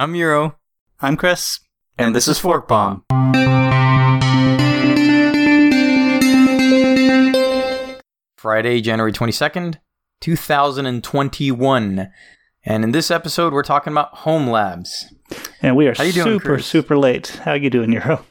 I'm 0.00 0.14
Euro. 0.14 0.56
I'm 1.00 1.16
Chris. 1.16 1.58
And, 1.98 2.14
this, 2.14 2.28
is 2.28 2.38
Fork 2.38 2.68
Bomb. 2.68 3.02
Friday, 8.36 8.80
January 8.80 9.12
22nd, 9.12 9.80
2021. 10.20 12.12
And 12.64 12.84
in 12.84 12.92
this 12.92 13.10
episode, 13.10 13.52
we're 13.52 13.64
talking 13.64 13.92
about 13.92 14.14
home 14.18 14.46
labs. 14.46 15.12
And 15.62 15.74
we 15.74 15.88
are 15.88 15.94
How 15.96 16.04
you 16.04 16.12
doing, 16.12 16.26
super, 16.26 16.44
Chris? 16.44 16.66
super 16.66 16.96
late. 16.96 17.40
How 17.42 17.54
you 17.54 17.68
doing, 17.68 17.90
Euro? 17.90 18.24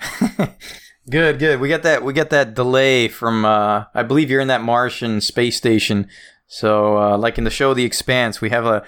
good, 1.10 1.38
good. 1.38 1.60
We 1.60 1.68
got 1.68 1.82
that 1.82 2.02
we 2.02 2.14
got 2.14 2.30
that 2.30 2.54
delay 2.54 3.08
from 3.08 3.44
uh 3.44 3.84
I 3.94 4.02
believe 4.02 4.30
you're 4.30 4.40
in 4.40 4.48
that 4.48 4.62
Martian 4.62 5.20
space 5.20 5.58
station. 5.58 6.08
So 6.46 6.96
uh 6.96 7.18
like 7.18 7.36
in 7.36 7.44
the 7.44 7.50
show 7.50 7.74
The 7.74 7.84
Expanse, 7.84 8.40
we 8.40 8.48
have 8.48 8.64
a, 8.64 8.82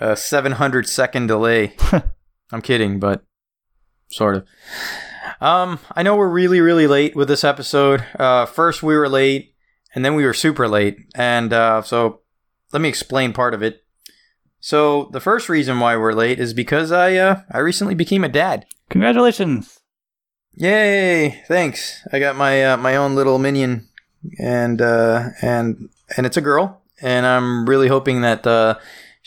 a 0.00 0.16
700 0.16 0.88
second 0.88 1.26
delay. 1.26 1.74
I'm 2.52 2.62
kidding, 2.62 2.98
but 2.98 3.24
sort 4.10 4.36
of. 4.36 4.46
Um 5.40 5.78
I 5.94 6.02
know 6.02 6.16
we're 6.16 6.28
really 6.28 6.60
really 6.60 6.86
late 6.86 7.14
with 7.14 7.28
this 7.28 7.44
episode. 7.44 8.04
Uh 8.18 8.46
first 8.46 8.82
we 8.82 8.96
were 8.96 9.08
late 9.08 9.54
and 9.94 10.04
then 10.04 10.14
we 10.14 10.24
were 10.24 10.34
super 10.34 10.68
late. 10.68 10.96
And 11.14 11.52
uh 11.52 11.82
so 11.82 12.20
let 12.72 12.80
me 12.80 12.88
explain 12.88 13.32
part 13.32 13.54
of 13.54 13.62
it. 13.62 13.84
So 14.60 15.10
the 15.12 15.20
first 15.20 15.48
reason 15.48 15.78
why 15.80 15.96
we're 15.96 16.12
late 16.12 16.40
is 16.40 16.54
because 16.54 16.90
I 16.90 17.16
uh 17.16 17.42
I 17.50 17.58
recently 17.58 17.94
became 17.94 18.24
a 18.24 18.28
dad. 18.28 18.66
Congratulations. 18.90 19.78
Yay! 20.60 21.40
Thanks. 21.46 22.04
I 22.12 22.18
got 22.18 22.34
my 22.34 22.64
uh, 22.64 22.76
my 22.76 22.96
own 22.96 23.14
little 23.14 23.38
minion, 23.38 23.88
and 24.40 24.82
uh, 24.82 25.28
and 25.40 25.88
and 26.16 26.26
it's 26.26 26.36
a 26.36 26.40
girl, 26.40 26.82
and 27.00 27.24
I'm 27.24 27.64
really 27.68 27.86
hoping 27.86 28.22
that 28.22 28.44
uh, 28.44 28.74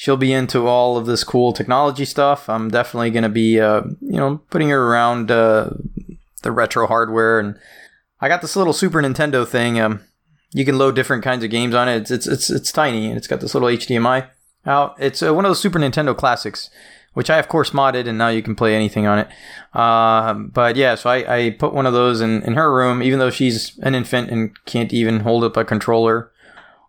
she'll 0.01 0.17
be 0.17 0.33
into 0.33 0.65
all 0.65 0.97
of 0.97 1.05
this 1.05 1.23
cool 1.23 1.53
technology 1.53 2.05
stuff. 2.05 2.49
I'm 2.49 2.71
definitely 2.71 3.11
gonna 3.11 3.29
be 3.29 3.59
uh, 3.59 3.83
you 4.01 4.17
know 4.17 4.41
putting 4.49 4.69
her 4.69 4.87
around 4.87 5.29
uh, 5.29 5.69
the 6.41 6.51
retro 6.51 6.87
hardware, 6.87 7.39
and 7.39 7.55
I 8.19 8.27
got 8.27 8.41
this 8.41 8.55
little 8.55 8.73
Super 8.73 8.99
Nintendo 8.99 9.47
thing. 9.47 9.79
Um, 9.79 10.01
you 10.53 10.65
can 10.65 10.79
load 10.79 10.95
different 10.95 11.23
kinds 11.23 11.43
of 11.43 11.51
games 11.51 11.75
on 11.75 11.87
it. 11.87 11.97
It's 12.01 12.09
it's 12.09 12.27
it's, 12.27 12.49
it's 12.49 12.71
tiny, 12.71 13.09
and 13.09 13.17
it's 13.17 13.27
got 13.27 13.41
this 13.41 13.53
little 13.53 13.69
HDMI 13.69 14.27
out. 14.65 14.95
It's 14.97 15.21
uh, 15.21 15.35
one 15.35 15.45
of 15.45 15.49
those 15.49 15.61
Super 15.61 15.77
Nintendo 15.77 16.17
classics 16.17 16.71
which 17.13 17.29
I 17.29 17.39
of 17.39 17.49
course 17.49 17.71
modded, 17.71 18.07
and 18.07 18.17
now 18.17 18.29
you 18.29 18.41
can 18.41 18.55
play 18.55 18.73
anything 18.73 19.05
on 19.05 19.19
it. 19.19 19.27
Uh, 19.73 20.33
but 20.33 20.77
yeah, 20.77 20.95
so 20.95 21.09
I, 21.09 21.35
I 21.35 21.49
put 21.49 21.73
one 21.73 21.85
of 21.85 21.91
those 21.91 22.21
in, 22.21 22.41
in 22.43 22.53
her 22.53 22.73
room, 22.73 23.03
even 23.03 23.19
though 23.19 23.29
she's 23.29 23.77
an 23.79 23.95
infant 23.95 24.29
and 24.29 24.55
can't 24.65 24.93
even 24.93 25.19
hold 25.19 25.43
up 25.43 25.57
a 25.57 25.65
controller 25.65 26.31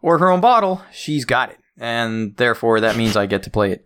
or 0.00 0.18
her 0.18 0.30
own 0.30 0.40
bottle, 0.40 0.82
she's 0.92 1.24
got 1.24 1.50
it, 1.50 1.58
and 1.82 2.36
therefore 2.36 2.80
that 2.80 2.96
means 2.96 3.16
I 3.16 3.26
get 3.26 3.42
to 3.42 3.50
play 3.50 3.72
it. 3.72 3.84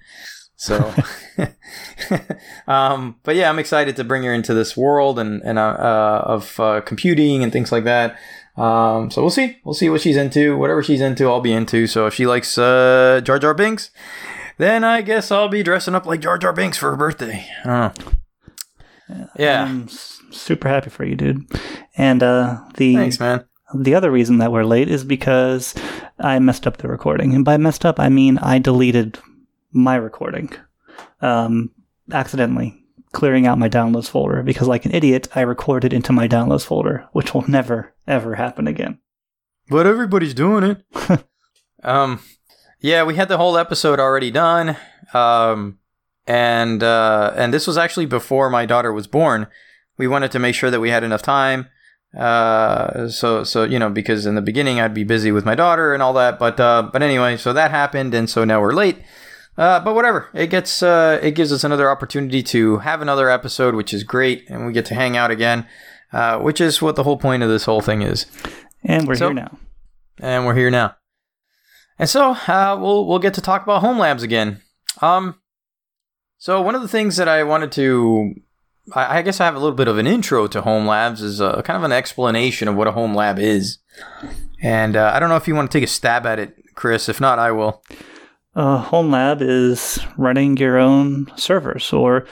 So, 0.57 0.95
um, 2.69 3.17
but 3.23 3.37
yeah, 3.37 3.49
I'm 3.49 3.59
excited 3.59 3.97
to 3.97 4.05
bring 4.05 4.23
her 4.23 4.33
into 4.33 4.55
this 4.55 4.77
world 4.77 5.19
and 5.19 5.43
and 5.43 5.59
uh, 5.59 5.63
uh, 5.63 6.23
of 6.27 6.61
uh, 6.61 6.81
computing 6.83 7.43
and 7.43 7.53
things 7.53 7.73
like 7.73 7.85
that. 7.85 8.19
Um, 8.57 9.11
so 9.11 9.21
we'll 9.21 9.31
see. 9.31 9.59
We'll 9.65 9.75
see 9.75 9.91
what 9.91 10.01
she's 10.01 10.17
into. 10.17 10.57
Whatever 10.57 10.83
she's 10.83 11.01
into, 11.01 11.27
I'll 11.27 11.41
be 11.41 11.53
into. 11.53 11.87
So 11.87 12.07
if 12.07 12.15
she 12.15 12.27
likes 12.27 12.57
uh, 12.57 13.21
Jar 13.23 13.39
Jar 13.39 13.55
Binks, 13.55 13.91
then 14.59 14.85
I 14.85 15.03
guess 15.03 15.31
I'll 15.31 15.49
be 15.49 15.63
dressing 15.63 15.95
up 15.95 16.07
like 16.07 16.21
Jar 16.21 16.39
Jar 16.39 16.53
Binks 16.53 16.79
for 16.79 16.91
her 16.91 16.97
birthday. 16.97 17.47
I 17.65 17.69
Yeah, 19.39 19.65
I'm 19.65 19.89
super 19.89 20.69
happy 20.69 20.91
for 20.91 21.05
you, 21.05 21.17
dude. 21.17 21.47
And 21.97 22.23
uh, 22.23 22.61
the 22.77 22.95
Thanks, 22.95 23.21
man. 23.21 23.45
the 23.75 23.95
other 23.95 24.11
reason 24.11 24.39
that 24.39 24.53
we're 24.53 24.65
late 24.65 24.89
is 24.89 25.05
because 25.05 25.75
I 26.19 26.39
messed 26.39 26.67
up 26.67 26.79
the 26.79 26.89
recording, 26.89 27.35
and 27.35 27.45
by 27.45 27.57
messed 27.57 27.85
up 27.85 28.01
I 28.01 28.09
mean 28.09 28.39
I 28.39 28.59
deleted 28.59 29.19
my 29.73 29.97
recording, 29.97 30.51
um, 31.21 31.71
accidentally 32.13 32.83
clearing 33.13 33.47
out 33.47 33.59
my 33.59 33.69
downloads 33.69 34.09
folder 34.09 34.43
because, 34.43 34.69
like 34.69 34.85
an 34.85 34.95
idiot, 34.95 35.29
I 35.35 35.41
recorded 35.41 35.93
into 35.93 36.13
my 36.13 36.29
downloads 36.29 36.65
folder, 36.65 37.09
which 37.13 37.33
will 37.33 37.49
never 37.49 37.95
ever 38.07 38.35
happen 38.35 38.67
again. 38.67 38.99
But 39.69 39.87
everybody's 39.87 40.35
doing 40.35 40.65
it. 40.65 41.25
um, 41.83 42.21
yeah, 42.81 43.03
we 43.05 43.17
had 43.17 43.29
the 43.29 43.39
whole 43.39 43.57
episode 43.57 43.99
already 43.99 44.31
done. 44.31 44.77
Um, 45.13 45.79
and 46.27 46.83
uh, 46.83 47.33
and 47.37 47.53
this 47.55 47.67
was 47.67 47.79
actually 47.79 48.07
before 48.07 48.51
my 48.51 48.67
daughter 48.67 48.93
was 48.93 49.07
born. 49.07 49.47
We 49.97 50.09
wanted 50.09 50.31
to 50.33 50.39
make 50.39 50.55
sure 50.55 50.71
that 50.71 50.81
we 50.81 50.91
had 50.91 51.05
enough 51.05 51.23
time. 51.23 51.69
Uh, 52.17 53.09
so 53.09 53.45
so 53.45 53.65
you 53.65 53.79
know 53.79 53.91
because 53.91 54.25
in 54.25 54.35
the 54.37 54.41
beginning 54.43 54.81
I'd 54.81 54.95
be 54.95 55.05
busy 55.05 55.31
with 55.33 55.45
my 55.45 55.55
daughter 55.55 55.93
and 55.93 56.03
all 56.03 56.13
that. 56.15 56.39
But 56.39 56.59
uh, 56.59 56.89
but 56.93 57.03
anyway, 57.03 57.37
so 57.37 57.53
that 57.53 57.71
happened, 57.71 58.15
and 58.15 58.29
so 58.31 58.45
now 58.45 58.61
we're 58.61 58.73
late. 58.73 58.99
Uh, 59.59 59.81
but 59.81 59.95
whatever, 59.95 60.29
it 60.35 60.49
gets 60.49 60.83
uh, 60.83 61.19
it 61.23 61.33
gives 61.33 61.53
us 61.53 61.65
another 61.65 61.91
opportunity 61.91 62.43
to 62.45 62.79
have 62.79 63.01
another 63.03 63.29
episode, 63.31 63.75
which 63.75 63.93
is 63.95 64.03
great, 64.05 64.45
and 64.49 64.67
we 64.67 64.73
get 64.73 64.87
to 64.87 64.95
hang 64.95 65.17
out 65.17 65.31
again, 65.31 65.67
uh, 66.13 66.39
which 66.39 66.61
is 66.61 66.81
what 66.83 66.97
the 66.97 67.03
whole 67.05 67.17
point 67.19 67.43
of 67.43 67.49
this 67.49 67.65
whole 67.65 67.81
thing 67.81 68.03
is 68.03 68.27
And 68.85 69.07
we're 69.09 69.15
So- 69.17 69.29
here 69.29 69.35
now. 69.35 69.59
and 70.21 70.47
we're 70.47 70.55
here 70.55 70.71
now. 70.71 70.97
And 71.99 72.09
so 72.09 72.33
uh, 72.33 72.77
we'll 72.81 73.07
we'll 73.07 73.19
get 73.19 73.33
to 73.35 73.41
talk 73.41 73.63
about 73.63 73.81
home 73.81 73.99
labs 73.99 74.23
again. 74.23 74.61
Um, 75.01 75.37
so 76.39 76.61
one 76.61 76.75
of 76.75 76.83
the 76.83 76.89
things 76.89 77.17
that 77.17 77.29
I 77.29 77.43
wanted 77.43 77.73
to, 77.73 78.35
I, 78.95 79.23
guess 79.23 79.41
I 79.41 79.47
have 79.47 79.57
a 79.57 79.59
little 79.59 79.75
bit 79.75 79.89
of 79.89 79.99
an 79.99 80.07
intro 80.07 80.47
to 80.47 80.63
home 80.63 80.87
labs 80.87 81.21
is 81.21 81.41
a, 81.41 81.63
kind 81.65 81.77
of 81.77 81.83
an 81.83 81.93
explanation 81.93 82.69
of 82.69 82.77
what 82.77 82.87
a 82.87 82.93
home 82.93 83.15
lab 83.15 83.39
is. 83.39 83.79
And 84.63 84.97
uh, 84.97 85.11
I 85.13 85.19
don't 85.19 85.29
know 85.29 85.37
if 85.37 85.49
you 85.49 85.55
want 85.55 85.71
to 85.71 85.77
take 85.77 85.85
a 85.85 85.91
stab 85.91 86.25
at 86.25 86.39
it, 86.39 86.55
Chris. 86.75 87.09
If 87.09 87.21
not, 87.21 87.39
I 87.39 87.51
will. 87.51 87.83
A 88.55 88.79
home 88.79 89.11
lab 89.11 89.43
is 89.43 89.99
running 90.17 90.57
your 90.57 90.79
own 90.79 91.27
servers, 91.37 91.93
or 91.93 92.27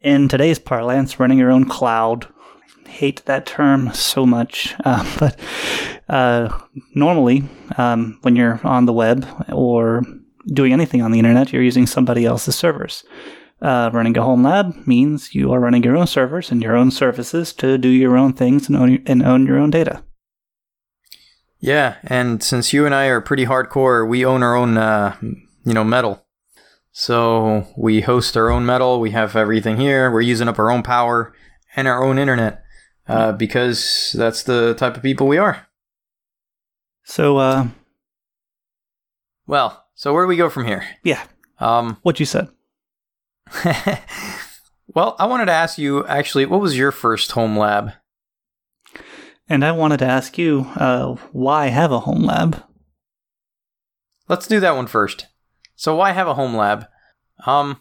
in 0.00 0.28
today's 0.28 0.58
parlance, 0.58 1.20
running 1.20 1.38
your 1.38 1.50
own 1.50 1.66
cloud. 1.66 2.26
Hate 2.86 3.24
that 3.26 3.46
term 3.46 3.92
so 3.92 4.24
much, 4.24 4.74
uh, 4.84 5.18
but 5.20 5.38
uh, 6.08 6.58
normally, 6.94 7.44
um, 7.76 8.18
when 8.22 8.34
you're 8.34 8.60
on 8.64 8.86
the 8.86 8.92
web 8.92 9.26
or 9.52 10.02
doing 10.46 10.72
anything 10.72 11.02
on 11.02 11.12
the 11.12 11.18
internet, 11.18 11.52
you're 11.52 11.62
using 11.62 11.86
somebody 11.86 12.24
else's 12.24 12.56
servers. 12.56 13.04
Uh, 13.60 13.90
running 13.92 14.16
a 14.16 14.22
home 14.22 14.44
lab 14.44 14.86
means 14.86 15.34
you 15.34 15.52
are 15.52 15.58
running 15.58 15.82
your 15.82 15.96
own 15.96 16.06
servers 16.06 16.50
and 16.52 16.62
your 16.62 16.76
own 16.76 16.90
services 16.92 17.52
to 17.52 17.76
do 17.76 17.88
your 17.88 18.16
own 18.16 18.32
things 18.32 18.68
and 18.68 18.76
own, 18.76 19.02
and 19.06 19.22
own 19.22 19.46
your 19.46 19.58
own 19.58 19.70
data. 19.70 20.02
Yeah, 21.58 21.96
and 22.04 22.40
since 22.42 22.72
you 22.72 22.86
and 22.86 22.94
I 22.94 23.06
are 23.06 23.20
pretty 23.20 23.46
hardcore, 23.46 24.08
we 24.08 24.24
own 24.24 24.44
our 24.44 24.54
own, 24.54 24.76
uh, 24.78 25.16
you 25.20 25.74
know, 25.74 25.82
metal. 25.82 26.24
So 26.92 27.66
we 27.76 28.00
host 28.02 28.36
our 28.36 28.48
own 28.48 28.64
metal. 28.64 29.00
We 29.00 29.10
have 29.10 29.34
everything 29.34 29.76
here. 29.76 30.10
We're 30.10 30.20
using 30.20 30.46
up 30.46 30.58
our 30.58 30.70
own 30.70 30.84
power 30.84 31.34
and 31.74 31.88
our 31.88 32.04
own 32.04 32.16
internet 32.18 32.62
uh, 33.08 33.32
because 33.32 34.14
that's 34.16 34.44
the 34.44 34.74
type 34.74 34.96
of 34.96 35.02
people 35.02 35.26
we 35.26 35.38
are. 35.38 35.66
So, 37.04 37.38
uh, 37.38 37.68
Well, 39.46 39.84
so 39.94 40.12
where 40.12 40.24
do 40.24 40.28
we 40.28 40.36
go 40.36 40.48
from 40.50 40.64
here? 40.66 40.84
yeah, 41.02 41.24
Um, 41.58 41.96
what 42.02 42.20
you 42.20 42.26
said. 42.26 42.48
well, 44.94 45.16
I 45.18 45.26
wanted 45.26 45.46
to 45.46 45.52
ask 45.52 45.78
you 45.78 46.06
actually, 46.06 46.46
what 46.46 46.60
was 46.60 46.76
your 46.76 46.92
first 46.92 47.32
home 47.32 47.56
lab? 47.58 47.92
And 49.48 49.64
I 49.64 49.72
wanted 49.72 49.98
to 49.98 50.06
ask 50.06 50.36
you, 50.36 50.66
uh, 50.76 51.14
why 51.32 51.68
have 51.68 51.90
a 51.92 52.00
home 52.00 52.22
lab? 52.24 52.62
Let's 54.28 54.46
do 54.46 54.60
that 54.60 54.76
one 54.76 54.86
first. 54.86 55.26
So 55.74 55.94
why 55.96 56.12
have 56.12 56.28
a 56.28 56.34
home 56.34 56.54
lab? 56.54 56.86
Um, 57.46 57.80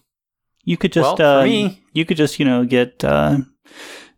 You 0.64 0.78
could 0.78 0.94
just, 0.94 1.20
Well, 1.20 1.40
uh, 1.40 1.44
me- 1.44 1.82
you 1.94 2.06
could 2.06 2.18
just, 2.18 2.40
you 2.40 2.46
know, 2.46 2.64
get 2.64 3.04
uh, 3.04 3.40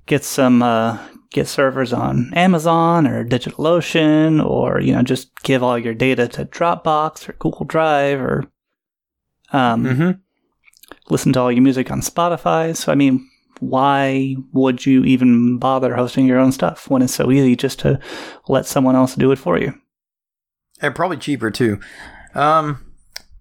get 0.06 0.24
some 0.24 0.62
uh, 0.62 0.98
get 1.32 1.48
servers 1.48 1.94
on 1.94 2.32
Amazon 2.36 3.08
or 3.08 3.24
DigitalOcean, 3.26 4.44
or 4.46 4.80
you 4.82 4.94
know, 4.94 5.02
just 5.02 5.30
give 5.44 5.64
all 5.64 5.78
your 5.80 5.94
data 5.94 6.28
to 6.28 6.46
Dropbox 6.46 7.30
or 7.30 7.34
Google 7.34 7.66
Drive, 7.66 8.20
or 8.20 8.46
um, 9.54 9.86
mhm. 9.86 10.20
Listen 11.10 11.34
to 11.34 11.40
all 11.40 11.52
your 11.52 11.64
music 11.64 11.92
on 11.92 12.02
Spotify. 12.02 12.76
So, 12.76 12.92
I 12.92 12.96
mean, 12.96 13.30
why 13.60 14.36
would 14.54 14.86
you 14.86 15.04
even 15.04 15.58
bother 15.58 15.96
hosting 15.96 16.26
your 16.26 16.40
own 16.40 16.52
stuff 16.52 16.90
when 16.90 17.02
it's 17.02 17.14
so 17.16 17.32
easy 17.32 17.56
just 17.56 17.80
to 17.80 18.00
let 18.48 18.66
someone 18.66 18.96
else 18.96 19.16
do 19.16 19.32
it 19.32 19.38
for 19.38 19.58
you? 19.58 19.74
and 20.82 20.96
probably 20.96 21.18
cheaper 21.18 21.52
too. 21.52 21.80
Um, 22.34 22.94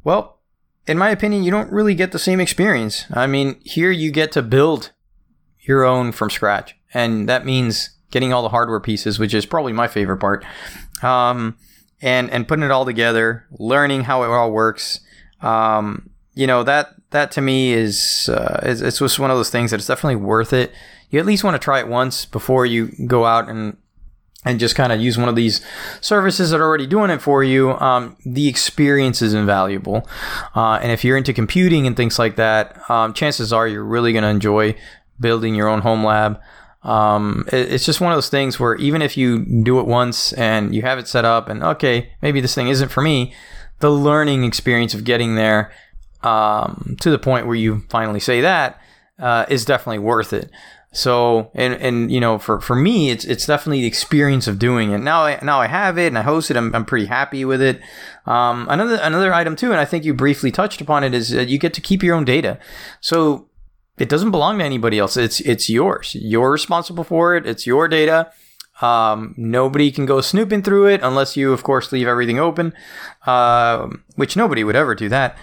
well, 0.05 0.41
in 0.87 0.99
my 0.99 1.11
opinion, 1.11 1.43
you 1.43 1.51
don't 1.51 1.71
really 1.71 1.95
get 1.95 2.13
the 2.13 2.19
same 2.19 2.41
experience. 2.41 3.05
I 3.13 3.27
mean, 3.27 3.61
here 3.65 3.91
you 3.91 4.11
get 4.11 4.33
to 4.33 4.43
build 4.43 4.93
your 5.61 5.85
own 5.85 6.13
from 6.13 6.31
scratch, 6.31 6.77
and 6.95 7.29
that 7.29 7.45
means 7.45 7.91
getting 8.11 8.33
all 8.33 8.43
the 8.43 8.49
hardware 8.49 8.81
pieces, 8.81 9.19
which 9.19 9.35
is 9.35 9.45
probably 9.45 9.73
my 9.73 9.87
favorite 9.87 10.19
part. 10.19 10.45
Um, 11.03 11.57
and 12.01 12.31
and 12.31 12.49
putting 12.49 12.65
it 12.65 12.71
all 12.71 12.85
together, 12.85 13.47
learning 13.59 14.05
how 14.05 14.23
it 14.23 14.29
all 14.29 14.51
works. 14.51 15.01
Um, 15.41 16.11
you 16.35 16.47
know 16.47 16.63
that 16.63 16.95
that 17.11 17.31
to 17.33 17.41
me 17.41 17.73
is 17.73 18.29
uh, 18.29 18.61
it's 18.63 18.99
just 18.99 19.19
one 19.19 19.31
of 19.31 19.37
those 19.37 19.51
things 19.51 19.71
that 19.71 19.79
it's 19.79 19.87
definitely 19.87 20.17
worth 20.17 20.53
it. 20.53 20.73
You 21.11 21.19
at 21.19 21.27
least 21.27 21.45
want 21.45 21.55
to 21.55 21.59
try 21.59 21.81
it 21.81 21.89
once 21.89 22.25
before 22.25 22.67
you 22.67 22.93
go 23.07 23.25
out 23.25 23.49
and 23.49 23.77
and 24.45 24.61
just 24.61 24.77
kind 24.77 24.93
of 24.93 25.01
use 25.01 25.19
one 25.19 25.29
of 25.29 25.35
these 25.35 25.61
services 26.01 26.51
that 26.51 26.61
are 26.61 26.65
already 26.65 26.87
doing 26.87 27.11
it 27.11 27.21
for 27.21 27.43
you, 27.43 27.73
um, 27.73 28.17
the 28.25 28.49
experience 28.49 29.21
is 29.21 29.35
invaluable. 29.35 30.09
Uh, 30.55 30.79
and 30.81 30.93
if 30.93 31.05
you're 31.05 31.17
into 31.17 31.33
computing 31.33 31.87
and 31.87 31.97
things 31.97 32.19
like 32.19 32.37
that, 32.37 32.89
um, 32.89 33.13
chances 33.13 33.53
are 33.53 33.67
you're 33.67 33.85
really 33.85 34.13
going 34.13 34.23
to 34.23 34.29
enjoy 34.29 34.77
building 35.19 35.57
your 35.57 35.69
own 35.69 35.81
home 35.81 36.05
lab. 36.05 36.41
Um, 36.85 37.47
it, 37.53 37.73
it's 37.73 37.85
just 37.85 38.01
one 38.01 38.13
of 38.13 38.17
those 38.17 38.29
things 38.29 38.61
where 38.61 38.77
even 38.77 39.03
if 39.03 39.17
you 39.17 39.45
do 39.45 39.81
it 39.81 39.87
once 39.87 40.33
and 40.35 40.73
you 40.73 40.83
have 40.83 40.99
it 40.99 41.09
set 41.09 41.25
up 41.25 41.49
and 41.49 41.63
okay, 41.63 42.13
maybe 42.23 42.41
this 42.41 42.55
thing 42.55 42.69
isn't 42.69 42.91
for 42.91 43.03
me, 43.03 43.35
the 43.81 43.91
learning 43.91 44.45
experience 44.45 44.95
of 44.95 45.05
getting 45.05 45.35
there 45.35 45.73
um, 46.23 46.97
to 47.01 47.11
the 47.11 47.19
point 47.19 47.47
where 47.47 47.57
you 47.57 47.85
finally 47.89 48.21
say 48.21 48.41
that 48.41 48.81
uh, 49.19 49.47
is 49.49 49.65
definitely 49.65 49.99
worth 49.99 50.33
it. 50.33 50.51
So 50.91 51.51
and 51.55 51.75
and 51.75 52.11
you 52.11 52.19
know 52.19 52.39
for, 52.39 52.61
for 52.61 52.75
me 52.75 53.11
it's 53.11 53.25
it's 53.25 53.45
definitely 53.45 53.83
the 53.83 53.87
experience 53.87 54.47
of 54.47 54.59
doing 54.59 54.91
it. 54.93 54.99
Now 54.99 55.25
I 55.25 55.39
now 55.43 55.61
I 55.61 55.67
have 55.67 55.99
it 55.99 56.07
and 56.07 56.19
I 56.19 56.23
host 56.23 56.51
it. 56.51 56.57
I'm, 56.57 56.75
I'm 56.75 56.87
pretty 56.87 57.07
happy 57.07 57.45
with 57.45 57.61
it. 57.61 57.81
Um, 58.27 58.67
another 58.71 58.99
another 59.03 59.35
item 59.35 59.55
too, 59.55 59.71
and 59.71 59.81
I 59.81 59.85
think 59.85 60.05
you 60.05 60.15
briefly 60.15 60.51
touched 60.51 60.81
upon 60.81 61.05
it, 61.05 61.13
is 61.13 61.29
that 61.31 61.49
you 61.49 61.59
get 61.59 61.75
to 61.75 61.83
keep 61.83 62.03
your 62.03 62.17
own 62.17 62.25
data. 62.25 62.59
So 63.01 63.49
it 63.99 64.09
doesn't 64.09 64.31
belong 64.31 64.59
to 64.59 64.65
anybody 64.65 64.99
else. 64.99 65.17
It's 65.19 65.41
it's 65.41 65.69
yours. 65.69 66.17
You're 66.19 66.51
responsible 66.51 67.05
for 67.05 67.37
it. 67.37 67.47
It's 67.47 67.67
your 67.67 67.87
data. 67.87 68.33
Um, 68.81 69.35
nobody 69.37 69.91
can 69.91 70.07
go 70.07 70.21
snooping 70.21 70.63
through 70.63 70.87
it 70.87 71.01
unless 71.03 71.37
you, 71.37 71.53
of 71.53 71.65
course, 71.65 71.91
leave 71.91 72.07
everything 72.07 72.39
open, 72.39 72.73
uh, 73.27 73.89
which 74.15 74.37
nobody 74.37 74.63
would 74.63 74.77
ever 74.77 74.95
do 74.95 75.09
that. 75.09 75.37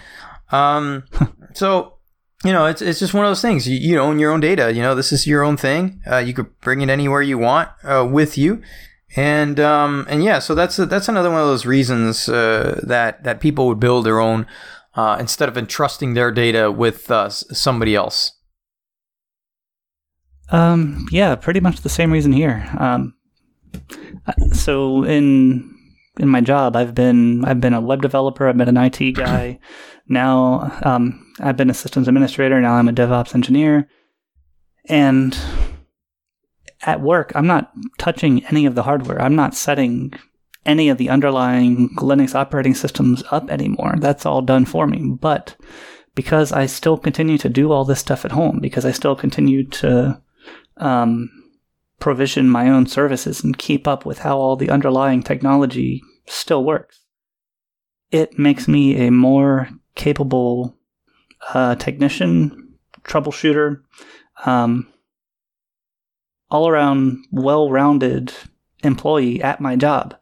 Um, 0.50 1.04
so 1.54 1.96
you 2.44 2.52
know, 2.52 2.66
it's 2.66 2.82
it's 2.82 2.98
just 2.98 3.14
one 3.14 3.24
of 3.24 3.30
those 3.30 3.42
things. 3.42 3.68
You, 3.68 3.76
you 3.76 3.98
own 3.98 4.18
your 4.18 4.30
own 4.30 4.40
data. 4.40 4.72
You 4.72 4.82
know, 4.82 4.94
this 4.94 5.12
is 5.12 5.26
your 5.26 5.42
own 5.42 5.56
thing. 5.56 6.00
Uh, 6.10 6.18
you 6.18 6.32
could 6.32 6.58
bring 6.60 6.80
it 6.80 6.88
anywhere 6.88 7.22
you 7.22 7.38
want 7.38 7.70
uh, 7.82 8.06
with 8.08 8.36
you, 8.36 8.62
and 9.16 9.58
um, 9.58 10.06
and 10.08 10.22
yeah. 10.22 10.38
So 10.38 10.54
that's 10.54 10.76
that's 10.76 11.08
another 11.08 11.30
one 11.30 11.40
of 11.40 11.46
those 11.46 11.66
reasons 11.66 12.28
uh, 12.28 12.80
that 12.82 13.24
that 13.24 13.40
people 13.40 13.66
would 13.66 13.80
build 13.80 14.04
their 14.04 14.20
own 14.20 14.46
uh, 14.94 15.16
instead 15.18 15.48
of 15.48 15.56
entrusting 15.56 16.14
their 16.14 16.30
data 16.30 16.70
with 16.70 17.10
uh, 17.10 17.30
somebody 17.30 17.94
else. 17.94 18.32
Um, 20.50 21.06
yeah, 21.10 21.34
pretty 21.34 21.60
much 21.60 21.80
the 21.80 21.88
same 21.88 22.12
reason 22.12 22.32
here. 22.32 22.68
Um, 22.78 23.14
so 24.52 25.04
in 25.04 25.75
in 26.18 26.28
my 26.28 26.40
job, 26.40 26.76
I've 26.76 26.94
been 26.94 27.44
I've 27.44 27.60
been 27.60 27.74
a 27.74 27.80
web 27.80 28.02
developer. 28.02 28.48
I've 28.48 28.56
been 28.56 28.68
an 28.68 28.76
IT 28.76 29.12
guy. 29.12 29.58
now 30.08 30.78
um, 30.82 31.32
I've 31.40 31.56
been 31.56 31.70
a 31.70 31.74
systems 31.74 32.08
administrator. 32.08 32.60
Now 32.60 32.74
I'm 32.74 32.88
a 32.88 32.92
DevOps 32.92 33.34
engineer. 33.34 33.88
And 34.88 35.36
at 36.82 37.00
work, 37.00 37.32
I'm 37.34 37.46
not 37.46 37.72
touching 37.98 38.44
any 38.46 38.66
of 38.66 38.74
the 38.74 38.84
hardware. 38.84 39.20
I'm 39.20 39.34
not 39.34 39.54
setting 39.54 40.12
any 40.64 40.88
of 40.88 40.98
the 40.98 41.08
underlying 41.08 41.90
Linux 41.96 42.34
operating 42.34 42.74
systems 42.74 43.22
up 43.30 43.50
anymore. 43.50 43.94
That's 43.98 44.26
all 44.26 44.42
done 44.42 44.64
for 44.64 44.86
me. 44.86 45.16
But 45.20 45.56
because 46.14 46.52
I 46.52 46.66
still 46.66 46.96
continue 46.96 47.38
to 47.38 47.48
do 47.48 47.72
all 47.72 47.84
this 47.84 48.00
stuff 48.00 48.24
at 48.24 48.32
home, 48.32 48.58
because 48.60 48.84
I 48.84 48.92
still 48.92 49.16
continue 49.16 49.64
to 49.64 50.20
um, 50.78 51.30
provision 52.00 52.48
my 52.48 52.68
own 52.68 52.86
services 52.86 53.42
and 53.42 53.58
keep 53.58 53.88
up 53.88 54.04
with 54.04 54.18
how 54.18 54.38
all 54.38 54.56
the 54.56 54.70
underlying 54.70 55.22
technology 55.22 56.02
still 56.26 56.64
works. 56.64 57.00
It 58.10 58.38
makes 58.38 58.68
me 58.68 59.06
a 59.06 59.10
more 59.10 59.68
capable 59.94 60.76
uh, 61.52 61.74
technician, 61.76 62.74
troubleshooter, 63.02 63.82
um, 64.44 64.88
all 66.50 66.68
around 66.68 67.24
well 67.32 67.70
rounded 67.70 68.32
employee 68.82 69.42
at 69.42 69.60
my 69.60 69.74
job 69.74 70.14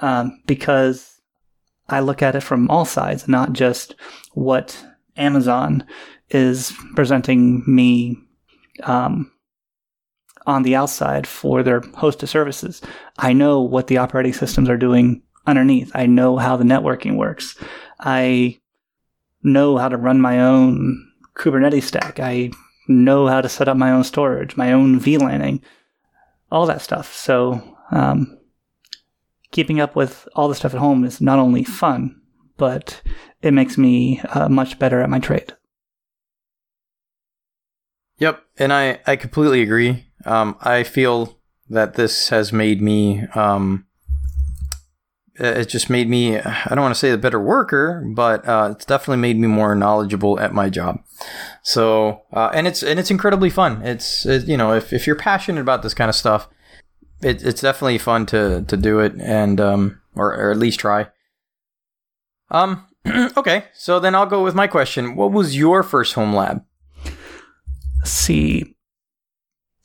um, 0.00 0.40
because 0.46 1.20
I 1.88 2.00
look 2.00 2.22
at 2.22 2.34
it 2.34 2.42
from 2.42 2.70
all 2.70 2.84
sides, 2.84 3.28
not 3.28 3.52
just 3.52 3.94
what 4.32 4.84
Amazon 5.16 5.84
is 6.30 6.72
presenting 6.94 7.62
me 7.66 8.18
um, 8.82 9.30
on 10.50 10.62
the 10.62 10.76
outside 10.76 11.26
for 11.26 11.62
their 11.62 11.80
host 11.96 12.22
of 12.22 12.28
services. 12.28 12.82
I 13.18 13.32
know 13.32 13.60
what 13.60 13.86
the 13.86 13.98
operating 13.98 14.32
systems 14.32 14.68
are 14.68 14.76
doing 14.76 15.22
underneath. 15.46 15.90
I 15.94 16.06
know 16.06 16.36
how 16.36 16.56
the 16.56 16.64
networking 16.64 17.16
works. 17.16 17.56
I 17.98 18.60
know 19.42 19.78
how 19.78 19.88
to 19.88 19.96
run 19.96 20.20
my 20.20 20.40
own 20.40 21.10
Kubernetes 21.34 21.84
stack. 21.84 22.20
I 22.20 22.50
know 22.88 23.26
how 23.26 23.40
to 23.40 23.48
set 23.48 23.68
up 23.68 23.76
my 23.76 23.92
own 23.92 24.04
storage, 24.04 24.56
my 24.56 24.72
own 24.72 25.00
VLANing, 25.00 25.62
all 26.50 26.66
that 26.66 26.82
stuff. 26.82 27.14
So, 27.14 27.76
um, 27.90 28.38
keeping 29.52 29.80
up 29.80 29.96
with 29.96 30.28
all 30.34 30.48
the 30.48 30.54
stuff 30.54 30.74
at 30.74 30.80
home 30.80 31.04
is 31.04 31.20
not 31.20 31.38
only 31.38 31.64
fun, 31.64 32.20
but 32.56 33.00
it 33.42 33.52
makes 33.52 33.78
me 33.78 34.20
uh, 34.20 34.48
much 34.48 34.78
better 34.78 35.00
at 35.00 35.10
my 35.10 35.18
trade. 35.18 35.54
Yep, 38.18 38.44
and 38.58 38.72
I, 38.72 39.00
I 39.06 39.16
completely 39.16 39.62
agree. 39.62 40.09
Um, 40.24 40.56
I 40.60 40.82
feel 40.82 41.38
that 41.68 41.94
this 41.94 42.28
has 42.28 42.52
made 42.52 42.82
me 42.82 43.26
um, 43.34 43.86
it 45.40 45.68
just 45.70 45.88
made 45.88 46.08
me 46.08 46.38
i 46.38 46.68
don't 46.68 46.82
want 46.82 46.94
to 46.94 46.98
say 46.98 47.10
a 47.10 47.16
better 47.16 47.40
worker 47.40 48.04
but 48.14 48.46
uh, 48.46 48.68
it's 48.72 48.84
definitely 48.84 49.16
made 49.20 49.38
me 49.38 49.48
more 49.48 49.74
knowledgeable 49.74 50.38
at 50.38 50.52
my 50.52 50.68
job. 50.68 51.02
So 51.62 52.22
uh, 52.32 52.50
and 52.52 52.66
it's 52.66 52.82
and 52.82 52.98
it's 52.98 53.10
incredibly 53.10 53.50
fun. 53.50 53.82
It's 53.82 54.26
it, 54.26 54.46
you 54.46 54.56
know 54.56 54.72
if, 54.72 54.92
if 54.92 55.06
you're 55.06 55.16
passionate 55.16 55.60
about 55.60 55.82
this 55.82 55.94
kind 55.94 56.08
of 56.08 56.14
stuff 56.14 56.48
it, 57.22 57.42
it's 57.42 57.60
definitely 57.60 57.98
fun 57.98 58.26
to 58.26 58.62
to 58.62 58.76
do 58.76 59.00
it 59.00 59.14
and 59.20 59.60
um 59.60 60.00
or, 60.14 60.34
or 60.34 60.50
at 60.50 60.58
least 60.58 60.80
try. 60.80 61.08
Um 62.50 62.86
okay 63.36 63.64
so 63.72 63.98
then 63.98 64.14
i'll 64.14 64.26
go 64.26 64.44
with 64.44 64.54
my 64.54 64.66
question. 64.66 65.16
What 65.16 65.32
was 65.32 65.56
your 65.56 65.82
first 65.82 66.14
home 66.14 66.34
lab? 66.34 66.64
See 68.04 68.74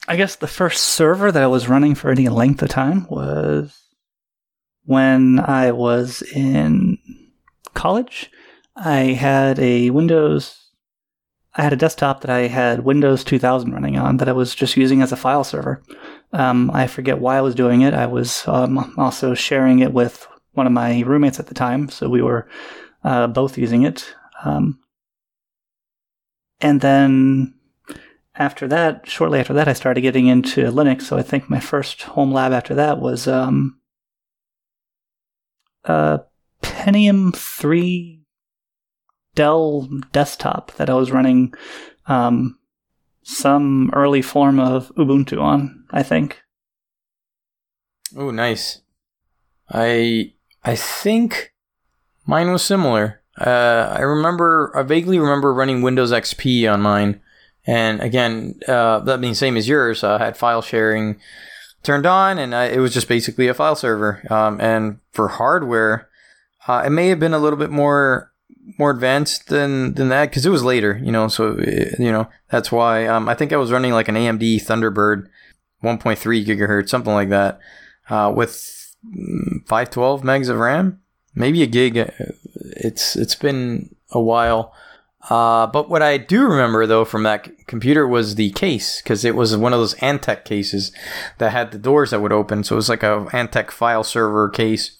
i 0.07 0.15
guess 0.15 0.35
the 0.35 0.47
first 0.47 0.83
server 0.83 1.31
that 1.31 1.43
i 1.43 1.47
was 1.47 1.67
running 1.67 1.95
for 1.95 2.11
any 2.11 2.29
length 2.29 2.61
of 2.61 2.69
time 2.69 3.05
was 3.09 3.85
when 4.85 5.39
I 5.39 5.71
was 5.71 6.21
in 6.21 6.97
college. 7.73 8.31
I 8.75 9.13
had 9.13 9.59
a 9.59 9.89
Windows, 9.89 10.69
I 11.55 11.63
had 11.63 11.73
a 11.73 11.77
desktop 11.77 12.21
that 12.21 12.29
I 12.29 12.47
had 12.47 12.85
Windows 12.85 13.23
2000 13.23 13.71
running 13.71 13.97
on 13.97 14.17
that 14.17 14.29
I 14.29 14.33
was 14.33 14.53
just 14.53 14.77
using 14.77 15.01
as 15.01 15.11
a 15.11 15.17
file 15.17 15.43
server. 15.43 15.81
Um, 16.33 16.69
I 16.73 16.87
forget 16.87 17.19
why 17.19 17.37
I 17.37 17.41
was 17.41 17.55
doing 17.55 17.81
it. 17.81 17.93
I 17.93 18.05
was 18.05 18.47
um, 18.47 18.93
also 18.97 19.33
sharing 19.33 19.79
it 19.79 19.93
with 19.93 20.27
one 20.53 20.67
of 20.67 20.73
my 20.73 21.01
roommates 21.01 21.39
at 21.39 21.47
the 21.47 21.53
time, 21.53 21.89
so 21.89 22.09
we 22.09 22.21
were 22.21 22.47
uh, 23.03 23.27
both 23.27 23.57
using 23.57 23.83
it. 23.83 24.13
Um, 24.43 24.79
and 26.61 26.81
then 26.81 27.53
after 28.37 28.67
that, 28.67 29.07
shortly 29.07 29.39
after 29.39 29.53
that, 29.53 29.67
I 29.67 29.73
started 29.73 30.01
getting 30.01 30.27
into 30.27 30.61
Linux. 30.71 31.03
So 31.03 31.17
I 31.17 31.21
think 31.21 31.49
my 31.49 31.59
first 31.59 32.03
home 32.03 32.31
lab 32.31 32.51
after 32.51 32.75
that 32.75 32.99
was 32.99 33.27
um, 33.27 33.79
a 35.83 36.21
Pentium 36.61 37.35
3 37.35 38.21
Dell 39.35 39.89
desktop 40.13 40.71
that 40.75 40.89
I 40.89 40.93
was 40.93 41.11
running 41.11 41.53
um, 42.07 42.57
some 43.23 43.89
early 43.93 44.21
form 44.21 44.59
of 44.59 44.93
Ubuntu 44.95 45.41
on, 45.41 45.85
I 45.91 46.03
think. 46.03 46.41
Oh, 48.15 48.31
nice. 48.31 48.81
I 49.69 50.33
I 50.63 50.75
think 50.75 51.53
mine 52.25 52.51
was 52.51 52.63
similar. 52.63 53.21
Uh, 53.39 53.93
I 53.97 54.01
remember, 54.01 54.71
I 54.75 54.83
vaguely 54.83 55.19
remember 55.19 55.53
running 55.53 55.81
Windows 55.81 56.11
XP 56.11 56.71
on 56.71 56.81
mine, 56.81 57.19
and 57.65 58.01
again, 58.01 58.59
uh, 58.67 58.99
that 58.99 59.21
being 59.21 59.33
same 59.33 59.57
as 59.57 59.67
yours, 59.67 60.03
I 60.03 60.17
had 60.17 60.37
file 60.37 60.61
sharing 60.61 61.17
turned 61.83 62.05
on, 62.05 62.37
and 62.37 62.53
I, 62.53 62.65
it 62.65 62.79
was 62.79 62.93
just 62.93 63.07
basically 63.07 63.47
a 63.47 63.53
file 63.53 63.75
server. 63.75 64.21
Um, 64.29 64.59
and 64.59 64.99
for 65.13 65.29
hardware, 65.29 66.09
uh, 66.67 66.83
it 66.85 66.89
may 66.89 67.07
have 67.09 67.19
been 67.19 67.33
a 67.33 67.39
little 67.39 67.59
bit 67.59 67.71
more 67.71 68.31
more 68.79 68.91
advanced 68.91 69.47
than 69.47 69.93
than 69.93 70.09
that 70.09 70.29
because 70.29 70.45
it 70.45 70.49
was 70.49 70.63
later, 70.63 70.99
you 71.03 71.11
know. 71.11 71.27
So 71.27 71.57
you 71.99 72.11
know 72.11 72.27
that's 72.49 72.71
why 72.71 73.07
um, 73.07 73.29
I 73.29 73.35
think 73.35 73.53
I 73.53 73.57
was 73.57 73.71
running 73.71 73.93
like 73.93 74.07
an 74.07 74.15
AMD 74.15 74.57
Thunderbird 74.63 75.27
1.3 75.83 76.45
gigahertz, 76.45 76.89
something 76.89 77.13
like 77.13 77.29
that, 77.29 77.59
uh, 78.09 78.33
with 78.35 78.95
mm, 79.05 79.65
512 79.67 80.23
megs 80.23 80.49
of 80.49 80.57
RAM, 80.57 80.99
maybe 81.35 81.61
a 81.63 81.67
gig. 81.67 81.95
It's 81.97 83.15
it's 83.15 83.35
been 83.35 83.95
a 84.11 84.21
while. 84.21 84.73
Uh, 85.29 85.65
but 85.67 85.89
what 85.89 86.01
I 86.01 86.17
do 86.17 86.43
remember 86.43 86.85
though 86.85 87.03
from 87.05 87.23
that 87.23 87.67
computer 87.67 88.07
was 88.07 88.35
the 88.35 88.51
case 88.51 89.01
because 89.01 89.25
it 89.25 89.35
was 89.35 89.57
one 89.57 89.73
of 89.73 89.79
those 89.79 89.95
Antec 89.95 90.45
cases 90.45 90.91
that 91.39 91.51
had 91.51 91.71
the 91.71 91.79
doors 91.79 92.11
that 92.11 92.21
would 92.21 92.31
open. 92.31 92.63
So 92.63 92.75
it 92.75 92.77
was 92.77 92.89
like 92.89 93.03
a 93.03 93.25
Antec 93.31 93.71
file 93.71 94.03
server 94.03 94.49
case 94.49 94.97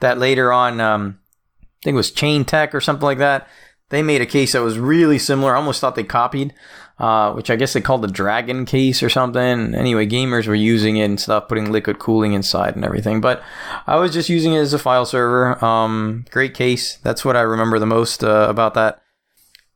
that 0.00 0.18
later 0.18 0.52
on, 0.52 0.80
um, 0.80 1.18
I 1.62 1.66
think 1.84 1.94
it 1.94 1.96
was 1.96 2.10
Chain 2.10 2.44
Tech 2.44 2.74
or 2.74 2.80
something 2.80 3.04
like 3.04 3.18
that. 3.18 3.48
they 3.90 4.02
made 4.02 4.20
a 4.20 4.26
case 4.26 4.52
that 4.52 4.62
was 4.62 4.78
really 4.78 5.18
similar. 5.18 5.54
I 5.54 5.58
almost 5.58 5.80
thought 5.80 5.94
they 5.94 6.02
copied, 6.02 6.52
uh, 6.98 7.32
which 7.32 7.50
I 7.50 7.56
guess 7.56 7.72
they 7.72 7.80
called 7.80 8.02
the 8.02 8.08
Dragon 8.08 8.66
case 8.66 9.02
or 9.02 9.08
something. 9.08 9.74
Anyway, 9.74 10.06
gamers 10.06 10.48
were 10.48 10.56
using 10.56 10.96
it 10.96 11.04
and 11.04 11.20
stuff, 11.20 11.48
putting 11.48 11.70
liquid 11.70 11.98
cooling 11.98 12.32
inside 12.32 12.74
and 12.74 12.84
everything. 12.84 13.20
But 13.20 13.42
I 13.86 13.96
was 13.96 14.12
just 14.12 14.28
using 14.28 14.54
it 14.54 14.58
as 14.58 14.72
a 14.72 14.78
file 14.78 15.06
server. 15.06 15.64
Um, 15.64 16.24
great 16.30 16.54
case. 16.54 16.96
That's 16.98 17.24
what 17.24 17.36
I 17.36 17.42
remember 17.42 17.78
the 17.78 17.86
most 17.86 18.24
uh, 18.24 18.46
about 18.48 18.74
that. 18.74 19.02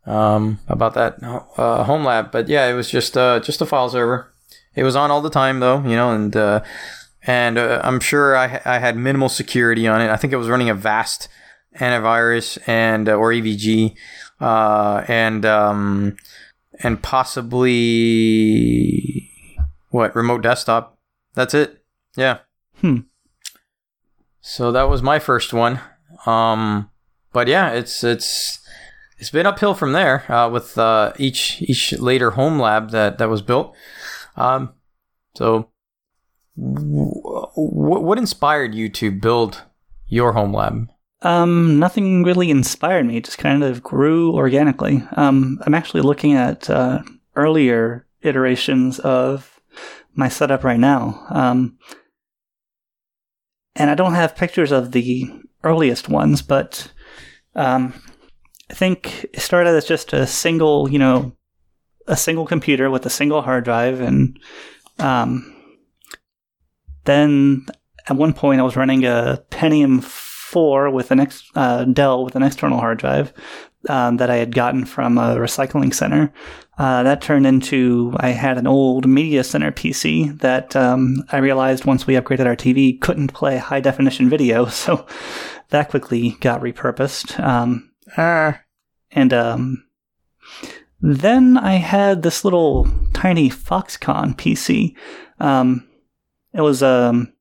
Um, 0.06 0.58
about 0.66 0.94
that 0.94 1.22
uh, 1.22 1.84
home 1.84 2.04
lab. 2.04 2.32
But 2.32 2.48
yeah, 2.48 2.66
it 2.68 2.72
was 2.74 2.90
just 2.90 3.16
uh, 3.16 3.40
just 3.40 3.60
a 3.60 3.66
file 3.66 3.90
server. 3.90 4.32
It 4.74 4.82
was 4.82 4.96
on 4.96 5.10
all 5.10 5.20
the 5.20 5.30
time 5.30 5.60
though, 5.60 5.82
you 5.82 5.96
know, 5.96 6.12
and 6.12 6.34
uh, 6.34 6.62
and 7.22 7.58
uh, 7.58 7.80
I'm 7.84 8.00
sure 8.00 8.36
I, 8.36 8.60
I 8.64 8.78
had 8.78 8.96
minimal 8.96 9.28
security 9.28 9.86
on 9.86 10.00
it. 10.00 10.08
I 10.10 10.16
think 10.16 10.32
it 10.32 10.36
was 10.36 10.48
running 10.48 10.70
Avast 10.70 11.28
antivirus 11.78 12.58
and 12.66 13.08
uh, 13.08 13.14
or 13.14 13.30
AVG 13.30 13.94
uh, 14.40 15.04
and 15.06 15.44
um, 15.44 16.16
and 16.82 17.02
possibly 17.02 17.70
what 19.90 20.16
remote 20.16 20.42
desktop. 20.42 20.98
That's 21.34 21.54
it. 21.54 21.82
Yeah. 22.16 22.38
Hmm. 22.80 23.00
So 24.40 24.72
that 24.72 24.88
was 24.88 25.02
my 25.02 25.18
first 25.18 25.52
one. 25.52 25.80
Um, 26.26 26.90
but 27.32 27.48
yeah, 27.48 27.70
it's 27.72 28.02
it's 28.02 28.59
it's 29.20 29.30
been 29.30 29.46
uphill 29.46 29.74
from 29.74 29.92
there 29.92 30.30
uh, 30.32 30.48
with 30.48 30.76
uh, 30.78 31.12
each 31.18 31.60
each 31.62 31.92
later 31.92 32.32
home 32.32 32.58
lab 32.58 32.90
that 32.90 33.18
that 33.18 33.28
was 33.28 33.42
built. 33.42 33.76
Um, 34.36 34.72
so, 35.36 35.70
w- 36.56 37.12
what 37.54 38.18
inspired 38.18 38.74
you 38.74 38.88
to 38.88 39.10
build 39.10 39.62
your 40.08 40.32
home 40.32 40.54
lab? 40.54 40.88
Um, 41.22 41.78
nothing 41.78 42.22
really 42.24 42.50
inspired 42.50 43.04
me. 43.04 43.18
It 43.18 43.24
just 43.24 43.36
kind 43.36 43.62
of 43.62 43.82
grew 43.82 44.34
organically. 44.34 45.04
Um, 45.16 45.60
I'm 45.66 45.74
actually 45.74 46.00
looking 46.00 46.32
at 46.32 46.70
uh, 46.70 47.02
earlier 47.36 48.06
iterations 48.22 48.98
of 49.00 49.60
my 50.14 50.30
setup 50.30 50.64
right 50.64 50.80
now. 50.80 51.26
Um, 51.28 51.76
and 53.76 53.90
I 53.90 53.94
don't 53.94 54.14
have 54.14 54.34
pictures 54.34 54.72
of 54.72 54.92
the 54.92 55.30
earliest 55.62 56.08
ones, 56.08 56.40
but 56.40 56.90
um, 57.54 57.92
think 58.74 59.26
it 59.32 59.40
started 59.40 59.70
as 59.70 59.84
just 59.84 60.12
a 60.12 60.26
single, 60.26 60.90
you 60.90 60.98
know, 60.98 61.32
a 62.06 62.16
single 62.16 62.46
computer 62.46 62.90
with 62.90 63.06
a 63.06 63.10
single 63.10 63.42
hard 63.42 63.64
drive, 63.64 64.00
and 64.00 64.38
um, 64.98 65.54
then 67.04 67.66
at 68.08 68.16
one 68.16 68.32
point 68.32 68.60
I 68.60 68.64
was 68.64 68.76
running 68.76 69.04
a 69.04 69.42
Pentium 69.50 70.02
4 70.02 70.90
with 70.90 71.10
an 71.10 71.20
ex- 71.20 71.50
uh, 71.54 71.84
Dell 71.84 72.24
with 72.24 72.34
an 72.36 72.42
external 72.42 72.78
hard 72.78 72.98
drive 72.98 73.32
um, 73.88 74.16
that 74.18 74.30
I 74.30 74.36
had 74.36 74.54
gotten 74.54 74.84
from 74.84 75.16
a 75.18 75.36
recycling 75.36 75.94
center. 75.94 76.32
Uh, 76.78 77.02
that 77.02 77.20
turned 77.20 77.46
into 77.46 78.14
I 78.18 78.30
had 78.30 78.58
an 78.58 78.66
old 78.66 79.06
media 79.06 79.44
center 79.44 79.70
PC 79.70 80.38
that 80.40 80.74
um, 80.74 81.22
I 81.30 81.38
realized 81.38 81.84
once 81.84 82.06
we 82.06 82.14
upgraded 82.14 82.46
our 82.46 82.56
TV 82.56 83.00
couldn't 83.00 83.34
play 83.34 83.58
high 83.58 83.80
definition 83.80 84.28
video, 84.28 84.66
so 84.82 85.06
that 85.68 85.90
quickly 85.90 86.36
got 86.40 86.60
repurposed. 86.60 87.38
Um, 87.38 87.89
Uh, 88.16 88.52
and 89.10 89.32
um, 89.32 89.84
then 91.00 91.56
I 91.56 91.74
had 91.74 92.22
this 92.22 92.44
little 92.44 92.88
tiny 93.12 93.50
Foxconn 93.50 94.34
PC. 94.36 94.94
Um, 95.38 95.88
it 96.52 96.60
was 96.60 96.82
um, 96.82 97.32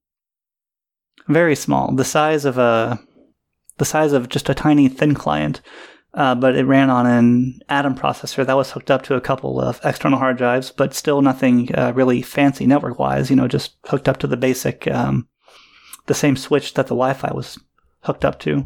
very 1.27 1.55
small, 1.55 1.91
the 1.93 2.05
size 2.05 2.45
of 2.45 2.57
a 2.57 2.99
the 3.77 3.85
size 3.85 4.11
of 4.11 4.27
just 4.27 4.49
a 4.49 4.53
tiny 4.53 4.89
thin 4.89 5.13
client, 5.13 5.61
uh, 6.13 6.35
but 6.35 6.55
it 6.55 6.65
ran 6.65 6.89
on 6.89 7.05
an 7.05 7.61
Atom 7.69 7.95
processor 7.95 8.45
that 8.45 8.57
was 8.57 8.71
hooked 8.71 8.91
up 8.91 9.03
to 9.03 9.15
a 9.15 9.21
couple 9.21 9.59
of 9.61 9.79
external 9.85 10.19
hard 10.19 10.37
drives, 10.37 10.69
but 10.69 10.93
still 10.93 11.21
nothing 11.21 11.73
uh, 11.75 11.93
really 11.95 12.21
fancy 12.21 12.67
network 12.67 12.99
wise. 12.99 13.29
You 13.29 13.37
know, 13.37 13.47
just 13.47 13.77
hooked 13.85 14.09
up 14.09 14.17
to 14.17 14.27
the 14.27 14.35
basic, 14.35 14.85
um, 14.87 15.27
the 16.07 16.13
same 16.13 16.35
switch 16.35 16.73
that 16.73 16.87
the 16.87 16.95
Wi-Fi 16.95 17.31
was 17.33 17.57
hooked 18.01 18.25
up 18.25 18.39
to. 18.39 18.65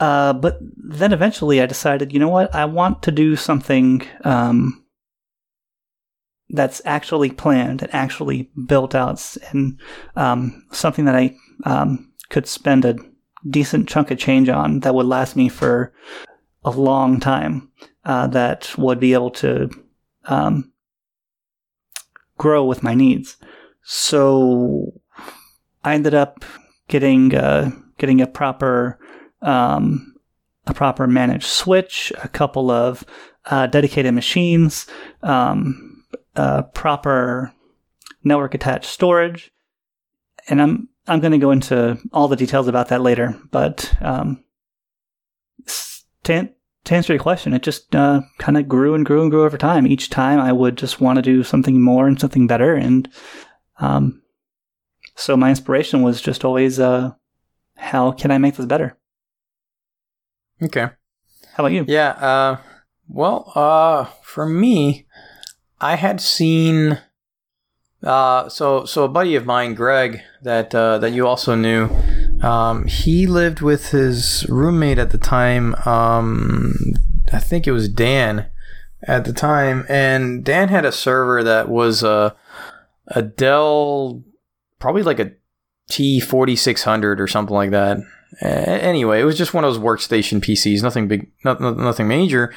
Uh, 0.00 0.32
but 0.32 0.58
then 0.60 1.12
eventually 1.12 1.60
I 1.60 1.66
decided, 1.66 2.12
you 2.12 2.18
know 2.18 2.28
what? 2.28 2.54
I 2.54 2.64
want 2.64 3.02
to 3.04 3.12
do 3.12 3.36
something 3.36 4.02
um, 4.24 4.84
that's 6.50 6.82
actually 6.84 7.30
planned 7.30 7.82
and 7.82 7.94
actually 7.94 8.50
built 8.66 8.94
out, 8.94 9.36
and 9.50 9.78
um, 10.16 10.66
something 10.72 11.04
that 11.04 11.14
I 11.14 11.36
um, 11.64 12.12
could 12.30 12.46
spend 12.46 12.84
a 12.84 12.96
decent 13.48 13.88
chunk 13.88 14.10
of 14.10 14.18
change 14.18 14.48
on 14.48 14.80
that 14.80 14.94
would 14.94 15.06
last 15.06 15.36
me 15.36 15.48
for 15.48 15.92
a 16.64 16.70
long 16.70 17.20
time. 17.20 17.70
Uh, 18.04 18.26
that 18.26 18.74
would 18.76 18.98
be 18.98 19.12
able 19.12 19.30
to 19.30 19.70
um, 20.24 20.72
grow 22.38 22.64
with 22.64 22.82
my 22.82 22.94
needs. 22.94 23.36
So 23.84 25.00
I 25.84 25.94
ended 25.94 26.14
up 26.14 26.44
getting 26.88 27.34
uh, 27.34 27.70
getting 27.98 28.20
a 28.20 28.26
proper 28.26 28.98
um, 29.42 30.14
a 30.66 30.74
proper 30.74 31.06
managed 31.06 31.46
switch, 31.46 32.12
a 32.22 32.28
couple 32.28 32.70
of 32.70 33.04
uh, 33.46 33.66
dedicated 33.66 34.14
machines, 34.14 34.86
um, 35.22 36.04
proper 36.74 37.52
network 38.24 38.54
attached 38.54 38.86
storage, 38.90 39.52
and 40.48 40.62
I'm 40.62 40.88
I'm 41.06 41.20
going 41.20 41.32
to 41.32 41.38
go 41.38 41.50
into 41.50 41.98
all 42.12 42.28
the 42.28 42.36
details 42.36 42.68
about 42.68 42.88
that 42.88 43.00
later. 43.00 43.36
But 43.50 43.92
um, 44.00 44.44
to, 46.24 46.48
to 46.84 46.94
answer 46.94 47.12
your 47.12 47.22
question, 47.22 47.52
it 47.54 47.62
just 47.62 47.94
uh, 47.96 48.20
kind 48.38 48.56
of 48.56 48.68
grew 48.68 48.94
and 48.94 49.04
grew 49.04 49.22
and 49.22 49.30
grew 49.30 49.44
over 49.44 49.58
time. 49.58 49.86
Each 49.86 50.08
time, 50.10 50.38
I 50.38 50.52
would 50.52 50.78
just 50.78 51.00
want 51.00 51.16
to 51.16 51.22
do 51.22 51.42
something 51.42 51.82
more 51.82 52.06
and 52.06 52.20
something 52.20 52.46
better, 52.46 52.74
and 52.74 53.08
um, 53.80 54.22
so 55.16 55.36
my 55.36 55.50
inspiration 55.50 56.02
was 56.02 56.20
just 56.20 56.44
always, 56.44 56.78
uh, 56.78 57.10
how 57.76 58.12
can 58.12 58.30
I 58.30 58.38
make 58.38 58.56
this 58.56 58.66
better? 58.66 58.96
Okay. 60.64 60.88
How 61.54 61.64
about 61.64 61.72
you? 61.72 61.84
Yeah. 61.86 62.10
Uh, 62.10 62.56
well, 63.08 63.52
uh, 63.54 64.06
for 64.22 64.46
me, 64.46 65.06
I 65.80 65.96
had 65.96 66.20
seen. 66.20 67.00
Uh, 68.02 68.48
so 68.48 68.84
so 68.84 69.04
a 69.04 69.08
buddy 69.08 69.36
of 69.36 69.46
mine, 69.46 69.74
Greg, 69.74 70.22
that 70.42 70.74
uh, 70.74 70.98
that 70.98 71.12
you 71.12 71.26
also 71.26 71.54
knew, 71.54 71.88
um, 72.42 72.86
he 72.86 73.26
lived 73.26 73.60
with 73.60 73.90
his 73.90 74.44
roommate 74.48 74.98
at 74.98 75.10
the 75.10 75.18
time. 75.18 75.74
Um, 75.86 76.74
I 77.32 77.38
think 77.38 77.66
it 77.66 77.72
was 77.72 77.88
Dan 77.88 78.46
at 79.06 79.24
the 79.24 79.32
time, 79.32 79.84
and 79.88 80.44
Dan 80.44 80.68
had 80.68 80.84
a 80.84 80.92
server 80.92 81.44
that 81.44 81.68
was 81.68 82.02
a 82.02 82.34
a 83.08 83.22
Dell, 83.22 84.24
probably 84.80 85.02
like 85.02 85.20
a 85.20 85.32
T 85.88 86.18
forty 86.18 86.56
six 86.56 86.82
hundred 86.82 87.20
or 87.20 87.28
something 87.28 87.54
like 87.54 87.70
that. 87.70 87.98
A- 88.40 88.46
anyway, 88.82 89.20
it 89.20 89.24
was 89.24 89.36
just 89.38 89.52
one 89.54 89.64
of 89.64 89.72
those 89.72 89.82
workstation 89.82 90.40
PCs, 90.40 90.82
nothing 90.82 91.08
big, 91.08 91.30
not, 91.44 91.60
not- 91.60 91.76
nothing 91.76 92.08
major. 92.08 92.54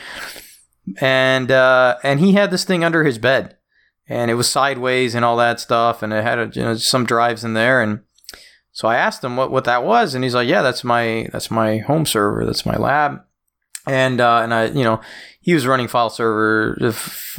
And 1.02 1.52
uh, 1.52 1.98
and 2.04 2.20
he 2.20 2.34
had 2.34 2.52
this 2.52 2.64
thing 2.64 2.84
under 2.84 3.04
his 3.04 3.18
bed, 3.18 3.58
and 4.08 4.30
it 4.30 4.36
was 4.36 4.48
sideways 4.50 5.16
and 5.16 5.26
all 5.26 5.36
that 5.38 5.60
stuff, 5.60 6.04
and 6.04 6.14
it 6.14 6.24
had 6.24 6.38
a, 6.40 6.52
you 6.54 6.62
know, 6.62 6.76
some 6.76 7.06
drives 7.06 7.44
in 7.44 7.54
there. 7.56 7.82
And 7.82 8.02
so 8.72 8.88
I 8.88 8.96
asked 8.98 9.24
him 9.24 9.36
what, 9.36 9.50
what 9.52 9.64
that 9.64 9.84
was, 9.84 10.14
and 10.14 10.24
he's 10.24 10.36
like, 10.36 10.48
"Yeah, 10.48 10.62
that's 10.62 10.84
my 10.84 11.28
that's 11.32 11.50
my 11.50 11.80
home 11.80 12.06
server, 12.06 12.46
that's 12.46 12.68
my 12.68 12.76
lab." 12.78 13.22
And 13.88 14.22
uh, 14.22 14.42
and 14.44 14.54
I, 14.54 14.66
you 14.66 14.84
know, 14.84 15.02
he 15.42 15.56
was 15.56 15.66
running 15.66 15.88
file 15.88 16.12
server, 16.12 16.78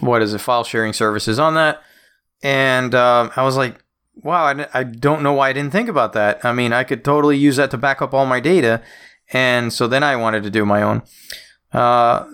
what 0.00 0.22
is 0.22 0.34
it, 0.34 0.38
file 0.38 0.64
sharing 0.64 0.92
services 0.92 1.38
on 1.38 1.54
that, 1.54 1.80
and 2.42 2.96
um, 2.96 3.30
I 3.36 3.44
was 3.44 3.56
like, 3.56 3.80
wow, 4.16 4.44
I, 4.44 4.66
I 4.72 4.82
don't 4.82 5.22
know 5.22 5.34
why 5.34 5.50
I 5.50 5.52
didn't 5.52 5.72
think 5.72 5.88
about 5.88 6.12
that. 6.14 6.44
I 6.44 6.52
mean, 6.52 6.72
I 6.72 6.84
could 6.84 7.04
totally 7.04 7.36
use 7.36 7.56
that 7.56 7.70
to 7.72 7.76
back 7.76 8.02
up 8.02 8.14
all 8.14 8.26
my 8.26 8.40
data. 8.40 8.82
And 9.32 9.72
so 9.72 9.86
then 9.86 10.02
I 10.02 10.16
wanted 10.16 10.42
to 10.44 10.50
do 10.50 10.64
my 10.64 10.82
own. 10.82 11.02
Uh, 11.72 12.26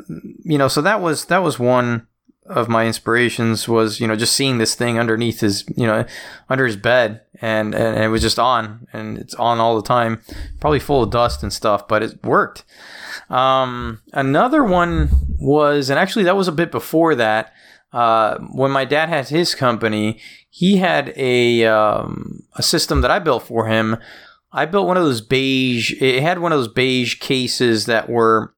you 0.45 0.59
know, 0.59 0.69
so 0.69 0.83
that 0.83 1.01
was 1.01 1.25
that 1.27 1.43
was 1.43 1.59
one 1.59 2.07
of 2.47 2.69
my 2.69 2.87
inspirations 2.87 3.69
was 3.69 4.01
you 4.01 4.07
know 4.07 4.17
just 4.17 4.35
seeing 4.35 4.59
this 4.59 4.75
thing 4.75 4.99
underneath 4.99 5.41
his 5.41 5.65
you 5.77 5.87
know 5.87 6.05
under 6.49 6.67
his 6.67 6.77
bed 6.77 7.21
and 7.41 7.73
and 7.73 8.03
it 8.03 8.09
was 8.09 8.21
just 8.21 8.39
on 8.39 8.87
and 8.93 9.17
it's 9.17 9.35
on 9.35 9.61
all 9.61 9.77
the 9.77 9.87
time 9.87 10.21
probably 10.59 10.81
full 10.81 11.05
of 11.05 11.11
dust 11.11 11.43
and 11.43 11.53
stuff 11.53 11.87
but 11.87 12.03
it 12.03 12.23
worked 12.25 12.65
um, 13.31 14.03
another 14.13 14.65
one 14.65 15.09
was 15.39 15.89
and 15.89 16.01
actually 16.01 16.25
that 16.25 16.37
was 16.37 16.49
a 16.49 16.53
bit 16.53 16.73
before 16.73 17.15
that 17.15 17.53
uh, 17.93 18.39
when 18.53 18.71
my 18.71 18.85
dad 18.85 19.09
had 19.09 19.29
his 19.29 19.55
company 19.55 20.21
he 20.55 20.77
had 20.77 21.15
a 21.17 21.65
um, 21.65 22.43
a 22.57 22.63
system 22.63 23.01
that 23.01 23.11
I 23.11 23.19
built 23.19 23.45
for 23.45 23.69
him. 23.69 23.97
I 24.53 24.67
built 24.67 24.87
one 24.87 24.99
of 24.99 25.03
those 25.03 25.23
beige. 25.23 25.95
It 26.01 26.23
had 26.23 26.41
one 26.41 26.53
of 26.53 26.59
those 26.59 26.69
beige 26.69 27.19
cases 27.21 27.87
that 27.87 28.11
were 28.11 28.55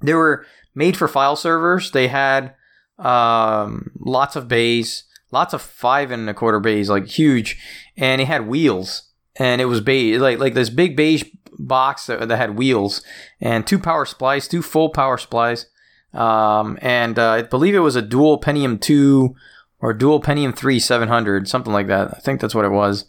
they 0.00 0.14
were 0.14 0.46
made 0.74 0.96
for 0.96 1.06
file 1.06 1.36
servers. 1.36 1.90
They 1.90 2.08
had 2.08 2.54
um, 2.98 3.90
lots 3.98 4.34
of 4.34 4.48
bays, 4.48 5.04
lots 5.30 5.52
of 5.52 5.60
five 5.60 6.10
and 6.10 6.28
a 6.30 6.32
quarter 6.32 6.58
bays, 6.58 6.88
like 6.88 7.06
huge, 7.06 7.62
and 7.98 8.22
it 8.22 8.26
had 8.26 8.48
wheels. 8.48 9.10
And 9.36 9.60
it 9.60 9.66
was 9.66 9.82
beige, 9.82 10.20
like 10.20 10.38
like 10.38 10.54
this 10.54 10.70
big 10.70 10.96
beige 10.96 11.24
box 11.58 12.06
that, 12.06 12.26
that 12.26 12.36
had 12.38 12.56
wheels 12.56 13.02
and 13.42 13.66
two 13.66 13.78
power 13.78 14.06
supplies, 14.06 14.48
two 14.48 14.62
full 14.62 14.88
power 14.88 15.18
supplies. 15.18 15.66
Um, 16.12 16.78
and 16.82 17.18
uh, 17.18 17.30
I 17.30 17.42
believe 17.42 17.74
it 17.74 17.80
was 17.80 17.96
a 17.96 18.02
dual 18.02 18.40
Pentium 18.40 18.80
2 18.80 19.34
or 19.80 19.94
dual 19.94 20.20
Pentium 20.20 20.56
3 20.56 20.78
700, 20.78 21.48
something 21.48 21.72
like 21.72 21.86
that. 21.86 22.14
I 22.14 22.20
think 22.20 22.40
that's 22.40 22.54
what 22.54 22.64
it 22.64 22.70
was. 22.70 23.04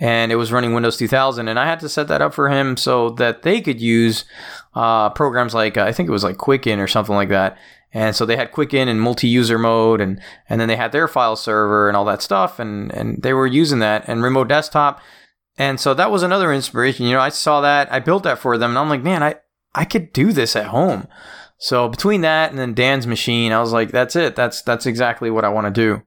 And 0.00 0.30
it 0.30 0.36
was 0.36 0.52
running 0.52 0.74
Windows 0.74 0.96
2000. 0.96 1.48
And 1.48 1.58
I 1.58 1.66
had 1.66 1.80
to 1.80 1.88
set 1.88 2.08
that 2.08 2.22
up 2.22 2.32
for 2.32 2.48
him 2.48 2.76
so 2.76 3.10
that 3.10 3.42
they 3.42 3.60
could 3.60 3.80
use 3.80 4.24
uh, 4.74 5.10
programs 5.10 5.54
like, 5.54 5.76
uh, 5.76 5.82
I 5.84 5.92
think 5.92 6.08
it 6.08 6.12
was 6.12 6.24
like 6.24 6.38
Quicken 6.38 6.78
or 6.78 6.86
something 6.86 7.14
like 7.14 7.30
that. 7.30 7.58
And 7.92 8.14
so 8.14 8.26
they 8.26 8.36
had 8.36 8.52
Quicken 8.52 8.88
and 8.88 9.00
multi-user 9.00 9.58
mode, 9.58 10.00
and 10.00 10.20
and 10.48 10.60
then 10.60 10.68
they 10.68 10.76
had 10.76 10.92
their 10.92 11.08
file 11.08 11.36
server 11.36 11.88
and 11.88 11.96
all 11.96 12.04
that 12.04 12.20
stuff, 12.20 12.58
and 12.58 12.92
and 12.92 13.22
they 13.22 13.32
were 13.32 13.46
using 13.46 13.78
that 13.78 14.04
and 14.06 14.22
remote 14.22 14.48
desktop. 14.48 15.00
And 15.56 15.80
so 15.80 15.94
that 15.94 16.10
was 16.10 16.22
another 16.22 16.52
inspiration. 16.52 17.06
You 17.06 17.14
know, 17.14 17.20
I 17.20 17.30
saw 17.30 17.60
that, 17.62 17.90
I 17.92 17.98
built 17.98 18.24
that 18.24 18.38
for 18.38 18.58
them, 18.58 18.72
and 18.72 18.78
I'm 18.78 18.90
like, 18.90 19.02
man, 19.02 19.22
I 19.22 19.36
I 19.74 19.84
could 19.84 20.12
do 20.12 20.32
this 20.32 20.54
at 20.54 20.66
home. 20.66 21.08
So 21.58 21.88
between 21.88 22.20
that 22.20 22.50
and 22.50 22.58
then 22.58 22.72
Dan's 22.72 23.06
machine, 23.06 23.52
I 23.52 23.60
was 23.60 23.72
like, 23.72 23.90
that's 23.90 24.14
it. 24.16 24.36
That's 24.36 24.62
that's 24.62 24.86
exactly 24.86 25.30
what 25.30 25.44
I 25.44 25.48
want 25.48 25.66
to 25.66 25.72
do. 25.72 26.02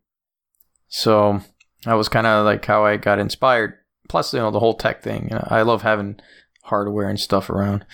So 0.88 1.42
that 1.84 1.94
was 1.94 2.10
kind 2.10 2.26
of 2.26 2.46
like 2.46 2.66
how 2.66 2.86
I 2.86 2.98
got 2.98 3.20
inspired. 3.20 3.74
Plus, 4.08 4.34
you 4.34 4.40
know, 4.40 4.52
the 4.52 4.60
whole 4.60 4.76
tech 4.76 5.04
thing. 5.04 5.28
You 5.30 5.36
know, 5.36 5.48
I 5.50 5.62
love 5.62 5.82
having 5.82 6.20
hardware 6.64 7.10
and 7.10 7.20
stuff 7.20 7.50
around. 7.50 7.86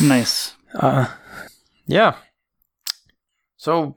Nice. 0.00 0.54
Uh, 0.74 1.06
yeah. 1.86 2.16
So, 3.56 3.94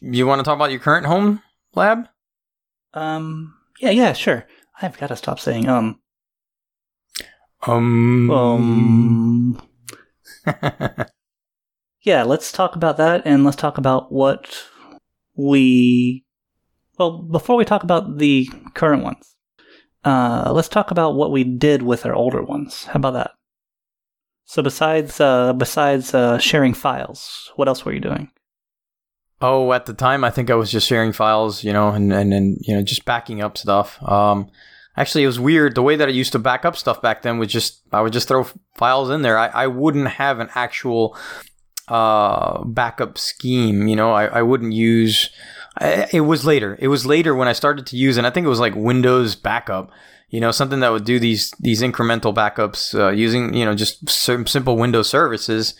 you 0.00 0.26
want 0.26 0.40
to 0.40 0.44
talk 0.44 0.56
about 0.56 0.70
your 0.70 0.80
current 0.80 1.06
home 1.06 1.42
lab? 1.74 2.08
Um. 2.94 3.54
Yeah. 3.80 3.90
Yeah. 3.90 4.12
Sure. 4.12 4.46
I've 4.80 4.98
got 4.98 5.08
to 5.08 5.16
stop 5.16 5.40
saying 5.40 5.68
um. 5.68 6.00
Um. 7.62 8.30
Um. 8.30 9.62
yeah. 12.06 12.22
Let's 12.22 12.50
talk 12.52 12.76
about 12.76 12.96
that, 12.96 13.22
and 13.26 13.44
let's 13.44 13.56
talk 13.56 13.76
about 13.76 14.10
what 14.10 14.64
we. 15.34 16.24
Well, 16.98 17.18
before 17.18 17.56
we 17.56 17.66
talk 17.66 17.82
about 17.82 18.16
the 18.16 18.48
current 18.72 19.02
ones, 19.02 19.34
uh, 20.04 20.50
let's 20.54 20.68
talk 20.68 20.90
about 20.90 21.16
what 21.16 21.32
we 21.32 21.44
did 21.44 21.82
with 21.82 22.06
our 22.06 22.14
older 22.14 22.42
ones. 22.42 22.84
How 22.84 22.94
about 22.94 23.14
that? 23.14 23.32
So 24.46 24.62
besides 24.62 25.20
uh, 25.20 25.52
besides 25.52 26.14
uh, 26.14 26.38
sharing 26.38 26.72
files, 26.72 27.52
what 27.56 27.68
else 27.68 27.84
were 27.84 27.92
you 27.92 28.00
doing? 28.00 28.30
Oh, 29.42 29.72
at 29.72 29.84
the 29.84 29.92
time, 29.92 30.24
I 30.24 30.30
think 30.30 30.48
I 30.48 30.54
was 30.54 30.70
just 30.70 30.86
sharing 30.86 31.12
files, 31.12 31.64
you 31.64 31.72
know, 31.72 31.88
and 31.90 32.12
and, 32.12 32.32
and 32.32 32.56
you 32.62 32.74
know, 32.74 32.82
just 32.82 33.04
backing 33.04 33.42
up 33.42 33.58
stuff. 33.58 34.00
Um, 34.02 34.48
actually, 34.96 35.24
it 35.24 35.26
was 35.26 35.40
weird. 35.40 35.74
The 35.74 35.82
way 35.82 35.96
that 35.96 36.08
I 36.08 36.12
used 36.12 36.32
to 36.32 36.38
back 36.38 36.64
up 36.64 36.76
stuff 36.76 37.02
back 37.02 37.22
then 37.22 37.38
was 37.38 37.48
just 37.48 37.82
I 37.92 38.00
would 38.00 38.12
just 38.12 38.28
throw 38.28 38.46
files 38.76 39.10
in 39.10 39.22
there. 39.22 39.36
I, 39.36 39.48
I 39.48 39.66
wouldn't 39.66 40.08
have 40.08 40.38
an 40.38 40.48
actual 40.54 41.18
uh, 41.88 42.64
backup 42.64 43.18
scheme. 43.18 43.88
You 43.88 43.96
know, 43.96 44.12
I, 44.12 44.26
I 44.26 44.42
wouldn't 44.42 44.72
use. 44.72 45.30
I, 45.78 46.08
it 46.12 46.22
was 46.22 46.44
later. 46.44 46.76
It 46.80 46.88
was 46.88 47.06
later 47.06 47.34
when 47.34 47.48
I 47.48 47.52
started 47.52 47.86
to 47.88 47.96
use, 47.96 48.16
and 48.16 48.26
I 48.26 48.30
think 48.30 48.46
it 48.46 48.50
was 48.50 48.60
like 48.60 48.74
Windows 48.74 49.34
backup. 49.34 49.90
You 50.28 50.40
know, 50.40 50.50
something 50.50 50.80
that 50.80 50.92
would 50.92 51.04
do 51.04 51.18
these 51.18 51.52
these 51.60 51.82
incremental 51.82 52.34
backups 52.34 52.98
uh, 52.98 53.10
using 53.10 53.54
you 53.54 53.64
know 53.64 53.74
just 53.74 54.08
some 54.08 54.46
simple 54.46 54.76
Windows 54.76 55.08
services. 55.08 55.74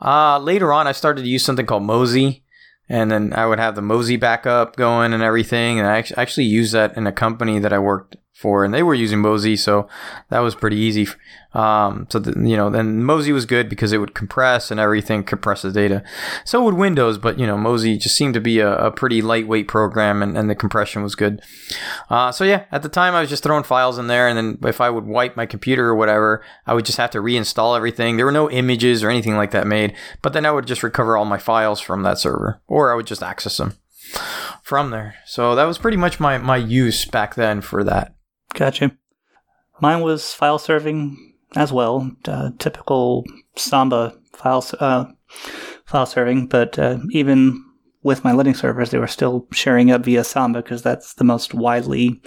Uh, 0.00 0.38
later 0.38 0.72
on, 0.72 0.86
I 0.86 0.92
started 0.92 1.22
to 1.22 1.28
use 1.28 1.44
something 1.44 1.66
called 1.66 1.84
Mozy 1.84 2.42
and 2.88 3.10
then 3.10 3.32
I 3.32 3.46
would 3.46 3.58
have 3.58 3.74
the 3.74 3.80
Mozy 3.80 4.16
backup 4.16 4.76
going 4.76 5.14
and 5.14 5.22
everything. 5.22 5.78
And 5.78 5.88
I 5.88 6.04
actually 6.16 6.44
used 6.44 6.74
that 6.74 6.96
in 6.96 7.06
a 7.06 7.12
company 7.12 7.58
that 7.58 7.72
I 7.72 7.78
worked 7.78 8.16
for, 8.42 8.64
and 8.64 8.74
they 8.74 8.82
were 8.82 8.94
using 8.94 9.20
Mozy, 9.20 9.56
so 9.56 9.88
that 10.28 10.40
was 10.40 10.54
pretty 10.54 10.76
easy. 10.76 11.08
Um, 11.54 12.06
so 12.10 12.18
the, 12.18 12.32
you 12.48 12.56
know, 12.56 12.70
then 12.70 13.04
Mozy 13.04 13.30
was 13.30 13.46
good 13.46 13.68
because 13.68 13.92
it 13.92 13.98
would 13.98 14.14
compress 14.14 14.70
and 14.70 14.80
everything, 14.80 15.22
compress 15.22 15.62
the 15.62 15.70
data. 15.70 16.02
So 16.44 16.62
would 16.64 16.74
Windows, 16.74 17.18
but 17.18 17.38
you 17.38 17.46
know, 17.46 17.56
Mozy 17.56 17.96
just 17.96 18.16
seemed 18.16 18.34
to 18.34 18.40
be 18.40 18.58
a, 18.58 18.74
a 18.76 18.90
pretty 18.90 19.22
lightweight 19.22 19.68
program, 19.68 20.22
and, 20.22 20.36
and 20.36 20.50
the 20.50 20.54
compression 20.54 21.02
was 21.02 21.14
good. 21.14 21.40
Uh, 22.10 22.32
so 22.32 22.44
yeah, 22.44 22.64
at 22.72 22.82
the 22.82 22.88
time 22.88 23.14
I 23.14 23.20
was 23.20 23.30
just 23.30 23.42
throwing 23.42 23.64
files 23.64 23.98
in 23.98 24.08
there, 24.08 24.28
and 24.28 24.36
then 24.36 24.58
if 24.68 24.80
I 24.80 24.90
would 24.90 25.06
wipe 25.06 25.36
my 25.36 25.46
computer 25.46 25.88
or 25.88 25.94
whatever, 25.94 26.44
I 26.66 26.74
would 26.74 26.84
just 26.84 26.98
have 26.98 27.10
to 27.12 27.22
reinstall 27.22 27.76
everything. 27.76 28.16
There 28.16 28.26
were 28.26 28.32
no 28.32 28.50
images 28.50 29.04
or 29.04 29.10
anything 29.10 29.36
like 29.36 29.52
that 29.52 29.66
made, 29.66 29.94
but 30.20 30.32
then 30.32 30.44
I 30.44 30.50
would 30.50 30.66
just 30.66 30.82
recover 30.82 31.16
all 31.16 31.24
my 31.24 31.38
files 31.38 31.80
from 31.80 32.02
that 32.02 32.18
server, 32.18 32.60
or 32.66 32.92
I 32.92 32.96
would 32.96 33.06
just 33.06 33.22
access 33.22 33.56
them 33.58 33.76
from 34.62 34.90
there. 34.90 35.16
So 35.26 35.54
that 35.54 35.64
was 35.64 35.78
pretty 35.78 35.96
much 35.96 36.18
my, 36.18 36.38
my 36.38 36.56
use 36.56 37.04
back 37.04 37.34
then 37.34 37.60
for 37.60 37.84
that. 37.84 38.14
Gotcha. 38.54 38.92
Mine 39.80 40.00
was 40.00 40.32
file 40.32 40.58
serving 40.58 41.34
as 41.56 41.72
well, 41.72 42.10
uh, 42.26 42.50
typical 42.58 43.24
Samba 43.56 44.14
file 44.32 44.64
uh, 44.80 45.06
file 45.84 46.06
serving. 46.06 46.46
But 46.46 46.78
uh, 46.78 46.98
even 47.10 47.64
with 48.02 48.24
my 48.24 48.32
Linux 48.32 48.56
servers, 48.56 48.90
they 48.90 48.98
were 48.98 49.06
still 49.06 49.46
sharing 49.52 49.90
up 49.90 50.04
via 50.04 50.24
Samba 50.24 50.62
because 50.62 50.82
that's 50.82 51.14
the 51.14 51.24
most 51.24 51.54
widely 51.54 52.22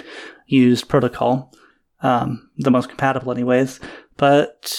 used 0.47 0.87
protocol, 0.87 1.53
um, 2.01 2.49
the 2.57 2.71
most 2.71 2.89
compatible, 2.89 3.31
anyways. 3.31 3.79
But 4.17 4.73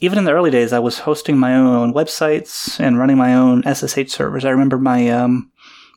even 0.00 0.18
in 0.18 0.24
the 0.24 0.32
early 0.32 0.50
days, 0.50 0.72
I 0.72 0.78
was 0.78 1.00
hosting 1.00 1.38
my 1.38 1.54
own 1.54 1.92
websites 1.94 2.80
and 2.80 2.98
running 2.98 3.16
my 3.16 3.34
own 3.34 3.62
SSH 3.62 4.10
servers. 4.10 4.44
I 4.44 4.50
remember 4.50 4.78
my 4.78 5.08
um, 5.08 5.50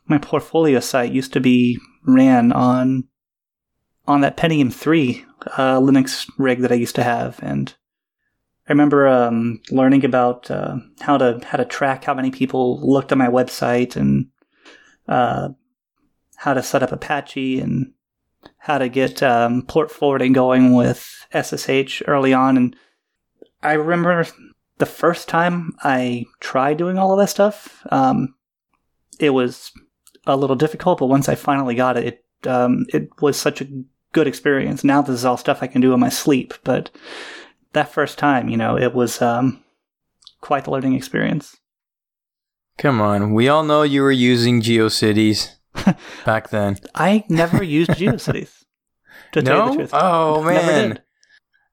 my 0.05 0.17
portfolio 0.17 0.79
site 0.79 1.11
used 1.11 1.33
to 1.33 1.39
be 1.39 1.79
ran 2.05 2.51
on 2.51 3.05
on 4.05 4.21
that 4.21 4.37
Pentium 4.37 4.73
3 4.73 5.25
uh, 5.57 5.79
Linux 5.79 6.29
rig 6.37 6.59
that 6.59 6.71
I 6.71 6.75
used 6.75 6.95
to 6.95 7.03
have, 7.03 7.39
and 7.41 7.73
I 8.67 8.71
remember 8.71 9.07
um, 9.07 9.61
learning 9.71 10.05
about 10.05 10.49
uh, 10.49 10.77
how 11.01 11.17
to 11.17 11.41
how 11.45 11.57
to 11.57 11.65
track 11.65 12.05
how 12.05 12.13
many 12.13 12.31
people 12.31 12.79
looked 12.81 13.11
at 13.11 13.17
my 13.17 13.27
website 13.27 13.95
and 13.95 14.27
uh, 15.07 15.49
how 16.37 16.53
to 16.53 16.63
set 16.63 16.83
up 16.83 16.91
Apache 16.91 17.59
and 17.59 17.91
how 18.57 18.77
to 18.77 18.87
get 18.87 19.21
um, 19.21 19.63
port 19.63 19.91
forwarding 19.91 20.31
going 20.31 20.73
with 20.73 21.27
SSH 21.33 22.01
early 22.07 22.33
on. 22.33 22.55
And 22.55 22.75
I 23.61 23.73
remember 23.73 24.25
the 24.77 24.85
first 24.85 25.27
time 25.27 25.75
I 25.83 26.25
tried 26.39 26.77
doing 26.77 26.97
all 26.97 27.11
of 27.11 27.19
that 27.19 27.29
stuff, 27.29 27.85
um, 27.91 28.35
it 29.19 29.31
was 29.31 29.71
a 30.25 30.37
little 30.37 30.55
difficult, 30.55 30.99
but 30.99 31.07
once 31.07 31.27
I 31.27 31.35
finally 31.35 31.75
got 31.75 31.97
it, 31.97 32.21
it, 32.43 32.47
um, 32.47 32.85
it 32.93 33.09
was 33.21 33.37
such 33.37 33.61
a 33.61 33.67
good 34.13 34.27
experience. 34.27 34.83
Now 34.83 35.01
this 35.01 35.15
is 35.15 35.25
all 35.25 35.37
stuff 35.37 35.59
I 35.61 35.67
can 35.67 35.81
do 35.81 35.93
in 35.93 35.99
my 35.99 36.09
sleep, 36.09 36.53
but 36.63 36.89
that 37.73 37.91
first 37.91 38.17
time, 38.17 38.49
you 38.49 38.57
know, 38.57 38.77
it 38.77 38.93
was 38.93 39.21
um, 39.21 39.63
quite 40.41 40.63
the 40.63 40.71
learning 40.71 40.93
experience. 40.93 41.57
Come 42.77 43.01
on, 43.01 43.33
we 43.33 43.49
all 43.49 43.63
know 43.63 43.83
you 43.83 44.01
were 44.01 44.11
using 44.11 44.61
GeoCities 44.61 45.55
back 46.25 46.49
then. 46.49 46.77
I 46.95 47.25
never 47.29 47.63
used 47.63 47.91
GeoCities. 47.91 48.63
To 49.33 49.41
no? 49.41 49.51
tell 49.51 49.65
you 49.65 49.71
the 49.71 49.77
truth. 49.77 49.89
Oh 49.93 50.43
man. 50.43 50.99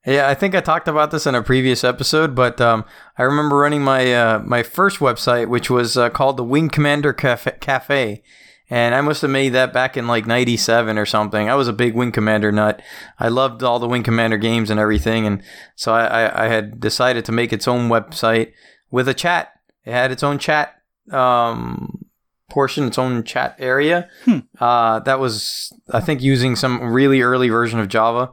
Yeah, 0.07 0.29
I 0.29 0.35
think 0.35 0.55
I 0.55 0.62
talked 0.62 0.88
about 0.88 1.11
this 1.11 1.26
in 1.26 1.35
a 1.35 1.42
previous 1.42 1.85
episode, 1.85 2.35
but 2.35 2.59
um, 2.59 2.87
I 3.18 3.22
remember 3.22 3.57
running 3.57 3.83
my 3.83 4.14
uh, 4.14 4.38
my 4.38 4.62
first 4.62 4.98
website, 4.98 5.48
which 5.48 5.68
was 5.68 5.98
uh, 5.98 6.09
called 6.09 6.38
the 6.38 6.44
Wing 6.44 6.70
Commander 6.70 7.12
Cafe, 7.12 7.59
Cafe, 7.61 8.22
and 8.70 8.94
I 8.94 9.00
must 9.00 9.20
have 9.22 9.30
made 9.30 9.50
that 9.50 9.72
back 9.72 9.96
in 9.96 10.06
like 10.06 10.26
'97 10.26 10.96
or 10.96 11.04
something. 11.04 11.50
I 11.50 11.54
was 11.54 11.68
a 11.68 11.72
big 11.72 11.94
Wing 11.94 12.12
Commander 12.12 12.52
nut. 12.52 12.80
I 13.18 13.28
loved 13.28 13.62
all 13.62 13.78
the 13.78 13.88
Wing 13.88 14.04
Commander 14.04 14.38
games 14.38 14.70
and 14.70 14.80
everything, 14.80 15.26
and 15.26 15.42
so 15.74 15.92
I, 15.92 16.04
I, 16.04 16.44
I 16.44 16.48
had 16.48 16.80
decided 16.80 17.24
to 17.26 17.33
make 17.33 17.52
its 17.52 17.68
own 17.68 17.88
website 17.88 18.52
with 18.90 19.09
a 19.09 19.14
chat. 19.14 19.52
It 19.85 19.92
had 19.92 20.12
its 20.12 20.22
own 20.22 20.38
chat 20.38 20.80
um, 21.11 22.06
portion, 22.48 22.87
its 22.87 22.98
own 22.98 23.24
chat 23.24 23.56
area. 23.59 24.09
Hmm. 24.24 24.38
Uh, 24.59 25.00
that 25.00 25.18
was, 25.18 25.72
I 25.90 26.00
think, 26.00 26.22
using 26.22 26.56
some 26.56 26.92
really 26.92 27.22
early 27.22 27.48
version 27.48 27.80
of 27.80 27.88
Java 27.88 28.33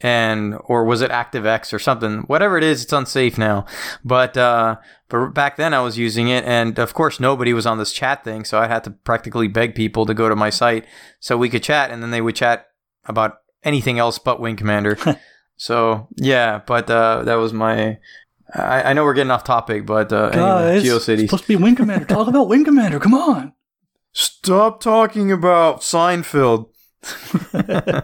and 0.00 0.58
or 0.64 0.84
was 0.84 1.00
it 1.00 1.10
ActiveX 1.10 1.72
or 1.72 1.78
something? 1.78 2.20
Whatever 2.26 2.58
it 2.58 2.64
is, 2.64 2.82
it's 2.84 2.92
unsafe 2.92 3.38
now. 3.38 3.64
But 4.04 4.36
uh, 4.36 4.76
but 5.08 5.28
back 5.30 5.56
then 5.56 5.72
I 5.72 5.80
was 5.80 5.98
using 5.98 6.28
it, 6.28 6.44
and 6.44 6.78
of 6.78 6.94
course 6.94 7.18
nobody 7.20 7.52
was 7.52 7.66
on 7.66 7.78
this 7.78 7.92
chat 7.92 8.24
thing, 8.24 8.44
so 8.44 8.58
I 8.58 8.66
had 8.66 8.84
to 8.84 8.90
practically 8.90 9.48
beg 9.48 9.74
people 9.74 10.06
to 10.06 10.14
go 10.14 10.28
to 10.28 10.36
my 10.36 10.50
site 10.50 10.84
so 11.20 11.36
we 11.36 11.48
could 11.48 11.62
chat, 11.62 11.90
and 11.90 12.02
then 12.02 12.10
they 12.10 12.20
would 12.20 12.36
chat 12.36 12.66
about 13.06 13.38
anything 13.64 13.98
else 13.98 14.18
but 14.18 14.40
Wing 14.40 14.56
Commander. 14.56 14.98
so 15.56 16.08
yeah, 16.16 16.60
but 16.66 16.90
uh, 16.90 17.22
that 17.24 17.36
was 17.36 17.52
my. 17.52 17.98
I, 18.54 18.82
I 18.82 18.92
know 18.92 19.02
we're 19.02 19.14
getting 19.14 19.32
off 19.32 19.42
topic, 19.44 19.86
but 19.86 20.12
uh, 20.12 20.30
Guys, 20.30 20.84
it's 20.84 20.88
GeoCities. 21.08 21.22
supposed 21.22 21.44
to 21.44 21.48
be 21.48 21.56
Wing 21.56 21.74
Commander. 21.74 22.04
Talk 22.04 22.28
about 22.28 22.48
Wing 22.48 22.64
Commander. 22.64 23.00
Come 23.00 23.14
on. 23.14 23.52
Stop 24.12 24.80
talking 24.80 25.32
about 25.32 25.80
Seinfeld. 25.80 26.68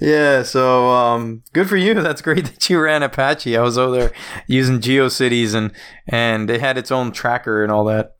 yeah, 0.00 0.42
so 0.42 0.88
um, 0.90 1.42
good 1.52 1.68
for 1.68 1.76
you. 1.76 1.94
That's 2.02 2.22
great 2.22 2.44
that 2.46 2.68
you 2.70 2.80
ran 2.80 3.02
Apache. 3.02 3.56
I 3.56 3.62
was 3.62 3.78
over 3.78 3.96
there 3.96 4.12
using 4.46 4.80
GeoCities 4.80 5.54
and 5.54 5.72
and 6.06 6.50
it 6.50 6.60
had 6.60 6.78
its 6.78 6.90
own 6.90 7.12
tracker 7.12 7.62
and 7.62 7.72
all 7.72 7.84
that. 7.84 8.12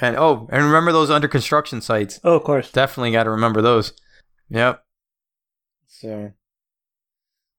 And 0.00 0.16
oh, 0.16 0.48
and 0.50 0.64
remember 0.64 0.92
those 0.92 1.10
under 1.10 1.28
construction 1.28 1.80
sites? 1.80 2.18
Oh, 2.24 2.36
of 2.36 2.44
course. 2.44 2.70
Definitely 2.72 3.12
got 3.12 3.24
to 3.24 3.30
remember 3.30 3.62
those. 3.62 3.92
Yep. 4.48 4.82
So, 5.86 6.32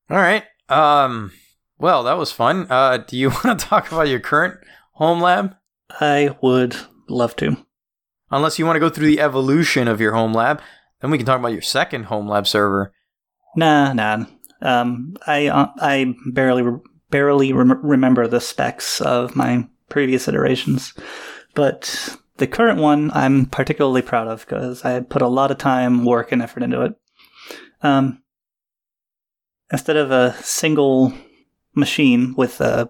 all 0.09 0.17
right. 0.17 0.43
Um, 0.69 1.31
Well, 1.77 2.03
that 2.03 2.17
was 2.17 2.31
fun. 2.31 2.67
Uh, 2.69 2.97
do 2.97 3.17
you 3.17 3.29
want 3.29 3.59
to 3.59 3.65
talk 3.65 3.91
about 3.91 4.07
your 4.07 4.19
current 4.19 4.59
home 4.93 5.21
lab? 5.21 5.55
I 5.89 6.35
would 6.41 6.75
love 7.07 7.35
to. 7.37 7.57
Unless 8.33 8.57
you 8.57 8.65
want 8.65 8.77
to 8.77 8.79
go 8.79 8.89
through 8.89 9.05
the 9.05 9.19
evolution 9.19 9.87
of 9.87 10.01
your 10.01 10.13
home 10.13 10.33
lab, 10.33 10.59
then 11.01 11.11
we 11.11 11.17
can 11.17 11.25
talk 11.25 11.39
about 11.39 11.53
your 11.53 11.61
second 11.61 12.05
home 12.05 12.27
lab 12.27 12.47
server. 12.47 12.91
Nah, 13.55 13.93
nah. 13.93 14.25
Um, 14.59 15.15
I 15.27 15.47
uh, 15.47 15.67
I 15.77 16.15
barely 16.25 16.63
barely 17.11 17.53
rem- 17.53 17.85
remember 17.85 18.25
the 18.25 18.41
specs 18.41 19.01
of 19.01 19.35
my 19.35 19.67
previous 19.87 20.27
iterations, 20.27 20.95
but 21.53 22.17
the 22.37 22.47
current 22.47 22.79
one 22.79 23.11
I'm 23.13 23.45
particularly 23.45 24.01
proud 24.01 24.27
of 24.27 24.47
because 24.47 24.83
I 24.83 25.01
put 25.01 25.21
a 25.21 25.27
lot 25.27 25.51
of 25.51 25.59
time, 25.59 26.03
work, 26.03 26.31
and 26.31 26.41
effort 26.41 26.63
into 26.63 26.81
it. 26.81 26.95
Um, 27.83 28.23
instead 29.71 29.97
of 29.97 30.09
a 30.09 30.33
single 30.41 31.13
machine 31.75 32.33
with 32.35 32.61
a 32.61 32.89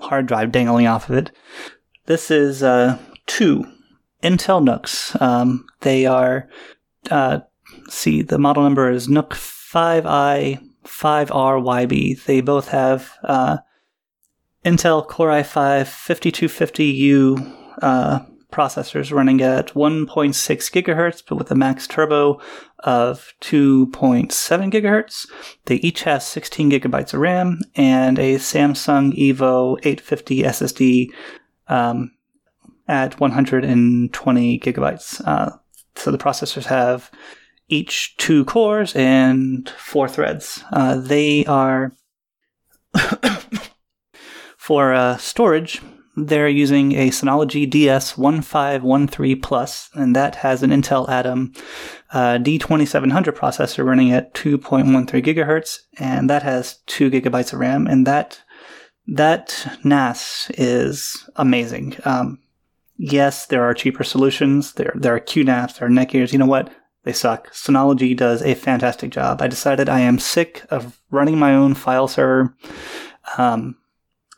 hard 0.00 0.26
drive 0.26 0.50
dangling 0.50 0.88
off 0.88 1.08
of 1.08 1.16
it, 1.16 1.30
this 2.06 2.32
is 2.32 2.64
uh, 2.64 2.98
two 3.26 3.64
Intel 4.26 4.62
NUCs. 4.62 5.20
Um, 5.20 5.66
they 5.82 6.04
are, 6.04 6.48
uh, 7.10 7.40
see, 7.88 8.22
the 8.22 8.38
model 8.38 8.64
number 8.64 8.90
is 8.90 9.08
NUC 9.08 9.30
5i 9.30 10.60
5RYB. 10.84 12.24
They 12.24 12.40
both 12.40 12.68
have 12.68 13.12
uh, 13.22 13.58
Intel 14.64 15.06
Core 15.06 15.30
i5 15.30 15.84
5250U 15.84 17.56
uh, 17.82 18.20
processors 18.52 19.12
running 19.12 19.40
at 19.42 19.74
1.6 19.74 20.06
gigahertz, 20.06 21.22
but 21.28 21.36
with 21.36 21.50
a 21.50 21.54
max 21.54 21.86
turbo 21.86 22.40
of 22.80 23.32
2.7 23.42 24.30
gigahertz. 24.72 25.28
They 25.66 25.76
each 25.76 26.02
have 26.02 26.22
16 26.22 26.70
gigabytes 26.70 27.14
of 27.14 27.20
RAM 27.20 27.60
and 27.74 28.18
a 28.18 28.36
Samsung 28.36 29.12
Evo 29.16 29.78
850 29.82 30.42
SSD 30.42 31.08
um, 31.68 32.12
at 32.88 33.18
120 33.20 34.60
gigabytes. 34.60 35.26
Uh, 35.26 35.56
so 35.94 36.10
the 36.10 36.18
processors 36.18 36.66
have 36.66 37.10
each 37.68 38.16
two 38.16 38.44
cores 38.44 38.94
and 38.94 39.68
four 39.70 40.08
threads. 40.08 40.62
Uh, 40.72 40.96
they 40.96 41.44
are 41.46 41.92
for 44.56 44.92
uh, 44.92 45.16
storage. 45.16 45.80
They're 46.18 46.48
using 46.48 46.92
a 46.92 47.10
Synology 47.10 47.70
DS1513 47.70 49.42
Plus, 49.42 49.90
and 49.94 50.16
that 50.16 50.36
has 50.36 50.62
an 50.62 50.70
Intel 50.70 51.06
Atom 51.10 51.52
uh, 52.12 52.38
D2700 52.38 53.32
processor 53.32 53.84
running 53.84 54.12
at 54.12 54.32
2.13 54.32 55.22
gigahertz, 55.22 55.80
and 55.98 56.30
that 56.30 56.42
has 56.42 56.78
two 56.86 57.10
gigabytes 57.10 57.52
of 57.52 57.58
RAM. 57.58 57.86
And 57.86 58.06
that 58.06 58.40
that 59.08 59.78
NAS 59.84 60.50
is 60.56 61.28
amazing. 61.36 61.96
Um, 62.04 62.38
yes, 62.96 63.46
there 63.46 63.64
are 63.64 63.74
cheaper 63.74 64.04
solutions. 64.04 64.74
There 64.74 64.92
there 64.94 65.14
are 65.14 65.20
QNAPs, 65.20 65.78
there 65.78 65.88
are 65.88 65.90
Netgears. 65.90 66.32
You 66.32 66.38
know 66.38 66.46
what? 66.46 66.72
They 67.04 67.12
suck. 67.12 67.52
Synology 67.52 68.16
does 68.16 68.42
a 68.42 68.54
fantastic 68.54 69.10
job. 69.10 69.40
I 69.40 69.46
decided 69.46 69.88
I 69.88 70.00
am 70.00 70.18
sick 70.18 70.64
of 70.70 71.00
running 71.10 71.38
my 71.38 71.54
own 71.54 71.74
file 71.74 72.08
server. 72.08 72.56
Um, 73.38 73.76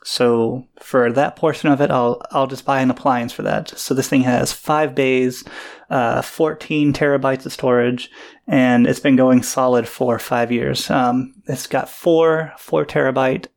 so 0.03 0.67
for 0.79 1.11
that 1.11 1.35
portion 1.35 1.69
of 1.71 1.81
it, 1.81 1.91
I'll 1.91 2.21
I'll 2.31 2.47
just 2.47 2.65
buy 2.65 2.81
an 2.81 2.91
appliance 2.91 3.33
for 3.33 3.41
that. 3.43 3.69
So 3.69 3.93
this 3.93 4.07
thing 4.07 4.21
has 4.21 4.53
five 4.53 4.95
bays, 4.95 5.43
uh, 5.89 6.21
14 6.21 6.93
terabytes 6.93 7.45
of 7.45 7.53
storage, 7.53 8.09
and 8.47 8.87
it's 8.87 8.99
been 8.99 9.15
going 9.15 9.43
solid 9.43 9.87
for 9.87 10.19
five 10.19 10.51
years. 10.51 10.89
Um, 10.89 11.33
it's 11.47 11.67
got 11.67 11.89
four 11.89 12.53
four 12.57 12.85
terabyte 12.85 13.47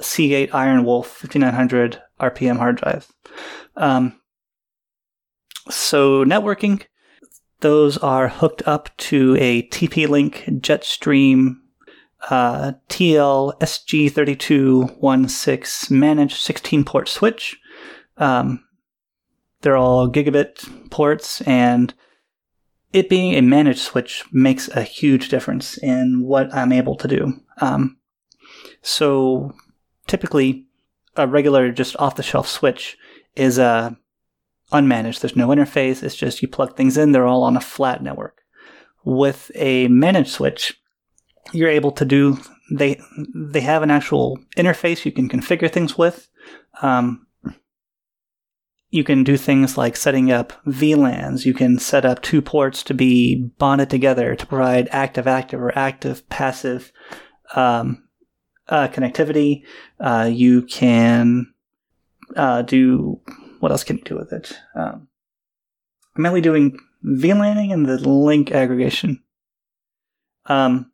Seagate 0.00 0.54
Iron 0.54 0.84
Wolf 0.84 1.08
5900 1.08 2.02
RPM 2.20 2.58
hard 2.58 2.76
drives. 2.76 3.12
Um, 3.76 4.20
so 5.68 6.24
networking, 6.24 6.86
those 7.60 7.98
are 7.98 8.28
hooked 8.28 8.62
up 8.66 8.88
to 8.96 9.36
a 9.38 9.68
TP-Link 9.68 10.44
Jetstream 10.60 11.58
uh, 12.30 12.72
TL 12.88 13.58
SG3216 13.58 15.90
managed 15.90 16.36
16 16.36 16.84
port 16.84 17.08
switch. 17.08 17.58
Um, 18.16 18.64
they're 19.62 19.76
all 19.76 20.08
gigabit 20.08 20.90
ports, 20.90 21.40
and 21.42 21.92
it 22.92 23.08
being 23.08 23.34
a 23.34 23.42
managed 23.42 23.80
switch 23.80 24.24
makes 24.32 24.68
a 24.68 24.82
huge 24.82 25.28
difference 25.28 25.76
in 25.78 26.22
what 26.22 26.54
I'm 26.54 26.70
able 26.72 26.94
to 26.96 27.08
do. 27.08 27.40
Um, 27.60 27.96
so 28.82 29.52
typically, 30.06 30.66
a 31.16 31.26
regular 31.26 31.72
just 31.72 31.96
off 31.98 32.16
the 32.16 32.22
shelf 32.22 32.48
switch 32.48 32.96
is 33.36 33.58
uh, 33.58 33.92
unmanaged. 34.72 35.20
There's 35.20 35.36
no 35.36 35.48
interface. 35.48 36.02
It's 36.02 36.16
just 36.16 36.42
you 36.42 36.48
plug 36.48 36.76
things 36.76 36.96
in. 36.96 37.12
They're 37.12 37.26
all 37.26 37.44
on 37.44 37.56
a 37.56 37.60
flat 37.60 38.02
network. 38.02 38.42
With 39.04 39.50
a 39.54 39.88
managed 39.88 40.30
switch, 40.30 40.80
you're 41.52 41.68
able 41.68 41.92
to 41.92 42.04
do 42.04 42.38
they 42.70 43.00
they 43.34 43.60
have 43.60 43.82
an 43.82 43.90
actual 43.90 44.38
interface 44.56 45.04
you 45.04 45.12
can 45.12 45.28
configure 45.28 45.70
things 45.70 45.98
with. 45.98 46.28
Um, 46.80 47.26
you 48.90 49.04
can 49.04 49.24
do 49.24 49.36
things 49.36 49.78
like 49.78 49.96
setting 49.96 50.30
up 50.30 50.52
VLANs. 50.66 51.46
You 51.46 51.54
can 51.54 51.78
set 51.78 52.04
up 52.04 52.20
two 52.20 52.42
ports 52.42 52.82
to 52.84 52.94
be 52.94 53.36
bonded 53.58 53.88
together 53.88 54.36
to 54.36 54.46
provide 54.46 54.88
active 54.90 55.26
active 55.26 55.60
or 55.60 55.76
active 55.76 56.28
passive 56.28 56.92
um, 57.54 58.04
uh, 58.68 58.88
connectivity. 58.88 59.62
Uh, 59.98 60.28
you 60.30 60.62
can 60.62 61.52
uh, 62.36 62.62
do 62.62 63.20
what 63.62 63.70
else 63.70 63.84
can 63.84 63.96
you 63.96 64.02
do 64.02 64.16
with 64.16 64.32
it? 64.32 64.58
Um, 64.74 65.06
I'm 66.16 66.22
mainly 66.22 66.40
doing 66.40 66.76
VLANing 67.04 67.72
and 67.72 67.86
the 67.86 67.96
link 67.96 68.50
aggregation. 68.50 69.22
Um, 70.46 70.90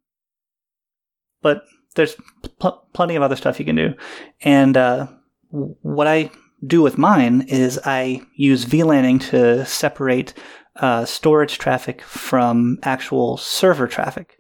but 1.41 1.65
there's 1.95 2.15
pl- 2.59 2.87
plenty 2.93 3.17
of 3.17 3.23
other 3.23 3.37
stuff 3.37 3.59
you 3.59 3.65
can 3.65 3.77
do. 3.77 3.95
And 4.43 4.77
uh, 4.77 5.07
what 5.49 6.07
I 6.07 6.31
do 6.67 6.83
with 6.83 6.99
mine 6.99 7.47
is 7.49 7.81
I 7.87 8.21
use 8.35 8.67
VLANing 8.67 9.23
to 9.31 9.65
separate 9.65 10.35
uh, 10.77 11.07
storage 11.07 11.57
traffic 11.57 12.03
from 12.03 12.81
actual 12.83 13.39
server 13.39 13.89
traffic, 13.89 14.39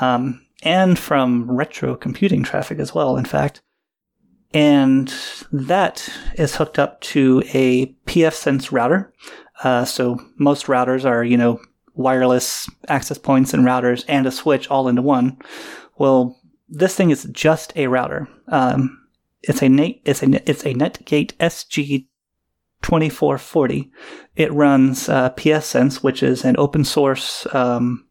um, 0.00 0.46
and 0.62 0.98
from 0.98 1.50
retro 1.50 1.96
computing 1.96 2.44
traffic 2.44 2.78
as 2.78 2.94
well, 2.94 3.18
in 3.18 3.26
fact. 3.26 3.60
And 4.54 5.12
that 5.52 6.08
is 6.34 6.56
hooked 6.56 6.78
up 6.78 7.00
to 7.02 7.42
a 7.52 7.86
pfSense 8.06 8.72
router. 8.72 9.12
Uh, 9.62 9.84
so 9.84 10.18
most 10.36 10.66
routers 10.66 11.04
are, 11.04 11.22
you 11.22 11.36
know, 11.36 11.60
wireless 11.94 12.70
access 12.86 13.18
points 13.18 13.52
and 13.52 13.64
routers 13.64 14.04
and 14.08 14.26
a 14.26 14.30
switch 14.30 14.68
all 14.68 14.88
into 14.88 15.02
one. 15.02 15.36
Well, 15.98 16.40
this 16.68 16.94
thing 16.94 17.10
is 17.10 17.24
just 17.32 17.72
a 17.76 17.88
router. 17.88 18.28
Um, 18.48 19.06
it's 19.42 19.62
a 19.62 19.68
net, 19.68 19.96
it's 20.04 20.22
a 20.22 20.50
it's 20.50 20.64
a 20.64 20.74
Netgate 20.74 21.34
SG 21.34 22.06
2440. 22.82 23.90
It 24.36 24.52
runs 24.52 25.08
uh, 25.08 25.30
pfSense, 25.30 26.02
which 26.02 26.22
is 26.22 26.44
an 26.44 26.56
open 26.58 26.84
source 26.84 27.46
um, 27.52 28.06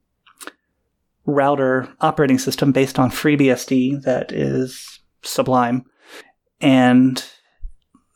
router 1.25 1.89
operating 2.01 2.39
system 2.39 2.71
based 2.71 2.99
on 2.99 3.11
FreeBSD 3.11 4.03
that 4.03 4.31
is 4.31 4.99
Sublime, 5.21 5.85
and 6.59 7.23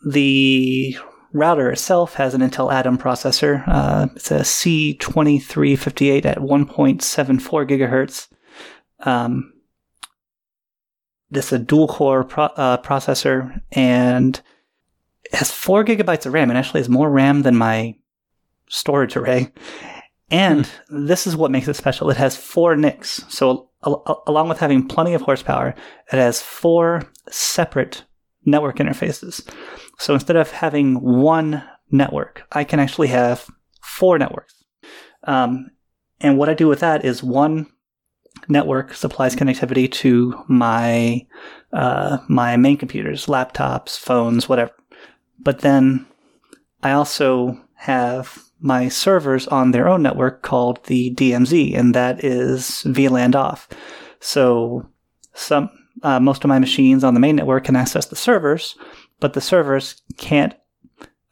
the 0.05 0.97
router 1.33 1.71
itself 1.71 2.15
has 2.15 2.33
an 2.33 2.41
Intel 2.41 2.71
Atom 2.71 2.97
processor. 2.97 3.63
Uh, 3.67 4.07
it's 4.15 4.31
a 4.31 4.39
C2358 4.39 6.25
at 6.25 6.37
1.74 6.37 7.69
gigahertz. 7.69 8.27
Um, 8.99 9.53
this 11.29 11.47
is 11.47 11.53
a 11.53 11.59
dual 11.59 11.87
core 11.87 12.23
pro- 12.23 12.45
uh, 12.45 12.81
processor 12.81 13.61
and 13.71 14.41
it 15.23 15.35
has 15.35 15.51
four 15.51 15.85
gigabytes 15.85 16.25
of 16.25 16.33
RAM. 16.33 16.51
It 16.51 16.55
actually 16.55 16.81
has 16.81 16.89
more 16.89 17.09
RAM 17.09 17.43
than 17.43 17.55
my 17.55 17.95
storage 18.67 19.15
array. 19.15 19.51
And 20.29 20.65
hmm. 20.65 21.07
this 21.07 21.27
is 21.27 21.35
what 21.35 21.51
makes 21.51 21.67
it 21.67 21.75
special. 21.75 22.09
It 22.09 22.17
has 22.17 22.35
four 22.35 22.75
NICs. 22.75 23.25
So, 23.29 23.69
al- 23.85 24.23
along 24.27 24.49
with 24.49 24.59
having 24.59 24.87
plenty 24.87 25.13
of 25.13 25.21
horsepower, 25.21 25.75
it 26.11 26.17
has 26.17 26.41
four 26.41 27.03
separate 27.29 28.03
network 28.45 28.77
interfaces. 28.77 29.47
So, 29.99 30.13
instead 30.13 30.35
of 30.35 30.51
having 30.51 30.95
one 31.01 31.63
network, 31.91 32.43
I 32.51 32.63
can 32.63 32.79
actually 32.79 33.09
have 33.09 33.47
four 33.81 34.17
networks. 34.17 34.63
Um, 35.23 35.71
and 36.19 36.37
what 36.37 36.49
I 36.49 36.53
do 36.53 36.67
with 36.67 36.79
that 36.79 37.05
is 37.05 37.23
one 37.23 37.67
network 38.47 38.93
supplies 38.93 39.35
connectivity 39.35 39.91
to 39.91 40.33
my 40.47 41.25
uh, 41.73 42.17
my 42.27 42.57
main 42.57 42.77
computers, 42.77 43.27
laptops, 43.27 43.97
phones, 43.97 44.49
whatever. 44.49 44.71
But 45.39 45.59
then 45.59 46.05
I 46.83 46.91
also 46.91 47.59
have 47.75 48.43
my 48.59 48.89
servers 48.89 49.47
on 49.47 49.71
their 49.71 49.87
own 49.87 50.03
network 50.03 50.43
called 50.43 50.83
the 50.85 51.13
DMZ, 51.15 51.75
and 51.75 51.95
that 51.95 52.23
is 52.23 52.83
VLAN 52.85 53.35
off. 53.35 53.67
So 54.19 54.87
some 55.33 55.69
uh, 56.03 56.19
most 56.19 56.43
of 56.43 56.49
my 56.49 56.59
machines 56.59 57.03
on 57.03 57.13
the 57.13 57.19
main 57.19 57.35
network 57.35 57.65
can 57.65 57.75
access 57.75 58.05
the 58.05 58.15
servers, 58.15 58.75
but 59.19 59.33
the 59.33 59.41
servers 59.41 60.01
can't 60.17 60.53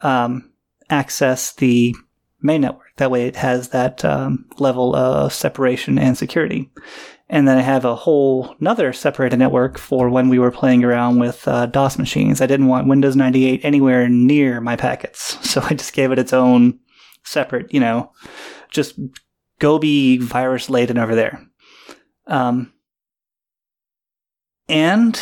um, 0.00 0.50
access 0.88 1.52
the 1.54 1.94
main 2.40 2.62
network. 2.62 2.94
That 2.96 3.10
way, 3.10 3.26
it 3.26 3.36
has 3.36 3.68
that 3.70 4.04
um, 4.04 4.46
level 4.58 4.94
of 4.94 5.32
separation 5.32 5.98
and 5.98 6.16
security. 6.16 6.70
And 7.28 7.46
then 7.46 7.58
I 7.58 7.62
have 7.62 7.84
a 7.84 7.94
whole 7.94 8.56
another 8.60 8.92
separated 8.92 9.38
network 9.38 9.78
for 9.78 10.10
when 10.10 10.28
we 10.28 10.38
were 10.38 10.50
playing 10.50 10.84
around 10.84 11.20
with 11.20 11.46
uh, 11.46 11.66
DOS 11.66 11.96
machines. 11.96 12.40
I 12.40 12.46
didn't 12.46 12.66
want 12.66 12.88
Windows 12.88 13.14
98 13.14 13.60
anywhere 13.62 14.08
near 14.08 14.60
my 14.60 14.76
packets, 14.76 15.38
so 15.48 15.60
I 15.62 15.74
just 15.74 15.92
gave 15.92 16.10
it 16.10 16.18
its 16.18 16.32
own 16.32 16.78
separate, 17.24 17.72
you 17.72 17.80
know, 17.80 18.12
just 18.70 18.98
go 19.58 19.78
be 19.78 20.18
virus 20.18 20.68
laden 20.68 20.98
over 20.98 21.14
there. 21.14 21.46
Um, 22.26 22.72
and 24.70 25.20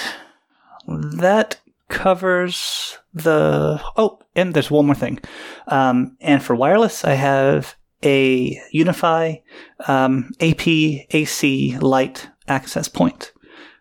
that 0.87 1.59
covers 1.89 2.99
the. 3.15 3.81
Oh, 3.97 4.21
and 4.37 4.55
there's 4.55 4.71
one 4.71 4.87
more 4.87 4.95
thing. 4.95 5.19
Um, 5.67 6.17
and 6.21 6.43
for 6.43 6.55
wireless, 6.55 7.05
I 7.05 7.15
have 7.15 7.75
a 8.03 8.55
UniFi 8.75 9.43
um, 9.89 10.31
AP 10.41 10.69
AC 10.69 11.79
Lite 11.79 12.29
access 12.47 12.89
point 12.89 13.33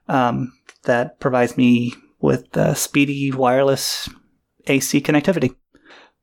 um, 0.08 0.54
that 0.84 1.20
provides 1.20 1.58
me 1.58 1.94
with 2.20 2.56
uh, 2.58 2.74
speedy 2.74 3.32
wireless 3.32 4.10
AC 4.68 5.02
connectivity. 5.02 5.56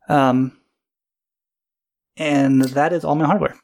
Um, 0.08 0.58
and 2.16 2.62
that 2.62 2.92
is 2.92 3.04
all 3.04 3.14
my 3.14 3.26
hardware. 3.26 3.56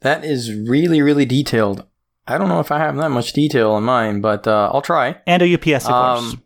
That 0.00 0.24
is 0.24 0.52
really, 0.54 1.02
really 1.02 1.26
detailed. 1.26 1.86
I 2.26 2.38
don't 2.38 2.48
know 2.48 2.60
if 2.60 2.70
I 2.72 2.78
have 2.78 2.96
that 2.96 3.10
much 3.10 3.32
detail 3.32 3.76
in 3.76 3.84
mine, 3.84 4.20
but 4.20 4.46
uh, 4.46 4.70
I'll 4.72 4.82
try. 4.82 5.20
And 5.26 5.42
a 5.42 5.54
UPS, 5.54 5.86
of 5.86 5.92
course. 5.92 6.34
Um, 6.34 6.42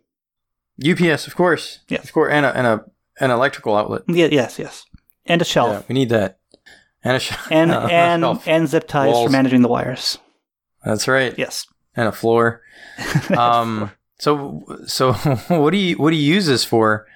UPS, 0.91 1.27
of 1.27 1.35
course. 1.35 1.79
Yes. 1.89 2.03
Of 2.05 2.13
course, 2.13 2.31
and 2.33 2.45
a, 2.45 2.55
and 2.55 2.67
a 2.67 2.85
an 3.19 3.31
electrical 3.31 3.75
outlet. 3.75 4.01
Yeah, 4.07 4.27
yes, 4.31 4.57
yes. 4.59 4.85
And 5.25 5.41
a 5.41 5.45
shelf. 5.45 5.71
Yeah, 5.71 5.81
we 5.87 5.93
need 5.93 6.09
that. 6.09 6.39
And 7.03 7.17
a, 7.17 7.19
sh- 7.19 7.35
and 7.51 7.71
a 7.71 7.79
and 7.81 8.21
shelf. 8.23 8.47
and 8.47 8.67
zip 8.67 8.87
ties 8.87 9.13
Walls. 9.13 9.27
for 9.27 9.31
managing 9.31 9.61
the 9.61 9.67
wires. 9.67 10.17
That's 10.83 11.07
right. 11.07 11.37
Yes. 11.37 11.67
And 11.95 12.07
a 12.07 12.11
floor. 12.11 12.61
Um. 13.37 13.91
so 14.19 14.63
so 14.85 15.13
what 15.47 15.71
do 15.71 15.77
you 15.77 15.95
what 15.97 16.11
do 16.11 16.15
you 16.15 16.33
use 16.33 16.45
this 16.45 16.63
for? 16.63 17.07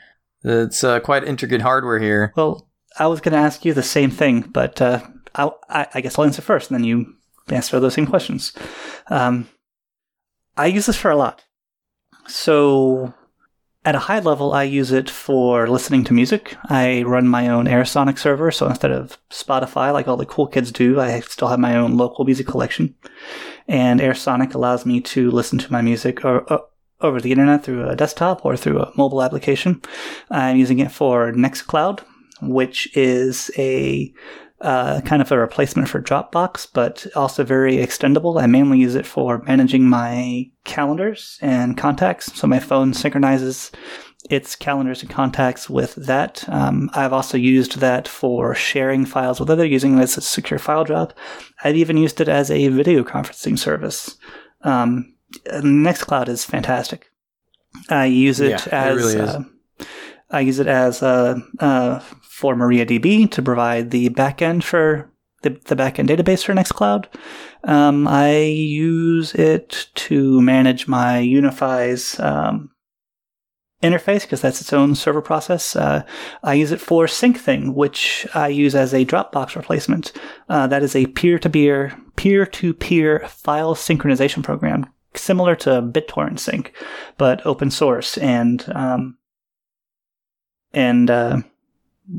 It's 0.43 0.83
uh, 0.83 0.99
quite 0.99 1.23
intricate 1.23 1.61
hardware 1.61 1.99
here. 1.99 2.31
well, 2.35 2.67
I 2.99 3.07
was 3.07 3.19
going 3.19 3.33
to 3.33 3.39
ask 3.39 3.65
you 3.65 3.73
the 3.73 3.81
same 3.83 4.11
thing, 4.11 4.41
but 4.41 4.79
uh, 4.81 5.01
I, 5.33 5.87
I 5.93 6.01
guess 6.01 6.17
I'll 6.19 6.25
answer 6.25 6.41
first, 6.43 6.69
and 6.69 6.79
then 6.79 6.83
you 6.85 7.14
answer 7.49 7.79
those 7.79 7.93
same 7.93 8.07
questions. 8.07 8.53
Um, 9.07 9.47
I 10.57 10.67
use 10.67 10.85
this 10.85 10.97
for 10.97 11.11
a 11.11 11.15
lot. 11.15 11.43
So, 12.27 13.13
at 13.83 13.95
a 13.95 13.99
high 13.99 14.19
level, 14.19 14.53
I 14.53 14.63
use 14.63 14.91
it 14.91 15.09
for 15.09 15.67
listening 15.67 16.03
to 16.05 16.13
music. 16.13 16.57
I 16.69 17.03
run 17.03 17.27
my 17.27 17.47
own 17.49 17.65
Airsonic 17.65 18.17
server, 18.17 18.49
so 18.49 18.67
instead 18.67 18.91
of 18.91 19.19
Spotify, 19.29 19.93
like 19.93 20.07
all 20.07 20.17
the 20.17 20.25
cool 20.25 20.47
kids 20.47 20.71
do, 20.71 20.99
I 20.99 21.19
still 21.19 21.49
have 21.49 21.59
my 21.59 21.75
own 21.75 21.95
local 21.95 22.25
music 22.25 22.47
collection. 22.47 22.95
And 23.67 23.99
Airsonic 23.99 24.55
allows 24.55 24.85
me 24.85 25.01
to 25.01 25.29
listen 25.29 25.59
to 25.59 25.71
my 25.71 25.81
music 25.81 26.25
or, 26.25 26.67
over 27.01 27.21
the 27.21 27.31
internet 27.31 27.63
through 27.63 27.87
a 27.87 27.95
desktop 27.95 28.45
or 28.45 28.57
through 28.57 28.81
a 28.81 28.91
mobile 28.97 29.21
application. 29.21 29.81
I'm 30.31 30.57
using 30.57 30.79
it 30.79 30.91
for 30.91 31.31
Nextcloud, 31.31 32.03
which 32.41 32.95
is 32.97 33.51
a 33.57 34.13
uh, 34.61 35.01
kind 35.01 35.21
of 35.21 35.31
a 35.31 35.37
replacement 35.37 35.89
for 35.89 36.01
Dropbox, 36.01 36.67
but 36.73 37.05
also 37.15 37.43
very 37.43 37.75
extendable. 37.77 38.41
I 38.41 38.47
mainly 38.47 38.79
use 38.79 38.95
it 38.95 39.05
for 39.05 39.39
managing 39.39 39.87
my 39.87 40.49
calendars 40.63 41.37
and 41.41 41.77
contacts. 41.77 42.33
So 42.37 42.47
my 42.47 42.59
phone 42.59 42.93
synchronizes 42.93 43.71
its 44.29 44.55
calendars 44.55 45.01
and 45.03 45.11
contacts 45.11 45.69
with 45.69 45.93
that. 45.95 46.47
Um, 46.49 46.89
I've 46.93 47.13
also 47.13 47.37
used 47.37 47.77
that 47.79 48.07
for 48.07 48.55
sharing 48.55 49.05
files 49.05 49.39
with 49.39 49.49
other 49.51 49.65
using 49.65 49.97
it 49.97 50.01
as 50.01 50.17
a 50.17 50.21
secure 50.21 50.57
file 50.59 50.83
drop. 50.83 51.13
I've 51.63 51.75
even 51.75 51.97
used 51.97 52.19
it 52.21 52.27
as 52.27 52.49
a 52.49 52.69
video 52.69 53.03
conferencing 53.03 53.59
service. 53.59 54.17
Um, 54.63 55.13
Nextcloud 55.51 56.27
is 56.27 56.45
fantastic. 56.45 57.11
I 57.89 58.05
use 58.05 58.39
it 58.39 58.49
Yeah, 58.51 58.55
it 58.65 58.73
as 58.73 58.97
really 58.97 59.15
is. 59.17 59.29
uh, 59.29 59.43
I 60.31 60.39
use 60.39 60.59
it 60.59 60.67
as 60.67 61.03
uh, 61.03 61.39
uh, 61.59 61.99
for 62.35 62.53
MariaDB 62.53 63.31
to 63.31 63.41
provide 63.41 63.91
the 63.91 64.09
backend 64.09 64.61
for 64.61 65.09
the, 65.43 65.51
the 65.67 65.75
backend 65.75 66.09
database 66.09 66.43
for 66.43 66.53
Nextcloud. 66.53 67.05
Um, 67.63 68.09
I 68.09 68.35
use 68.39 69.33
it 69.35 69.87
to 69.95 70.41
manage 70.41 70.85
my 70.85 71.21
Unifi's 71.21 72.19
um, 72.19 72.71
interface 73.81 74.23
because 74.23 74.41
that's 74.41 74.59
its 74.59 74.73
own 74.73 74.95
server 74.95 75.21
process. 75.21 75.77
Uh, 75.77 76.03
I 76.43 76.55
use 76.55 76.73
it 76.73 76.81
for 76.81 77.05
SyncThing, 77.05 77.73
which 77.73 78.27
I 78.35 78.49
use 78.49 78.75
as 78.75 78.93
a 78.93 79.05
Dropbox 79.05 79.55
replacement. 79.55 80.11
Uh, 80.49 80.67
that 80.67 80.83
is 80.83 80.93
a 80.93 81.05
peer-to-peer, 81.05 81.97
peer-to-peer 82.17 83.25
file 83.29 83.75
synchronization 83.75 84.43
program, 84.43 84.87
similar 85.13 85.55
to 85.55 85.81
BitTorrent 85.81 86.39
Sync, 86.39 86.73
but 87.17 87.45
open 87.45 87.71
source 87.71 88.17
and 88.17 88.69
um, 88.75 89.17
and 90.73 91.09
uh, 91.09 91.37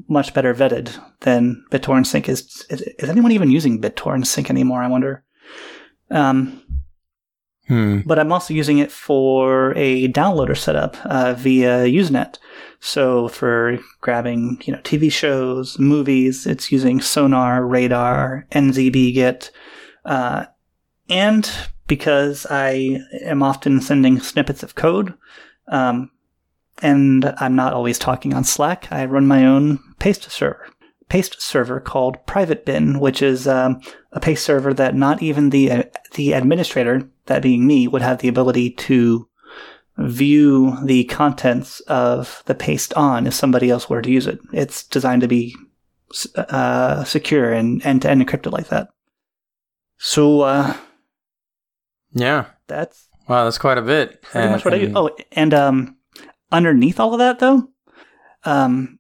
much 0.09 0.35
better 0.35 0.55
vetted 0.55 0.97
than 1.21 1.65
BitTorrent 1.71 2.07
Sync 2.07 2.29
is. 2.29 2.67
Is, 2.71 2.83
is 2.83 3.09
anyone 3.09 3.33
even 3.33 3.51
using 3.51 3.81
BitTorrent 3.81 4.27
Sync 4.27 4.51
anymore? 4.51 4.83
I 4.83 4.89
wonder. 4.89 5.25
Um, 6.11 6.63
Hmm. 7.69 8.01
but 8.07 8.19
I'm 8.19 8.31
also 8.31 8.55
using 8.55 8.79
it 8.79 8.93
for 8.93 9.73
a 9.77 10.07
downloader 10.13 10.57
setup 10.57 10.97
uh, 11.05 11.35
via 11.35 11.87
Usenet. 11.87 12.39
So 12.79 13.27
for 13.27 13.79
grabbing, 14.01 14.63
you 14.65 14.73
know, 14.73 14.79
TV 14.83 15.11
shows, 15.11 15.77
movies, 15.77 16.47
it's 16.47 16.71
using 16.71 17.01
Sonarr, 17.01 17.63
Radarr, 17.69 18.49
NZBGet, 18.51 19.51
uh, 20.05 20.45
and 21.09 21.51
because 21.89 22.47
I 22.49 23.01
am 23.23 23.43
often 23.43 23.81
sending 23.81 24.21
snippets 24.21 24.63
of 24.63 24.77
code, 24.77 25.15
um, 25.67 26.11
and 26.83 27.35
I'm 27.39 27.57
not 27.57 27.73
always 27.73 27.99
talking 27.99 28.35
on 28.35 28.45
Slack, 28.45 28.89
I 28.91 29.05
run 29.05 29.27
my 29.27 29.45
own 29.47 29.79
paste 29.99 30.31
server. 30.31 30.69
Paste 31.09 31.41
server 31.41 31.79
called 31.81 32.17
PrivateBin, 32.27 33.01
which 33.01 33.23
is 33.23 33.47
um, 33.47 33.81
a 34.13 34.19
paste 34.21 34.45
server 34.45 34.75
that 34.75 34.95
not 34.97 35.23
even 35.23 35.51
the 35.51 35.71
uh, 35.71 35.83
the 36.15 36.33
administrator, 36.33 37.09
that 37.27 37.43
being 37.43 37.65
me, 37.67 37.87
would 37.87 38.03
have 38.03 38.19
the 38.19 38.29
ability 38.29 38.71
to 38.71 39.29
view 39.99 40.77
the 40.85 41.05
contents 41.05 41.81
of 41.81 42.43
the 42.47 42.55
paste 42.57 42.93
on 42.95 43.27
if 43.27 43.35
somebody 43.35 43.71
else 43.71 43.89
were 43.89 44.03
to 44.03 44.11
use 44.11 44.27
it. 44.27 44.39
It's 44.53 44.83
designed 44.83 45.23
to 45.23 45.29
be 45.29 45.55
uh, 46.37 47.05
secure 47.05 47.53
and 47.53 47.85
end 47.87 48.03
to 48.03 48.11
end 48.11 48.27
encrypted 48.27 48.53
like 48.53 48.69
that. 48.69 48.89
So 49.99 50.41
uh, 50.43 50.77
Yeah. 52.13 52.47
that's 52.67 53.09
Wow, 53.29 53.45
that's 53.45 53.59
quite 53.59 53.79
a 53.79 53.83
bit. 53.83 54.23
pretty 54.23 54.39
And- 54.45 54.51
much 54.53 54.65
what 54.65 54.75
I 54.75 54.79
do. 54.79 54.93
Oh, 54.95 55.11
and 55.33 55.55
um, 55.55 55.96
underneath 56.51 57.01
all 57.01 57.13
of 57.13 57.19
that, 57.19 57.39
though, 57.39 57.69
um, 58.45 58.99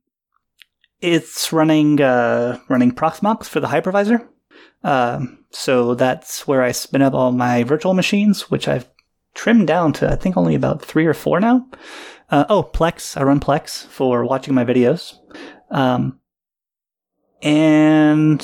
it's 1.01 1.53
running 1.53 2.01
uh, 2.01 2.59
running 2.69 2.93
Proxmox 2.93 3.45
for 3.45 3.61
the 3.61 3.69
hypervisor. 3.69 4.27
Um, 4.83 5.45
so 5.51 5.95
that's 5.95 6.47
where 6.47 6.63
I 6.63 6.73
spin 6.73 7.03
up 7.03 7.15
all 7.15 7.33
my 7.33 7.65
virtual 7.65 7.95
machines, 7.95 8.51
which 8.51 8.69
I've 8.69 8.89
trimmed 9.35 9.67
down 9.67 9.93
to 9.95 10.11
I 10.11 10.17
think 10.17 10.37
only 10.37 10.55
about 10.55 10.83
three 10.83 11.07
or 11.07 11.15
four 11.15 11.41
now. 11.41 11.69
Uh, 12.31 12.45
oh, 12.49 12.63
Plex. 12.63 13.17
I 13.17 13.23
run 13.23 13.41
Plex 13.41 13.87
for 13.87 14.25
watching 14.25 14.55
my 14.55 14.65
videos. 14.65 15.15
Um, 15.71 16.21
and 17.43 18.41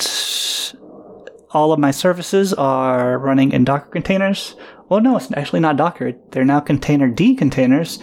all 1.51 1.73
of 1.73 1.79
my 1.79 1.91
services 1.91 2.53
are 2.53 3.17
running 3.17 3.51
in 3.51 3.65
Docker 3.65 3.89
containers. 3.89 4.55
Well, 4.89 5.01
no, 5.01 5.17
it's 5.17 5.31
actually 5.33 5.59
not 5.59 5.77
Docker. 5.77 6.13
They're 6.31 6.45
now 6.45 6.61
containerd 6.61 7.37
containers 7.37 7.99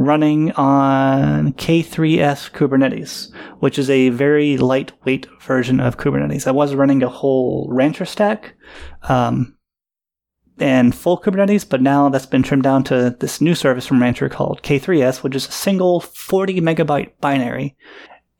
running 0.00 0.50
on 0.52 1.52
K3S 1.52 2.50
Kubernetes, 2.52 3.30
which 3.58 3.78
is 3.78 3.90
a 3.90 4.08
very 4.08 4.56
lightweight 4.56 5.26
version 5.42 5.78
of 5.78 5.98
Kubernetes. 5.98 6.46
I 6.46 6.52
was 6.52 6.74
running 6.74 7.02
a 7.02 7.08
whole 7.08 7.68
Rancher 7.70 8.06
stack 8.06 8.54
um, 9.08 9.56
and 10.58 10.94
full 10.94 11.20
Kubernetes, 11.20 11.68
but 11.68 11.82
now 11.82 12.08
that's 12.08 12.26
been 12.26 12.42
trimmed 12.42 12.62
down 12.62 12.82
to 12.84 13.14
this 13.20 13.42
new 13.42 13.54
service 13.54 13.86
from 13.86 14.00
Rancher 14.00 14.30
called 14.30 14.62
K3S, 14.62 15.22
which 15.22 15.36
is 15.36 15.46
a 15.46 15.52
single 15.52 16.00
40 16.00 16.60
megabyte 16.60 17.12
binary. 17.20 17.76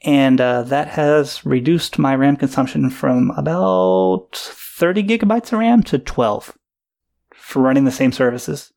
And 0.03 0.41
uh, 0.41 0.63
that 0.63 0.89
has 0.89 1.45
reduced 1.45 1.99
my 1.99 2.15
RAM 2.15 2.37
consumption 2.37 2.89
from 2.89 3.33
about 3.33 4.35
30 4.35 5.03
gigabytes 5.05 5.53
of 5.53 5.59
RAM 5.59 5.83
to 5.85 5.99
12 5.99 6.57
for 7.35 7.61
running 7.61 7.85
the 7.85 7.91
same 7.91 8.13
services. 8.13 8.73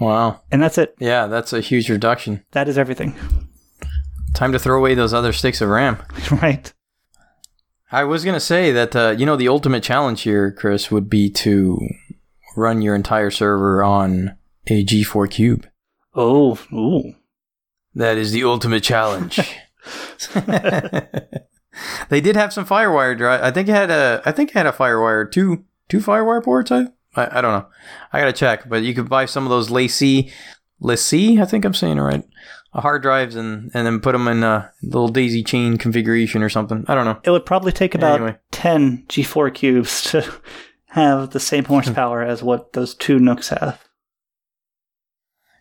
Wow. 0.00 0.42
And 0.50 0.62
that's 0.62 0.78
it. 0.78 0.94
Yeah, 0.98 1.26
that's 1.26 1.52
a 1.52 1.60
huge 1.60 1.90
reduction. 1.90 2.44
That 2.52 2.68
is 2.68 2.78
everything. 2.78 3.16
Time 4.34 4.52
to 4.52 4.58
throw 4.58 4.78
away 4.78 4.94
those 4.94 5.12
other 5.12 5.32
sticks 5.32 5.60
of 5.60 5.68
RAM. 5.68 5.98
right. 6.30 6.72
I 7.90 8.04
was 8.04 8.24
gonna 8.24 8.40
say 8.40 8.70
that 8.72 8.94
uh, 8.94 9.14
you 9.16 9.24
know 9.24 9.36
the 9.36 9.48
ultimate 9.48 9.82
challenge 9.82 10.22
here, 10.22 10.52
Chris, 10.52 10.90
would 10.90 11.08
be 11.08 11.30
to 11.30 11.78
run 12.56 12.82
your 12.82 12.94
entire 12.94 13.30
server 13.30 13.82
on 13.82 14.36
a 14.66 14.84
G4 14.84 15.30
cube. 15.30 15.66
Oh, 16.14 16.58
ooh. 16.72 17.14
That 17.94 18.18
is 18.18 18.32
the 18.32 18.44
ultimate 18.44 18.82
challenge. 18.82 19.40
they 22.08 22.20
did 22.20 22.36
have 22.36 22.52
some 22.52 22.66
FireWire 22.66 23.16
drive. 23.16 23.42
I 23.42 23.50
think 23.50 23.68
it 23.68 23.72
had 23.72 23.90
a. 23.90 24.22
I 24.24 24.32
think 24.32 24.50
it 24.50 24.54
had 24.54 24.66
a 24.66 24.72
FireWire 24.72 25.30
two 25.30 25.64
two 25.88 25.98
FireWire 25.98 26.44
ports. 26.44 26.70
I, 26.70 26.88
I 27.18 27.38
I 27.38 27.40
don't 27.40 27.52
know. 27.52 27.66
I 28.12 28.20
gotta 28.20 28.32
check. 28.32 28.68
But 28.68 28.82
you 28.82 28.94
could 28.94 29.08
buy 29.08 29.26
some 29.26 29.44
of 29.44 29.50
those 29.50 29.68
LaCie, 29.68 30.30
LaCie. 30.82 31.40
I 31.40 31.44
think 31.44 31.64
I'm 31.64 31.74
saying 31.74 31.98
it 31.98 32.02
right. 32.02 32.24
Uh, 32.72 32.80
hard 32.80 33.02
drives 33.02 33.34
and 33.34 33.70
and 33.74 33.86
then 33.86 34.00
put 34.00 34.12
them 34.12 34.28
in 34.28 34.42
a 34.42 34.70
little 34.82 35.08
daisy 35.08 35.42
chain 35.42 35.78
configuration 35.78 36.42
or 36.42 36.48
something. 36.48 36.84
I 36.88 36.94
don't 36.94 37.04
know. 37.04 37.20
It 37.24 37.30
would 37.30 37.46
probably 37.46 37.72
take 37.72 37.94
about 37.94 38.20
Anyway. 38.20 38.36
10 38.52 39.06
G4 39.08 39.54
cubes 39.54 40.02
to 40.10 40.24
have 40.88 41.30
the 41.30 41.40
same 41.40 41.64
horsepower 41.64 42.22
as 42.22 42.42
what 42.42 42.72
those 42.72 42.94
two 42.94 43.18
NUCs 43.18 43.58
have. 43.58 43.84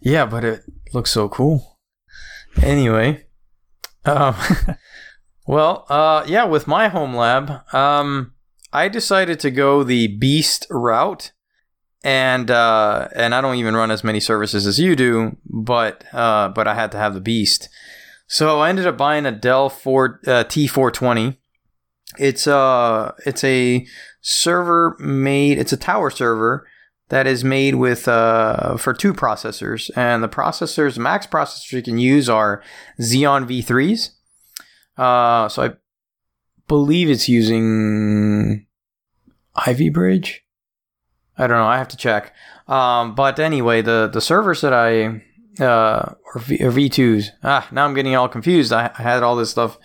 Yeah, 0.02 0.26
but 0.26 0.44
it 0.44 0.62
looks 0.94 1.12
so 1.12 1.28
cool. 1.28 1.80
Anyway, 2.62 3.26
um, 4.06 4.36
well, 5.48 5.86
uh, 5.90 6.24
yeah, 6.28 6.44
with 6.46 6.68
my 6.68 6.88
home 6.88 7.16
lab, 7.16 7.62
um, 7.74 8.34
I 8.74 8.88
decided 8.88 9.40
to 9.42 9.52
go 9.52 9.84
the 9.84 10.08
Beast 10.08 10.66
route, 10.70 11.32
and 12.08 12.50
uh, 12.50 13.10
and 13.18 13.36
I 13.36 13.42
don't 13.42 13.58
even 13.58 13.76
run 13.76 13.92
as 13.92 14.02
many 14.02 14.22
services 14.22 14.66
as 14.66 14.80
you 14.80 14.96
do, 14.96 15.36
but 15.46 16.06
uh, 16.14 16.48
but 16.48 16.66
I 16.66 16.74
had 16.74 16.90
to 16.94 16.98
have 16.98 17.14
the 17.14 17.20
Beast, 17.20 17.68
so 18.28 18.62
I 18.62 18.70
ended 18.70 18.88
up 18.88 18.98
buying 18.98 19.26
a 19.26 19.32
Dell 19.34 19.68
4 19.68 20.22
uh, 20.26 20.30
T420. 20.46 21.36
It's 22.18 22.48
uh 22.48 23.12
it's 23.26 23.44
a 23.44 23.86
server 24.22 24.96
made. 25.00 25.60
It's 25.60 25.74
a 25.74 25.78
tower 25.78 26.10
server 26.10 26.66
that 27.10 27.28
is 27.28 27.44
made 27.44 27.76
with 27.76 28.08
uh, 28.08 28.78
for 28.78 28.94
two 28.94 29.14
processors, 29.14 29.92
and 29.98 30.24
the 30.24 30.30
processors, 30.30 30.98
max 30.98 31.28
processors 31.28 31.74
you 31.74 31.84
can 31.84 31.98
use 31.98 32.30
are 32.30 32.64
Xeon 33.02 33.46
V3s. 33.50 34.12
Uh, 34.98 35.50
so 35.50 35.62
I 35.62 35.72
believe 36.70 37.10
it's 37.10 37.28
using 37.28 38.66
Ivy 39.56 39.90
Bridge. 39.90 40.47
I 41.38 41.48
don't 41.48 41.58
know. 41.58 41.68
I 41.68 41.78
have 41.78 41.90
to 41.90 41.98
check. 41.98 42.34
Um, 42.68 43.16
but 43.16 43.40
anyway, 43.40 43.82
the 43.82 44.10
the 44.12 44.22
servers 44.22 44.62
that 44.62 44.74
I 44.74 45.22
uh, 45.60 46.14
or, 46.34 46.42
v, 46.42 46.64
or 46.64 46.72
V2s. 46.72 47.30
Ah, 47.44 47.68
now 47.72 47.86
I'm 47.86 47.94
getting 47.94 48.16
all 48.16 48.30
confused. 48.30 48.72
I, 48.72 48.92
I 48.98 49.02
had 49.02 49.24
all 49.24 49.36
this 49.36 49.50
stuff 49.50 49.78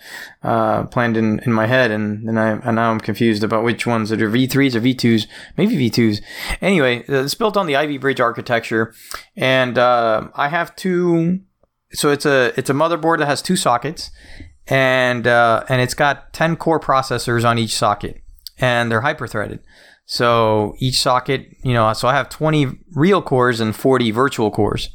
uh, 0.43 0.83
planned 0.85 1.17
in, 1.17 1.39
in 1.45 1.53
my 1.53 1.65
head, 1.65 1.91
and 1.91 2.27
and, 2.27 2.39
I, 2.39 2.51
and 2.51 2.75
now 2.75 2.91
I'm 2.91 2.99
confused 2.99 3.43
about 3.43 3.63
which 3.63 3.85
ones 3.85 4.09
that 4.09 4.21
are 4.21 4.29
V3s 4.29 4.75
or 4.75 4.81
V2s. 4.81 5.27
Maybe 5.57 5.89
V2s. 5.89 6.21
Anyway, 6.61 7.03
it's 7.07 7.33
built 7.33 7.57
on 7.57 7.67
the 7.67 7.75
Ivy 7.75 7.97
Bridge 7.97 8.19
architecture, 8.19 8.93
and 9.35 9.77
uh, 9.77 10.29
I 10.35 10.49
have 10.49 10.75
two. 10.75 11.41
So 11.93 12.09
it's 12.09 12.25
a 12.25 12.53
it's 12.57 12.69
a 12.69 12.73
motherboard 12.73 13.19
that 13.19 13.27
has 13.27 13.41
two 13.41 13.55
sockets, 13.55 14.11
and 14.67 15.27
uh, 15.27 15.63
and 15.69 15.81
it's 15.81 15.93
got 15.93 16.33
ten 16.33 16.55
core 16.55 16.79
processors 16.79 17.47
on 17.47 17.57
each 17.57 17.75
socket, 17.75 18.21
and 18.59 18.91
they're 18.91 19.01
hyper-threaded. 19.01 19.61
So 20.05 20.75
each 20.79 20.99
socket, 20.99 21.47
you 21.63 21.73
know, 21.73 21.91
so 21.93 22.07
I 22.07 22.13
have 22.13 22.29
20 22.29 22.67
real 22.93 23.21
cores 23.21 23.59
and 23.59 23.75
40 23.75 24.11
virtual 24.11 24.51
cores. 24.51 24.89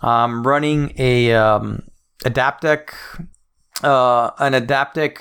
I'm 0.00 0.46
running 0.46 0.92
a 0.96 1.32
um, 1.34 1.82
Adaptec, 2.24 2.90
uh, 3.82 4.30
an 4.38 4.52
Adaptec. 4.52 5.18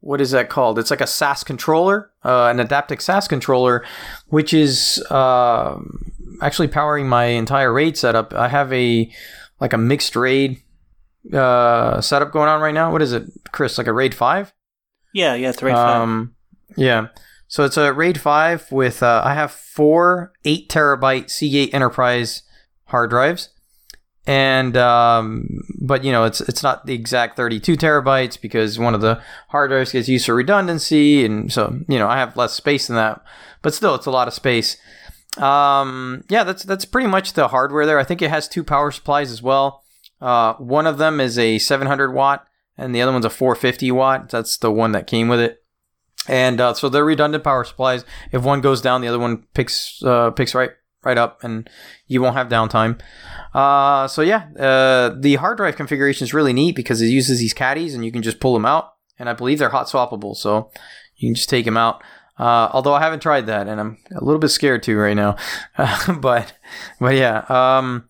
What 0.00 0.20
is 0.20 0.32
that 0.32 0.48
called? 0.48 0.78
It's 0.78 0.90
like 0.90 1.00
a 1.00 1.06
SAS 1.06 1.44
controller, 1.44 2.10
uh, 2.24 2.46
an 2.46 2.58
Adaptec 2.58 3.00
SAS 3.00 3.28
controller, 3.28 3.84
which 4.28 4.52
is 4.52 5.04
uh, 5.10 5.78
actually 6.40 6.68
powering 6.68 7.08
my 7.08 7.26
entire 7.26 7.72
RAID 7.72 7.96
setup. 7.96 8.32
I 8.34 8.48
have 8.48 8.72
a 8.72 9.12
like 9.60 9.72
a 9.72 9.78
mixed 9.78 10.16
RAID 10.16 10.60
uh, 11.32 12.00
setup 12.00 12.32
going 12.32 12.48
on 12.48 12.60
right 12.60 12.74
now. 12.74 12.90
What 12.90 13.02
is 13.02 13.12
it, 13.12 13.24
Chris? 13.52 13.78
Like 13.78 13.86
a 13.86 13.92
RAID 13.92 14.14
five? 14.14 14.52
Yeah, 15.12 15.34
yeah, 15.34 15.50
it's 15.50 15.62
RAID 15.62 15.74
5. 15.74 16.00
Um, 16.02 16.34
yeah. 16.76 17.08
So 17.52 17.64
it's 17.64 17.76
a 17.76 17.92
RAID 17.92 18.18
5 18.18 18.72
with, 18.72 19.02
uh, 19.02 19.20
I 19.22 19.34
have 19.34 19.50
four 19.50 20.32
8 20.46 20.70
terabyte 20.70 21.28
Seagate 21.28 21.74
Enterprise 21.74 22.44
hard 22.86 23.10
drives. 23.10 23.50
And, 24.26 24.74
um, 24.78 25.60
but 25.78 26.02
you 26.02 26.12
know, 26.12 26.24
it's, 26.24 26.40
it's 26.40 26.62
not 26.62 26.86
the 26.86 26.94
exact 26.94 27.36
32 27.36 27.76
terabytes 27.76 28.40
because 28.40 28.78
one 28.78 28.94
of 28.94 29.02
the 29.02 29.20
hard 29.48 29.68
drives 29.68 29.92
gets 29.92 30.08
used 30.08 30.24
for 30.24 30.34
redundancy. 30.34 31.26
And 31.26 31.52
so, 31.52 31.78
you 31.88 31.98
know, 31.98 32.08
I 32.08 32.16
have 32.16 32.38
less 32.38 32.54
space 32.54 32.86
than 32.86 32.96
that, 32.96 33.22
but 33.60 33.74
still, 33.74 33.94
it's 33.94 34.06
a 34.06 34.10
lot 34.10 34.28
of 34.28 34.32
space. 34.32 34.78
Um, 35.36 36.24
yeah, 36.30 36.44
that's, 36.44 36.62
that's 36.62 36.86
pretty 36.86 37.08
much 37.08 37.34
the 37.34 37.48
hardware 37.48 37.84
there. 37.84 37.98
I 37.98 38.04
think 38.04 38.22
it 38.22 38.30
has 38.30 38.48
two 38.48 38.64
power 38.64 38.90
supplies 38.90 39.30
as 39.30 39.42
well. 39.42 39.84
Uh, 40.22 40.54
one 40.54 40.86
of 40.86 40.96
them 40.96 41.20
is 41.20 41.38
a 41.38 41.58
700 41.58 42.14
watt 42.14 42.46
and 42.78 42.94
the 42.94 43.02
other 43.02 43.12
one's 43.12 43.26
a 43.26 43.30
450 43.30 43.92
watt. 43.92 44.30
That's 44.30 44.56
the 44.56 44.72
one 44.72 44.92
that 44.92 45.06
came 45.06 45.28
with 45.28 45.40
it 45.40 45.61
and 46.28 46.60
uh, 46.60 46.74
so 46.74 46.88
they're 46.88 47.04
redundant 47.04 47.44
power 47.44 47.64
supplies. 47.64 48.04
If 48.30 48.42
one 48.42 48.60
goes 48.60 48.80
down, 48.80 49.00
the 49.00 49.08
other 49.08 49.18
one 49.18 49.44
picks 49.54 50.02
uh, 50.04 50.30
picks 50.30 50.54
right 50.54 50.70
right 51.04 51.18
up, 51.18 51.42
and 51.42 51.68
you 52.06 52.22
won't 52.22 52.36
have 52.36 52.48
downtime. 52.48 53.00
Uh, 53.54 54.06
so 54.08 54.22
yeah, 54.22 54.48
uh, 54.58 55.14
the 55.18 55.36
hard 55.36 55.56
drive 55.56 55.76
configuration 55.76 56.24
is 56.24 56.34
really 56.34 56.52
neat 56.52 56.76
because 56.76 57.00
it 57.02 57.06
uses 57.06 57.38
these 57.38 57.54
caddies, 57.54 57.94
and 57.94 58.04
you 58.04 58.12
can 58.12 58.22
just 58.22 58.40
pull 58.40 58.54
them 58.54 58.66
out. 58.66 58.94
And 59.18 59.28
I 59.28 59.34
believe 59.34 59.58
they're 59.58 59.70
hot 59.70 59.86
swappable, 59.86 60.36
so 60.36 60.70
you 61.16 61.28
can 61.28 61.34
just 61.34 61.48
take 61.48 61.64
them 61.64 61.76
out. 61.76 62.02
Uh, 62.38 62.68
although 62.72 62.94
I 62.94 63.00
haven't 63.00 63.20
tried 63.20 63.46
that, 63.46 63.68
and 63.68 63.80
I'm 63.80 63.98
a 64.14 64.24
little 64.24 64.40
bit 64.40 64.48
scared 64.48 64.82
to 64.84 64.96
right 64.96 65.14
now. 65.14 65.36
but 66.20 66.52
but 67.00 67.14
yeah. 67.14 67.44
Um, 67.48 68.08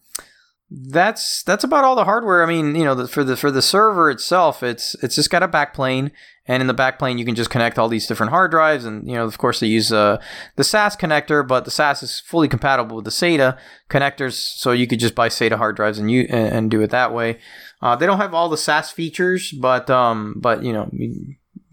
that's 0.75 1.43
that's 1.43 1.65
about 1.65 1.85
all 1.85 1.95
the 1.95 2.05
hardware. 2.05 2.43
I 2.43 2.47
mean, 2.47 2.75
you 2.75 2.85
know, 2.85 2.95
the, 2.95 3.09
for 3.09 3.23
the 3.23 3.37
for 3.37 3.51
the 3.51 3.61
server 3.61 4.11
itself, 4.11 4.63
it's 4.63 4.95
it's 5.03 5.15
just 5.17 5.31
got 5.31 5.43
a 5.43 5.49
backplane, 5.49 6.11
and 6.47 6.63
in 6.63 6.67
the 6.67 6.75
backplane 6.75 7.19
you 7.19 7.25
can 7.25 7.35
just 7.35 7.51
connect 7.51 7.79
all 7.79 7.89
these 7.89 8.07
different 8.07 8.31
hard 8.31 8.51
drives, 8.51 8.85
and 8.85 9.07
you 9.07 9.15
know, 9.15 9.25
of 9.25 9.37
course, 9.37 9.61
they 9.61 9.67
use 9.67 9.93
uh, 9.93 10.21
the 10.57 10.65
SAS 10.65 10.97
connector, 10.97 11.47
but 11.47 11.65
the 11.67 11.71
SAS 11.71 12.03
is 12.03 12.21
fully 12.21 12.49
compatible 12.49 12.97
with 12.97 13.05
the 13.05 13.11
SATA 13.11 13.59
connectors, 13.91 14.35
so 14.35 14.73
you 14.73 14.87
could 14.87 15.01
just 15.01 15.15
buy 15.15 15.29
SATA 15.29 15.57
hard 15.57 15.77
drives 15.77 15.99
and 15.99 16.11
you 16.11 16.27
and, 16.31 16.55
and 16.55 16.71
do 16.71 16.81
it 16.81 16.91
that 16.91 17.13
way. 17.13 17.39
Uh, 17.83 17.95
they 17.95 18.07
don't 18.07 18.19
have 18.19 18.33
all 18.33 18.49
the 18.49 18.57
SAS 18.57 18.91
features, 18.91 19.53
but 19.53 19.91
um, 19.91 20.35
but 20.39 20.63
you 20.63 20.73
know. 20.73 20.91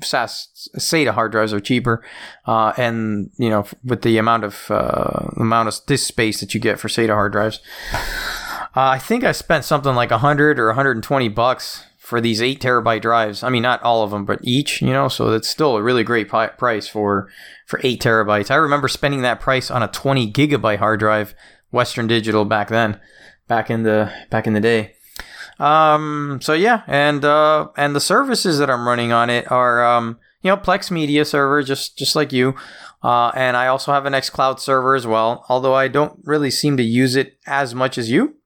SAS 0.02 0.70
SATA 0.78 1.12
hard 1.12 1.34
drives 1.34 1.52
are 1.52 1.60
cheaper, 1.60 2.02
uh, 2.46 2.72
and 2.78 3.32
you 3.38 3.50
know 3.50 3.66
with 3.84 4.02
the 4.02 4.18
amount 4.18 4.46
of 4.46 4.68
uh, 4.70 5.28
amount 5.36 5.68
of 5.68 5.78
disk 5.88 6.08
space 6.08 6.40
that 6.40 6.54
you 6.54 6.62
get 6.62 6.80
for 6.80 6.88
SATA 6.88 7.10
hard 7.10 7.34
drives, 7.34 7.60
uh, 8.80 8.92
I 8.92 8.98
think 8.98 9.26
I 9.26 9.34
spent 9.34 9.65
something 9.65 9.94
like 9.94 10.10
100 10.10 10.58
or 10.58 10.68
120 10.68 11.28
bucks 11.28 11.86
for 11.98 12.22
these 12.22 12.42
8 12.42 12.62
terabyte 12.62 13.02
drives. 13.02 13.44
I 13.44 13.50
mean, 13.50 13.62
not 13.62 13.84
all 13.84 14.04
of 14.04 14.12
them, 14.12 14.24
but 14.24 14.39
each, 14.42 14.82
you 14.82 14.94
know, 14.94 15.10
so 15.10 15.30
that's 15.30 15.50
still 15.50 15.76
a 15.76 15.84
really 15.84 16.06
great 16.06 16.30
pi- 16.30 16.48
price 16.48 16.88
for, 16.88 17.30
for 17.65 17.82
8 17.84 18.02
terabytes. 18.02 18.50
I 18.50 18.56
remember 18.56 18.88
spending 18.88 19.22
that 19.24 19.42
price 19.42 19.70
on 19.70 19.84
a 19.84 19.89
20 19.89 20.32
gigabyte 20.32 20.78
hard 20.78 21.02
drive, 21.02 21.36
Western 21.72 22.08
Digital 22.08 22.46
back 22.46 22.70
then, 22.70 23.02
back 23.50 23.70
in 23.70 23.84
the, 23.84 24.13
back 24.30 24.48
in 24.48 24.54
the 24.54 24.62
day. 24.62 24.94
Um, 25.60 26.39
so 26.42 26.54
yeah, 26.54 26.84
and, 26.88 27.26
uh, 27.26 27.68
and 27.76 27.94
the 27.94 28.00
services 28.00 28.60
that 28.60 28.70
I'm 28.70 28.88
running 28.88 29.12
on 29.12 29.30
it 29.30 29.52
are, 29.52 29.84
um, 29.84 30.20
you 30.42 30.52
know, 30.52 30.58
Plex 30.58 30.89
Media 30.89 31.26
server, 31.26 31.63
just, 31.63 31.98
just 31.98 32.15
like 32.15 32.32
you. 32.32 32.56
Uh, 33.04 33.32
and 33.36 33.58
I 33.58 33.68
also 33.68 33.92
have 33.92 34.06
an 34.06 34.13
Nextcloud 34.13 34.58
server 34.58 34.96
as 34.96 35.06
well, 35.06 35.44
although 35.50 35.74
I 35.74 35.89
don't 35.89 36.18
really 36.24 36.50
seem 36.50 36.78
to 36.78 36.84
use 36.84 37.18
it 37.18 37.38
as 37.46 37.76
much 37.76 37.98
as 37.98 38.10
you. 38.10 38.38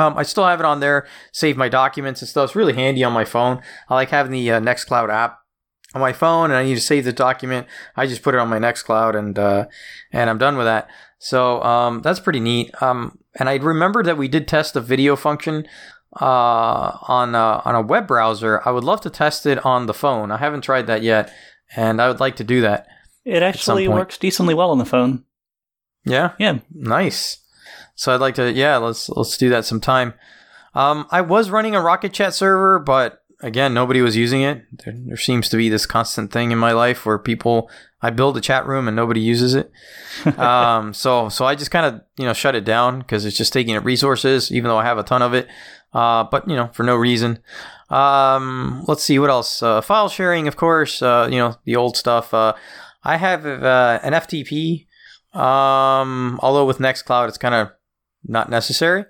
Um, 0.00 0.16
I 0.16 0.22
still 0.22 0.46
have 0.46 0.60
it 0.60 0.66
on 0.66 0.80
there, 0.80 1.06
save 1.32 1.56
my 1.56 1.68
documents 1.68 2.22
and 2.22 2.28
stuff. 2.28 2.50
It's 2.50 2.56
really 2.56 2.72
handy 2.72 3.04
on 3.04 3.12
my 3.12 3.24
phone. 3.24 3.60
I 3.88 3.94
like 3.94 4.10
having 4.10 4.32
the 4.32 4.50
uh, 4.50 4.60
Nextcloud 4.60 5.10
app 5.10 5.38
on 5.94 6.00
my 6.00 6.12
phone, 6.12 6.50
and 6.50 6.54
I 6.54 6.64
need 6.64 6.76
to 6.76 6.80
save 6.80 7.04
the 7.04 7.12
document. 7.12 7.66
I 7.96 8.06
just 8.06 8.22
put 8.22 8.34
it 8.34 8.38
on 8.38 8.48
my 8.48 8.58
Nextcloud, 8.58 9.14
and 9.14 9.38
uh, 9.38 9.66
and 10.12 10.30
I'm 10.30 10.38
done 10.38 10.56
with 10.56 10.66
that. 10.66 10.88
So 11.18 11.62
um, 11.62 12.00
that's 12.00 12.20
pretty 12.20 12.40
neat. 12.40 12.70
Um, 12.82 13.18
and 13.38 13.48
I 13.48 13.56
remember 13.56 14.02
that 14.02 14.16
we 14.16 14.26
did 14.26 14.48
test 14.48 14.74
the 14.74 14.80
video 14.80 15.16
function 15.16 15.66
uh, 16.20 16.96
on 17.06 17.34
uh, 17.34 17.60
on 17.64 17.74
a 17.74 17.82
web 17.82 18.06
browser. 18.06 18.62
I 18.64 18.70
would 18.70 18.84
love 18.84 19.02
to 19.02 19.10
test 19.10 19.44
it 19.44 19.64
on 19.66 19.86
the 19.86 19.94
phone. 19.94 20.30
I 20.30 20.38
haven't 20.38 20.62
tried 20.62 20.86
that 20.86 21.02
yet, 21.02 21.32
and 21.76 22.00
I 22.00 22.08
would 22.08 22.20
like 22.20 22.36
to 22.36 22.44
do 22.44 22.62
that. 22.62 22.86
It 23.24 23.42
actually 23.42 23.86
works 23.86 24.16
decently 24.16 24.54
well 24.54 24.70
on 24.70 24.78
the 24.78 24.86
phone. 24.86 25.24
Yeah, 26.06 26.32
Yeah. 26.38 26.60
nice. 26.72 27.36
So 28.00 28.14
I'd 28.14 28.20
like 28.22 28.36
to, 28.36 28.50
yeah, 28.50 28.78
let's 28.78 29.10
let's 29.10 29.36
do 29.36 29.50
that 29.50 29.66
sometime. 29.66 30.14
Um, 30.74 31.06
I 31.10 31.20
was 31.20 31.50
running 31.50 31.74
a 31.74 31.82
Rocket 31.82 32.14
Chat 32.14 32.32
server, 32.32 32.78
but 32.78 33.22
again, 33.42 33.74
nobody 33.74 34.00
was 34.00 34.16
using 34.16 34.40
it. 34.40 34.64
There, 34.82 34.94
there 34.96 35.16
seems 35.18 35.50
to 35.50 35.58
be 35.58 35.68
this 35.68 35.84
constant 35.84 36.32
thing 36.32 36.50
in 36.50 36.56
my 36.56 36.72
life 36.72 37.04
where 37.04 37.18
people, 37.18 37.70
I 38.00 38.08
build 38.08 38.38
a 38.38 38.40
chat 38.40 38.66
room 38.66 38.88
and 38.88 38.96
nobody 38.96 39.20
uses 39.20 39.54
it. 39.54 39.70
um, 40.38 40.94
so 40.94 41.28
so 41.28 41.44
I 41.44 41.54
just 41.54 41.70
kind 41.70 41.84
of 41.84 42.00
you 42.16 42.24
know 42.24 42.32
shut 42.32 42.54
it 42.54 42.64
down 42.64 43.00
because 43.00 43.26
it's 43.26 43.36
just 43.36 43.52
taking 43.52 43.76
up 43.76 43.84
resources, 43.84 44.50
even 44.50 44.70
though 44.70 44.78
I 44.78 44.84
have 44.84 44.96
a 44.96 45.02
ton 45.02 45.20
of 45.20 45.34
it. 45.34 45.46
Uh, 45.92 46.24
but 46.24 46.48
you 46.48 46.56
know 46.56 46.70
for 46.72 46.84
no 46.84 46.96
reason. 46.96 47.40
Um, 47.90 48.82
let's 48.88 49.04
see 49.04 49.18
what 49.18 49.28
else. 49.28 49.62
Uh, 49.62 49.82
file 49.82 50.08
sharing, 50.08 50.48
of 50.48 50.56
course. 50.56 51.02
Uh, 51.02 51.28
you 51.30 51.36
know 51.36 51.56
the 51.66 51.76
old 51.76 51.98
stuff. 51.98 52.32
Uh, 52.32 52.54
I 53.04 53.18
have 53.18 53.44
uh, 53.44 54.00
an 54.02 54.14
FTP 54.14 54.86
Um, 55.34 56.40
although 56.42 56.64
with 56.64 56.78
Nextcloud, 56.78 57.28
it's 57.28 57.36
kind 57.36 57.54
of 57.54 57.72
not 58.24 58.50
necessary. 58.50 59.04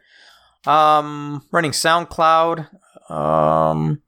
Um, 0.66 1.46
running 1.50 1.72
SoundCloud. 1.72 2.68
Um, 3.10 4.02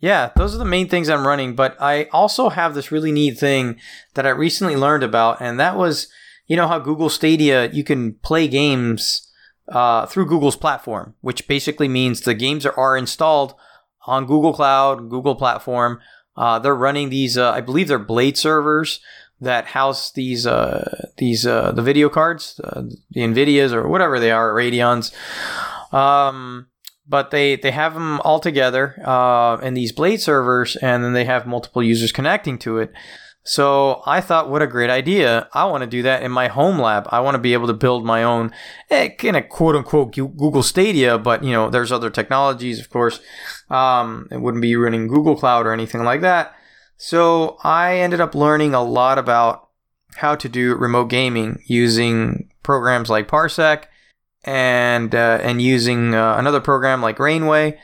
yeah, 0.00 0.30
those 0.34 0.54
are 0.54 0.58
the 0.58 0.64
main 0.64 0.88
things 0.88 1.08
I'm 1.08 1.26
running. 1.26 1.54
But 1.54 1.76
I 1.80 2.04
also 2.12 2.48
have 2.48 2.74
this 2.74 2.90
really 2.90 3.12
neat 3.12 3.38
thing 3.38 3.78
that 4.14 4.26
I 4.26 4.30
recently 4.30 4.76
learned 4.76 5.02
about, 5.02 5.40
and 5.40 5.60
that 5.60 5.76
was, 5.76 6.08
you 6.46 6.56
know, 6.56 6.68
how 6.68 6.78
Google 6.78 7.10
Stadia 7.10 7.70
you 7.70 7.84
can 7.84 8.14
play 8.14 8.48
games 8.48 9.30
uh, 9.68 10.06
through 10.06 10.26
Google's 10.26 10.56
platform, 10.56 11.14
which 11.20 11.46
basically 11.46 11.88
means 11.88 12.20
the 12.20 12.34
games 12.34 12.66
are, 12.66 12.76
are 12.78 12.96
installed 12.96 13.54
on 14.06 14.26
Google 14.26 14.52
Cloud, 14.52 15.10
Google 15.10 15.34
platform. 15.34 16.00
Uh, 16.36 16.58
they're 16.58 16.74
running 16.74 17.10
these, 17.10 17.36
uh, 17.36 17.50
I 17.50 17.60
believe 17.60 17.88
they're 17.88 17.98
Blade 17.98 18.36
servers 18.36 19.00
that 19.40 19.66
house 19.66 20.12
these 20.12 20.46
uh, 20.46 21.08
these 21.16 21.46
uh, 21.46 21.72
the 21.72 21.82
video 21.82 22.08
cards, 22.08 22.60
uh, 22.62 22.82
the 23.10 23.20
Nvidias 23.20 23.72
or 23.72 23.88
whatever 23.88 24.20
they 24.20 24.30
are, 24.30 24.52
Radeons. 24.52 25.12
Um, 25.92 26.66
but 27.06 27.30
they 27.30 27.56
they 27.56 27.72
have 27.72 27.94
them 27.94 28.20
all 28.20 28.38
together 28.38 28.96
uh, 29.04 29.58
in 29.62 29.74
these 29.74 29.92
Blade 29.92 30.20
servers, 30.20 30.76
and 30.76 31.02
then 31.02 31.12
they 31.12 31.24
have 31.24 31.46
multiple 31.46 31.82
users 31.82 32.12
connecting 32.12 32.58
to 32.58 32.78
it. 32.78 32.92
So 33.42 34.02
I 34.04 34.20
thought, 34.20 34.50
what 34.50 34.60
a 34.60 34.66
great 34.66 34.90
idea! 34.90 35.48
I 35.54 35.64
want 35.64 35.80
to 35.80 35.86
do 35.88 36.02
that 36.02 36.22
in 36.22 36.30
my 36.30 36.48
home 36.48 36.78
lab. 36.78 37.08
I 37.10 37.20
want 37.20 37.34
to 37.34 37.40
be 37.40 37.54
able 37.54 37.66
to 37.68 37.72
build 37.72 38.04
my 38.04 38.22
own, 38.22 38.52
eh, 38.90 39.08
kind 39.08 39.36
of 39.36 39.48
quote 39.48 39.74
unquote 39.74 40.14
Google 40.14 40.62
Stadia, 40.62 41.16
but 41.18 41.42
you 41.42 41.52
know, 41.52 41.70
there's 41.70 41.90
other 41.90 42.10
technologies, 42.10 42.78
of 42.78 42.90
course. 42.90 43.18
Um, 43.70 44.28
it 44.30 44.40
wouldn't 44.40 44.62
be 44.62 44.76
running 44.76 45.08
Google 45.08 45.36
Cloud 45.36 45.66
or 45.66 45.72
anything 45.72 46.04
like 46.04 46.20
that. 46.20 46.54
So 47.02 47.56
I 47.64 47.96
ended 47.96 48.20
up 48.20 48.34
learning 48.34 48.74
a 48.74 48.82
lot 48.82 49.18
about 49.18 49.70
how 50.16 50.34
to 50.34 50.50
do 50.50 50.74
remote 50.74 51.06
gaming 51.06 51.62
using 51.64 52.50
programs 52.62 53.08
like 53.08 53.26
Parsec 53.26 53.84
and 54.44 55.14
uh, 55.14 55.38
and 55.40 55.62
using 55.62 56.14
uh, 56.14 56.36
another 56.36 56.60
program 56.60 57.00
like 57.00 57.18
Rainway 57.18 57.78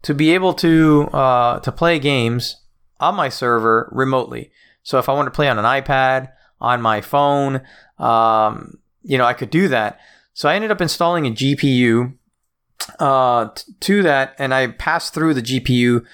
to 0.00 0.14
be 0.14 0.32
able 0.32 0.54
to 0.54 1.10
uh, 1.12 1.60
to 1.60 1.70
play 1.70 1.98
games 1.98 2.56
on 3.00 3.14
my 3.16 3.28
server 3.28 3.90
remotely. 3.92 4.50
So 4.82 4.98
if 4.98 5.10
I 5.10 5.12
want 5.12 5.26
to 5.26 5.30
play 5.30 5.50
on 5.50 5.58
an 5.58 5.66
iPad, 5.66 6.30
on 6.58 6.80
my 6.80 7.02
phone, 7.02 7.60
um, 7.98 8.78
you 9.02 9.18
know, 9.18 9.26
I 9.26 9.34
could 9.34 9.50
do 9.50 9.68
that. 9.68 10.00
So 10.32 10.48
I 10.48 10.54
ended 10.54 10.70
up 10.70 10.80
installing 10.80 11.26
a 11.26 11.30
GPU 11.30 12.14
uh, 12.98 13.48
t- 13.54 13.72
to 13.80 14.02
that, 14.04 14.34
and 14.38 14.54
I 14.54 14.68
passed 14.68 15.12
through 15.12 15.34
the 15.34 15.42
GPU 15.42 16.06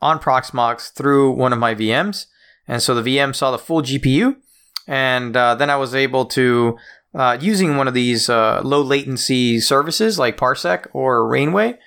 on 0.00 0.18
Proxmox 0.18 0.92
through 0.92 1.32
one 1.32 1.52
of 1.52 1.58
my 1.58 1.74
VMs. 1.74 2.26
And 2.66 2.82
so 2.82 2.94
the 2.94 3.16
VM 3.16 3.34
saw 3.34 3.50
the 3.50 3.58
full 3.58 3.82
GPU. 3.82 4.36
And 4.86 5.36
uh, 5.36 5.54
then 5.54 5.70
I 5.70 5.76
was 5.76 5.94
able 5.94 6.26
to, 6.26 6.78
uh, 7.14 7.38
using 7.40 7.76
one 7.76 7.88
of 7.88 7.94
these 7.94 8.28
uh, 8.28 8.60
low 8.64 8.80
latency 8.80 9.60
services 9.60 10.18
like 10.18 10.36
Parsec 10.36 10.86
or 10.92 11.28
Rainway, 11.28 11.78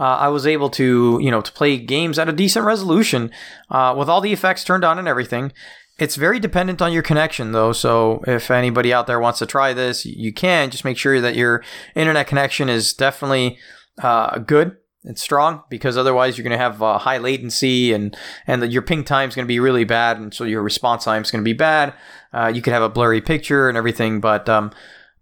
uh, 0.00 0.04
I 0.04 0.28
was 0.28 0.46
able 0.46 0.70
to, 0.70 1.18
you 1.20 1.30
know, 1.30 1.40
to 1.40 1.52
play 1.52 1.76
games 1.76 2.18
at 2.18 2.28
a 2.28 2.32
decent 2.32 2.64
resolution 2.64 3.32
uh, 3.70 3.94
with 3.98 4.08
all 4.08 4.20
the 4.20 4.32
effects 4.32 4.64
turned 4.64 4.84
on 4.84 4.98
and 4.98 5.08
everything. 5.08 5.52
It's 5.98 6.14
very 6.14 6.38
dependent 6.38 6.80
on 6.80 6.92
your 6.92 7.02
connection, 7.02 7.50
though. 7.50 7.72
So 7.72 8.22
if 8.26 8.52
anybody 8.52 8.92
out 8.92 9.08
there 9.08 9.18
wants 9.18 9.40
to 9.40 9.46
try 9.46 9.72
this, 9.72 10.06
you 10.06 10.32
can. 10.32 10.70
Just 10.70 10.84
make 10.84 10.96
sure 10.96 11.20
that 11.20 11.34
your 11.34 11.64
internet 11.96 12.28
connection 12.28 12.68
is 12.68 12.92
definitely 12.92 13.58
uh, 14.00 14.38
good 14.38 14.76
it's 15.04 15.22
strong 15.22 15.62
because 15.70 15.96
otherwise 15.96 16.36
you're 16.36 16.42
going 16.44 16.58
to 16.58 16.62
have 16.62 16.82
uh, 16.82 16.98
high 16.98 17.18
latency 17.18 17.92
and 17.92 18.16
and 18.46 18.62
the, 18.62 18.68
your 18.68 18.82
ping 18.82 19.04
time 19.04 19.28
is 19.28 19.34
going 19.34 19.46
to 19.46 19.48
be 19.48 19.60
really 19.60 19.84
bad, 19.84 20.18
and 20.18 20.34
so 20.34 20.44
your 20.44 20.62
response 20.62 21.04
time 21.04 21.22
is 21.22 21.30
going 21.30 21.42
to 21.42 21.48
be 21.48 21.52
bad. 21.52 21.94
Uh, 22.32 22.50
you 22.52 22.60
could 22.60 22.72
have 22.72 22.82
a 22.82 22.88
blurry 22.88 23.20
picture 23.20 23.68
and 23.68 23.78
everything, 23.78 24.20
but 24.20 24.48
um, 24.48 24.72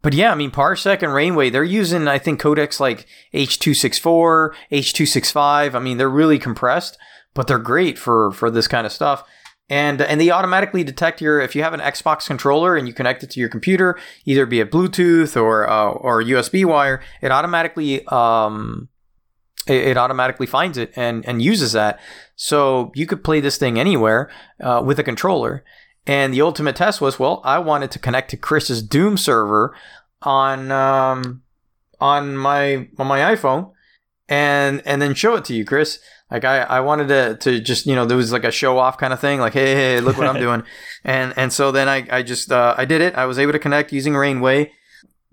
but 0.03 0.15
yeah, 0.15 0.33
I 0.33 0.35
mean 0.35 0.51
Parsec 0.51 1.03
and 1.03 1.13
Rainway, 1.13 1.51
they're 1.51 1.65
using 1.65 2.09
I 2.09 2.19
think 2.19 2.41
codecs 2.41 2.81
like 2.81 3.07
H264, 3.35 4.55
H265. 4.73 5.75
I 5.75 5.79
mean 5.79 5.99
they're 5.99 6.09
really 6.09 6.39
compressed, 6.39 6.97
but 7.35 7.47
they're 7.47 7.59
great 7.59 7.99
for 7.99 8.31
for 8.33 8.51
this 8.51 8.69
kind 8.69 8.87
of 8.87 8.93
stuff. 8.93 9.25
And 9.69 10.01
and 10.01 10.21
they 10.21 10.31
automatically 10.31 10.85
detect 10.85 11.21
your 11.21 11.41
if 11.41 11.55
you 11.55 11.63
have 11.63 11.75
an 11.75 11.81
Xbox 11.81 12.27
controller 12.27 12.77
and 12.77 12.89
you 12.89 12.95
connect 12.95 13.25
it 13.25 13.31
to 13.31 13.41
your 13.41 13.49
computer, 13.49 13.99
either 14.25 14.47
be 14.47 14.61
it 14.61 14.71
Bluetooth 14.71 15.41
or 15.41 15.69
uh, 15.69 15.91
or 15.91 16.23
USB 16.23 16.65
wire, 16.65 17.03
it 17.21 17.31
automatically 17.31 18.07
um, 18.07 18.89
it, 19.67 19.89
it 19.89 19.97
automatically 19.97 20.47
finds 20.47 20.79
it 20.79 20.93
and, 20.97 21.27
and 21.27 21.43
uses 21.43 21.73
that. 21.73 22.01
So 22.35 22.93
you 22.95 23.07
could 23.07 23.25
play 23.25 23.41
this 23.41 23.59
thing 23.59 23.79
anywhere 23.79 24.31
uh, 24.61 24.83
with 24.85 24.99
a 24.99 25.05
controller. 25.05 25.65
And 26.07 26.33
the 26.33 26.43
ultimate 26.43 26.77
test 26.77 27.01
was, 27.01 27.19
well, 27.19 27.41
I 27.45 27.59
wanted 27.59 27.91
to 27.93 27.99
connect 27.99 28.31
to 28.31 28.37
Chris's 28.37 28.83
Doom 28.83 29.17
server 29.17 29.75
on 30.23 30.71
um, 30.71 31.43
on 32.01 32.37
my 32.37 32.89
on 32.99 33.07
my 33.07 33.35
iPhone, 33.35 33.73
and 34.29 34.83
and 34.87 35.01
then 35.03 35.15
show 35.15 35.35
it 35.37 35.45
to 35.47 35.55
you, 35.55 35.65
Chris. 35.65 35.99
Like 36.31 36.45
I, 36.45 36.59
I 36.63 36.81
wanted 36.81 37.09
to, 37.09 37.37
to 37.37 37.61
just 37.61 37.87
you 37.87 37.95
know 37.95 38.05
there 38.05 38.17
was 38.17 38.33
like 38.33 38.45
a 38.45 38.51
show 38.51 38.79
off 38.79 38.99
kind 38.99 39.13
of 39.13 39.21
thing, 39.21 39.41
like 39.41 39.53
hey 39.53 39.75
hey 39.75 40.01
look 40.01 40.17
what 40.17 40.27
I'm 40.27 40.41
doing, 40.41 40.63
and 41.05 41.33
and 41.37 41.53
so 41.53 41.71
then 41.71 41.89
I 41.89 42.07
I 42.11 42.23
just 42.23 42.53
uh, 42.53 42.75
I 42.77 42.85
did 42.85 43.01
it. 43.01 43.15
I 43.15 43.27
was 43.27 43.39
able 43.39 43.53
to 43.53 43.59
connect 43.59 43.93
using 43.93 44.15
Rainway 44.15 44.73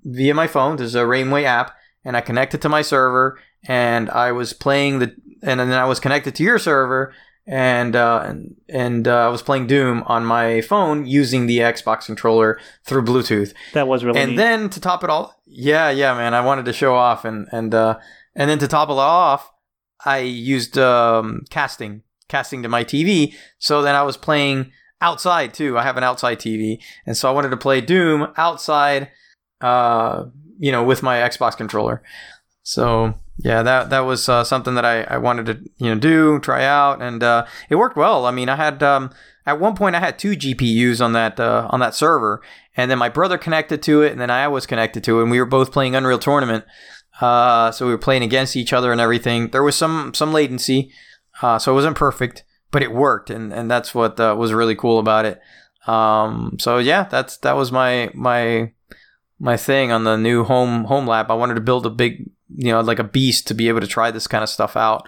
via 0.03 0.34
my 0.34 0.47
phone. 0.47 0.77
There's 0.77 0.95
a 0.95 1.05
Rainway 1.05 1.43
app, 1.43 1.75
and 2.06 2.18
I 2.18 2.22
connected 2.22 2.62
to 2.62 2.70
my 2.70 2.82
server, 2.82 3.39
and 3.68 4.10
I 4.10 4.32
was 4.32 4.54
playing 4.54 4.99
the, 4.99 5.16
and 5.41 5.60
then 5.60 5.72
I 5.74 5.86
was 5.86 5.99
connected 5.99 6.36
to 6.36 6.43
your 6.43 6.60
server, 6.60 7.14
and 7.45 7.95
uh, 7.95 8.24
and, 8.26 8.56
and 8.70 9.08
uh, 9.08 9.26
I 9.26 9.28
was 9.28 9.41
playing 9.41 9.68
Doom 9.68 10.04
on 10.08 10.26
my 10.26 10.62
phone 10.62 11.06
using 11.06 11.47
the 11.47 11.60
Xbox 11.60 12.06
controller 12.06 12.60
through 12.86 13.04
Bluetooth. 13.04 13.54
That 13.74 13.88
was 13.88 14.04
really. 14.04 14.20
And 14.20 14.32
neat. 14.32 14.38
then 14.38 14.70
to 14.70 14.80
top 14.80 15.04
it 15.04 15.10
all, 15.10 15.41
yeah, 15.45 15.89
yeah, 15.89 16.14
man, 16.16 16.34
I 16.34 16.41
wanted 16.41 16.66
to 16.66 16.74
show 16.74 16.95
off, 16.95 17.26
and 17.26 17.47
and 17.51 17.74
uh, 17.74 17.99
and 18.36 18.49
then 18.49 18.60
to 18.60 18.68
top 18.68 18.89
it 18.89 18.93
all 18.93 18.99
off, 18.99 19.51
I 20.06 20.20
used 20.20 20.78
um, 20.78 21.43
casting, 21.49 22.04
casting 22.28 22.64
to 22.64 22.70
my 22.70 22.84
TV. 22.84 23.36
So 23.60 23.82
then 23.82 23.95
I 23.95 24.04
was 24.04 24.18
playing 24.18 24.72
outside 25.01 25.54
too. 25.54 25.78
I 25.78 25.84
have 25.84 25.97
an 25.97 26.04
outside 26.04 26.39
TV, 26.39 26.80
and 27.06 27.16
so 27.18 27.30
I 27.30 27.34
wanted 27.34 27.49
to 27.49 27.58
play 27.58 27.82
Doom 27.82 28.28
outside, 28.38 29.10
uh, 29.62 30.26
you 30.64 30.72
know, 30.72 30.82
with 30.82 31.03
my 31.03 31.18
Xbox 31.18 31.57
controller. 31.57 32.01
So 32.61 33.16
yeah, 33.38 33.64
that 33.64 33.89
that 33.89 33.99
was 33.99 34.30
uh, 34.30 34.45
something 34.45 34.76
that 34.76 34.86
I, 34.86 35.01
I 35.01 35.18
wanted 35.18 35.45
to 35.47 35.59
you 35.78 35.93
know 35.93 35.99
do 35.99 36.39
try 36.39 36.64
out, 36.64 37.01
and 37.01 37.22
uh, 37.22 37.45
it 37.70 37.76
worked 37.76 37.97
well. 37.97 38.26
I 38.26 38.32
mean, 38.32 38.47
I 38.47 38.55
had 38.55 38.82
um, 38.82 39.11
at 39.45 39.59
one 39.59 39.76
point 39.76 39.97
I 39.97 39.99
had 39.99 40.18
two 40.18 40.38
GPUs 40.38 41.03
on 41.03 41.11
that 41.11 41.38
uh, 41.38 41.68
on 41.70 41.82
that 41.82 41.95
server, 41.95 42.41
and 42.78 42.89
then 42.89 42.97
my 42.97 43.09
brother 43.09 43.38
connected 43.38 43.84
to 43.84 44.03
it, 44.03 44.14
and 44.14 44.22
then 44.22 44.30
I 44.30 44.47
was 44.47 44.66
connected 44.66 45.03
to 45.03 45.20
it, 45.20 45.24
and 45.24 45.32
we 45.32 45.39
were 45.39 45.45
both 45.45 45.74
playing 45.74 45.97
Unreal 45.97 46.18
Tournament. 46.18 46.64
Uh, 47.20 47.70
so 47.72 47.86
we 47.86 47.91
were 47.91 47.97
playing 47.97 48.24
against 48.24 48.55
each 48.55 48.72
other 48.72 48.93
and 48.93 49.01
everything. 49.01 49.49
There 49.49 49.64
was 49.64 49.76
some 49.76 50.14
some 50.14 50.32
latency, 50.32 50.93
uh, 51.41 51.59
so 51.59 51.74
it 51.74 51.76
wasn't 51.76 51.97
perfect, 51.97 52.45
but 52.72 52.82
it 52.82 52.93
worked, 52.93 53.30
and 53.30 53.51
and 53.51 53.70
that's 53.70 53.93
what 53.93 54.18
uh, 54.18 54.34
was 54.39 54.53
really 54.53 54.76
cool 54.76 54.97
about 54.97 55.26
it. 55.26 55.41
Um, 55.88 56.55
so 56.57 56.78
yeah, 56.78 57.03
that's 57.03 57.36
that 57.39 57.57
was 57.57 57.70
my 57.70 58.11
my 58.14 58.72
my 59.44 59.58
thing 59.58 59.91
on 59.91 60.06
the 60.06 60.16
new 60.16 60.46
home 60.46 60.86
home 60.86 61.06
lab. 61.06 61.30
I 61.30 61.34
wanted 61.34 61.56
to 61.56 61.62
build 61.62 61.86
a 61.86 61.89
big 61.89 62.30
you 62.56 62.72
know 62.72 62.80
like 62.80 63.00
a 63.00 63.04
beast 63.04 63.46
to 63.48 63.54
be 63.54 63.68
able 63.68 63.82
to 63.82 63.88
try 63.88 64.10
this 64.10 64.26
kind 64.26 64.41
of 64.41 64.50
stuff 64.50 64.78
out. 64.78 65.08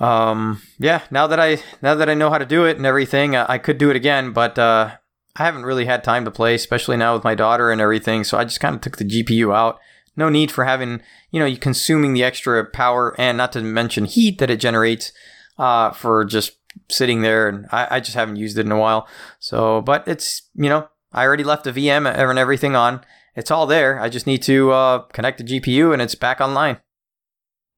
Um 0.00 0.62
yeah 0.78 1.02
now 1.10 1.26
that 1.28 1.38
i 1.38 1.62
now 1.80 1.94
that 1.94 2.08
i 2.08 2.14
know 2.14 2.30
how 2.30 2.38
to 2.38 2.46
do 2.46 2.64
it 2.64 2.76
and 2.76 2.86
everything 2.86 3.36
i, 3.36 3.52
I 3.52 3.58
could 3.58 3.78
do 3.78 3.88
it 3.88 3.94
again 3.94 4.32
but 4.32 4.58
uh 4.58 4.96
i 5.36 5.44
haven't 5.44 5.64
really 5.64 5.84
had 5.84 6.02
time 6.02 6.24
to 6.24 6.30
play 6.32 6.56
especially 6.56 6.96
now 6.96 7.14
with 7.14 7.22
my 7.22 7.36
daughter 7.36 7.70
and 7.70 7.80
everything 7.80 8.24
so 8.24 8.36
i 8.36 8.42
just 8.42 8.58
kind 8.58 8.74
of 8.74 8.80
took 8.80 8.96
the 8.96 9.04
gpu 9.04 9.54
out. 9.54 9.78
No 10.16 10.28
need 10.28 10.50
for 10.50 10.64
having 10.64 11.02
you 11.30 11.38
know 11.38 11.46
you 11.46 11.58
consuming 11.58 12.14
the 12.14 12.24
extra 12.24 12.64
power 12.64 13.14
and 13.16 13.36
not 13.36 13.52
to 13.52 13.60
mention 13.60 14.06
heat 14.06 14.38
that 14.38 14.50
it 14.50 14.58
generates 14.58 15.12
uh 15.58 15.92
for 15.92 16.24
just 16.24 16.56
sitting 16.90 17.20
there 17.20 17.48
and 17.48 17.66
I, 17.70 17.96
I 17.96 18.00
just 18.00 18.16
haven't 18.16 18.36
used 18.36 18.58
it 18.58 18.66
in 18.66 18.72
a 18.72 18.78
while. 18.78 19.06
So 19.38 19.82
but 19.82 20.08
it's 20.08 20.42
you 20.54 20.70
know 20.70 20.88
i 21.12 21.24
already 21.24 21.44
left 21.44 21.64
the 21.64 21.72
vm 21.72 22.10
and 22.10 22.38
everything 22.38 22.74
on 22.74 23.00
it's 23.34 23.50
all 23.50 23.66
there. 23.66 23.98
I 24.00 24.08
just 24.08 24.26
need 24.26 24.42
to 24.42 24.72
uh, 24.72 24.98
connect 25.12 25.38
the 25.38 25.44
GPU 25.44 25.92
and 25.92 26.02
it's 26.02 26.14
back 26.14 26.40
online. 26.40 26.78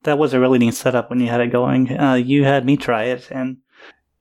That 0.02 0.18
was 0.18 0.34
a 0.34 0.40
really 0.40 0.58
neat 0.58 0.74
setup 0.74 1.10
when 1.10 1.20
you 1.20 1.28
had 1.28 1.40
it 1.40 1.52
going. 1.52 1.98
Uh, 1.98 2.14
you 2.14 2.44
had 2.44 2.66
me 2.66 2.76
try 2.76 3.04
it, 3.04 3.28
and 3.30 3.58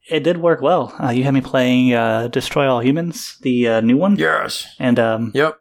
it 0.10 0.22
did 0.24 0.38
work 0.38 0.62
well. 0.62 0.96
Uh, 1.02 1.10
you 1.10 1.26
had 1.26 1.34
me 1.34 1.42
playing 1.42 1.94
uh, 1.94 2.30
Destroy 2.30 2.70
All 2.70 2.82
Humans, 2.82 3.40
the 3.42 3.68
uh, 3.68 3.82
new 3.82 3.98
one. 3.98 4.16
Yes. 4.16 4.66
And 4.80 4.98
um, 4.98 5.32
yep. 5.34 5.60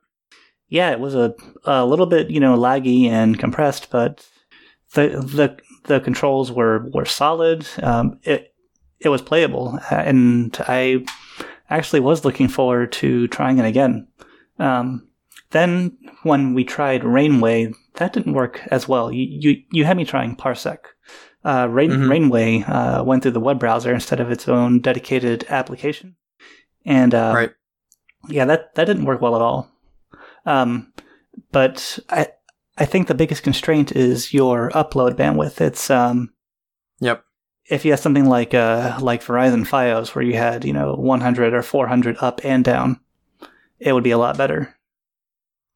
Yeah, 0.68 0.92
it 0.92 1.00
was 1.00 1.14
a, 1.16 1.34
a 1.64 1.84
little 1.84 2.06
bit 2.06 2.30
you 2.30 2.38
know 2.38 2.56
laggy 2.56 3.06
and 3.06 3.38
compressed, 3.38 3.90
but 3.90 4.26
the 4.94 5.08
the 5.08 5.58
the 5.84 6.00
controls 6.00 6.52
were 6.52 6.88
were 6.94 7.04
solid. 7.04 7.66
Um, 7.82 8.20
it 8.22 8.54
it 9.00 9.08
was 9.08 9.22
playable, 9.22 9.76
and 9.90 10.56
I 10.60 11.04
actually 11.70 12.00
was 12.00 12.24
looking 12.24 12.48
forward 12.48 12.92
to 12.92 13.28
trying 13.28 13.58
it 13.58 13.64
again. 13.64 14.08
Um, 14.58 15.08
then 15.50 15.96
when 16.22 16.54
we 16.54 16.64
tried 16.64 17.04
Rainway, 17.04 17.72
that 17.94 18.12
didn't 18.12 18.34
work 18.34 18.60
as 18.70 18.88
well. 18.88 19.12
You 19.12 19.26
you, 19.28 19.62
you 19.70 19.84
had 19.84 19.96
me 19.96 20.04
trying 20.04 20.36
Parsec. 20.36 20.78
Uh, 21.44 21.66
Rain, 21.68 21.90
mm-hmm. 21.90 22.10
Rainway 22.10 22.62
uh, 22.62 23.02
went 23.02 23.22
through 23.22 23.32
the 23.32 23.40
web 23.40 23.58
browser 23.58 23.92
instead 23.92 24.20
of 24.20 24.30
its 24.30 24.48
own 24.48 24.80
dedicated 24.80 25.44
application, 25.48 26.16
and 26.84 27.14
uh, 27.14 27.32
right. 27.34 27.50
Yeah, 28.28 28.44
that 28.44 28.74
that 28.76 28.84
didn't 28.84 29.04
work 29.04 29.20
well 29.20 29.34
at 29.34 29.42
all. 29.42 29.68
Um, 30.46 30.92
but 31.50 31.98
I 32.08 32.28
I 32.78 32.84
think 32.84 33.08
the 33.08 33.14
biggest 33.14 33.42
constraint 33.42 33.92
is 33.92 34.32
your 34.32 34.70
upload 34.70 35.14
bandwidth. 35.14 35.60
It's 35.60 35.90
um, 35.90 36.32
Yep. 37.02 37.24
If 37.72 37.86
you 37.86 37.90
have 37.90 38.00
something 38.00 38.26
like 38.26 38.52
uh 38.52 38.98
like 39.00 39.24
Verizon 39.24 39.66
FiOS 39.66 40.14
where 40.14 40.24
you 40.24 40.34
had 40.34 40.64
you 40.64 40.72
know 40.72 40.94
100 40.94 41.54
or 41.54 41.62
400 41.62 42.16
up 42.20 42.40
and 42.44 42.62
down, 42.62 43.00
it 43.78 43.94
would 43.94 44.04
be 44.04 44.10
a 44.10 44.18
lot 44.18 44.36
better. 44.36 44.76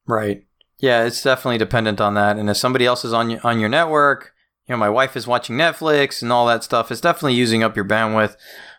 Right. 0.05 0.45
Yeah, 0.77 1.05
it's 1.05 1.23
definitely 1.23 1.57
dependent 1.57 1.99
on 1.99 2.13
that. 2.13 2.37
And 2.37 2.49
if 2.49 2.57
somebody 2.57 2.85
else 2.85 3.03
is 3.03 3.13
on 3.13 3.39
on 3.39 3.59
your 3.59 3.69
network, 3.69 4.33
you 4.67 4.73
know, 4.73 4.77
my 4.77 4.89
wife 4.89 5.17
is 5.17 5.25
watching 5.25 5.57
Netflix 5.57 6.21
and 6.21 6.31
all 6.31 6.45
that 6.45 6.63
stuff, 6.63 6.91
it's 6.91 7.01
definitely 7.01 7.33
using 7.33 7.63
up 7.63 7.75
your 7.75 7.85
bandwidth. 7.85 8.35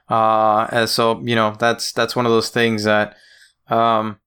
Uh, 0.09 0.69
and 0.71 0.89
so 0.89 1.21
you 1.25 1.35
know, 1.35 1.57
that's 1.59 1.93
that's 1.93 2.15
one 2.15 2.25
of 2.25 2.31
those 2.31 2.51
things 2.51 2.85
that 2.85 3.17
um, 3.69 4.21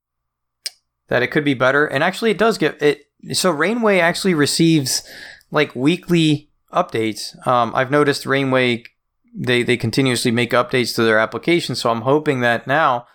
that 1.08 1.24
it 1.24 1.28
could 1.28 1.46
be 1.46 1.54
better. 1.54 1.86
And 1.86 2.04
actually, 2.04 2.32
it 2.32 2.38
does 2.38 2.58
get 2.58 2.82
it. 2.82 3.06
So 3.32 3.52
Rainway 3.52 4.00
actually 4.00 4.34
receives 4.34 5.02
like 5.50 5.74
weekly 5.76 6.51
updates. 6.72 7.36
Um, 7.48 7.74
I've 7.76 7.92
noticed 7.92 8.26
Rainway 8.26 8.84
they 9.34 9.64
they 9.64 9.78
continuously 9.78 10.32
make 10.32 10.52
updates 10.52 10.94
to 10.96 11.04
their 11.04 11.20
application. 11.20 11.76
So 11.76 11.90
I'm 11.90 12.02
hoping 12.02 12.42
that 12.42 12.68
now 12.68 13.08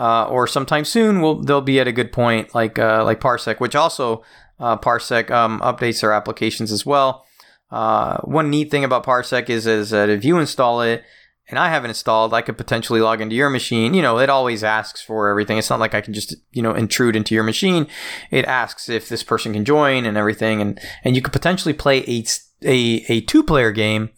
uh, 0.00 0.24
or 0.24 0.46
sometime 0.46 0.84
soon 0.84 1.20
we'll 1.20 1.42
they'll 1.42 1.60
be 1.60 1.78
at 1.78 1.86
a 1.86 1.92
good 1.92 2.10
point 2.10 2.54
like 2.54 2.78
uh, 2.78 3.04
like 3.04 3.20
Parsec, 3.20 3.60
which 3.60 3.74
also 3.74 4.24
uh, 4.58 4.76
Parsec 4.78 5.30
um, 5.30 5.60
updates 5.60 6.00
their 6.00 6.12
applications 6.12 6.72
as 6.72 6.86
well. 6.86 7.26
Uh, 7.70 8.18
one 8.22 8.50
neat 8.50 8.70
thing 8.70 8.82
about 8.82 9.04
Parsec 9.04 9.50
is 9.50 9.66
is 9.66 9.90
that 9.90 10.08
if 10.08 10.24
you 10.24 10.38
install 10.38 10.80
it 10.80 11.04
and 11.50 11.58
I 11.58 11.68
haven't 11.68 11.90
installed, 11.90 12.32
I 12.32 12.42
could 12.42 12.56
potentially 12.56 13.00
log 13.00 13.20
into 13.20 13.36
your 13.36 13.50
machine. 13.50 13.92
You 13.92 14.02
know, 14.02 14.18
it 14.18 14.30
always 14.30 14.64
asks 14.64 15.02
for 15.02 15.28
everything. 15.28 15.58
It's 15.58 15.70
not 15.70 15.80
like 15.80 15.94
I 15.94 16.00
can 16.00 16.14
just 16.14 16.34
you 16.52 16.62
know 16.62 16.74
intrude 16.74 17.14
into 17.14 17.34
your 17.34 17.44
machine. 17.44 17.86
It 18.30 18.46
asks 18.46 18.88
if 18.88 19.06
this 19.06 19.22
person 19.22 19.52
can 19.52 19.66
join 19.66 20.06
and 20.06 20.16
everything, 20.16 20.62
and 20.62 20.80
and 21.04 21.14
you 21.14 21.20
could 21.20 21.34
potentially 21.34 21.74
play 21.74 21.98
a 21.98 22.24
a, 22.64 23.04
a 23.08 23.20
two 23.22 23.42
player 23.42 23.72
game 23.72 24.10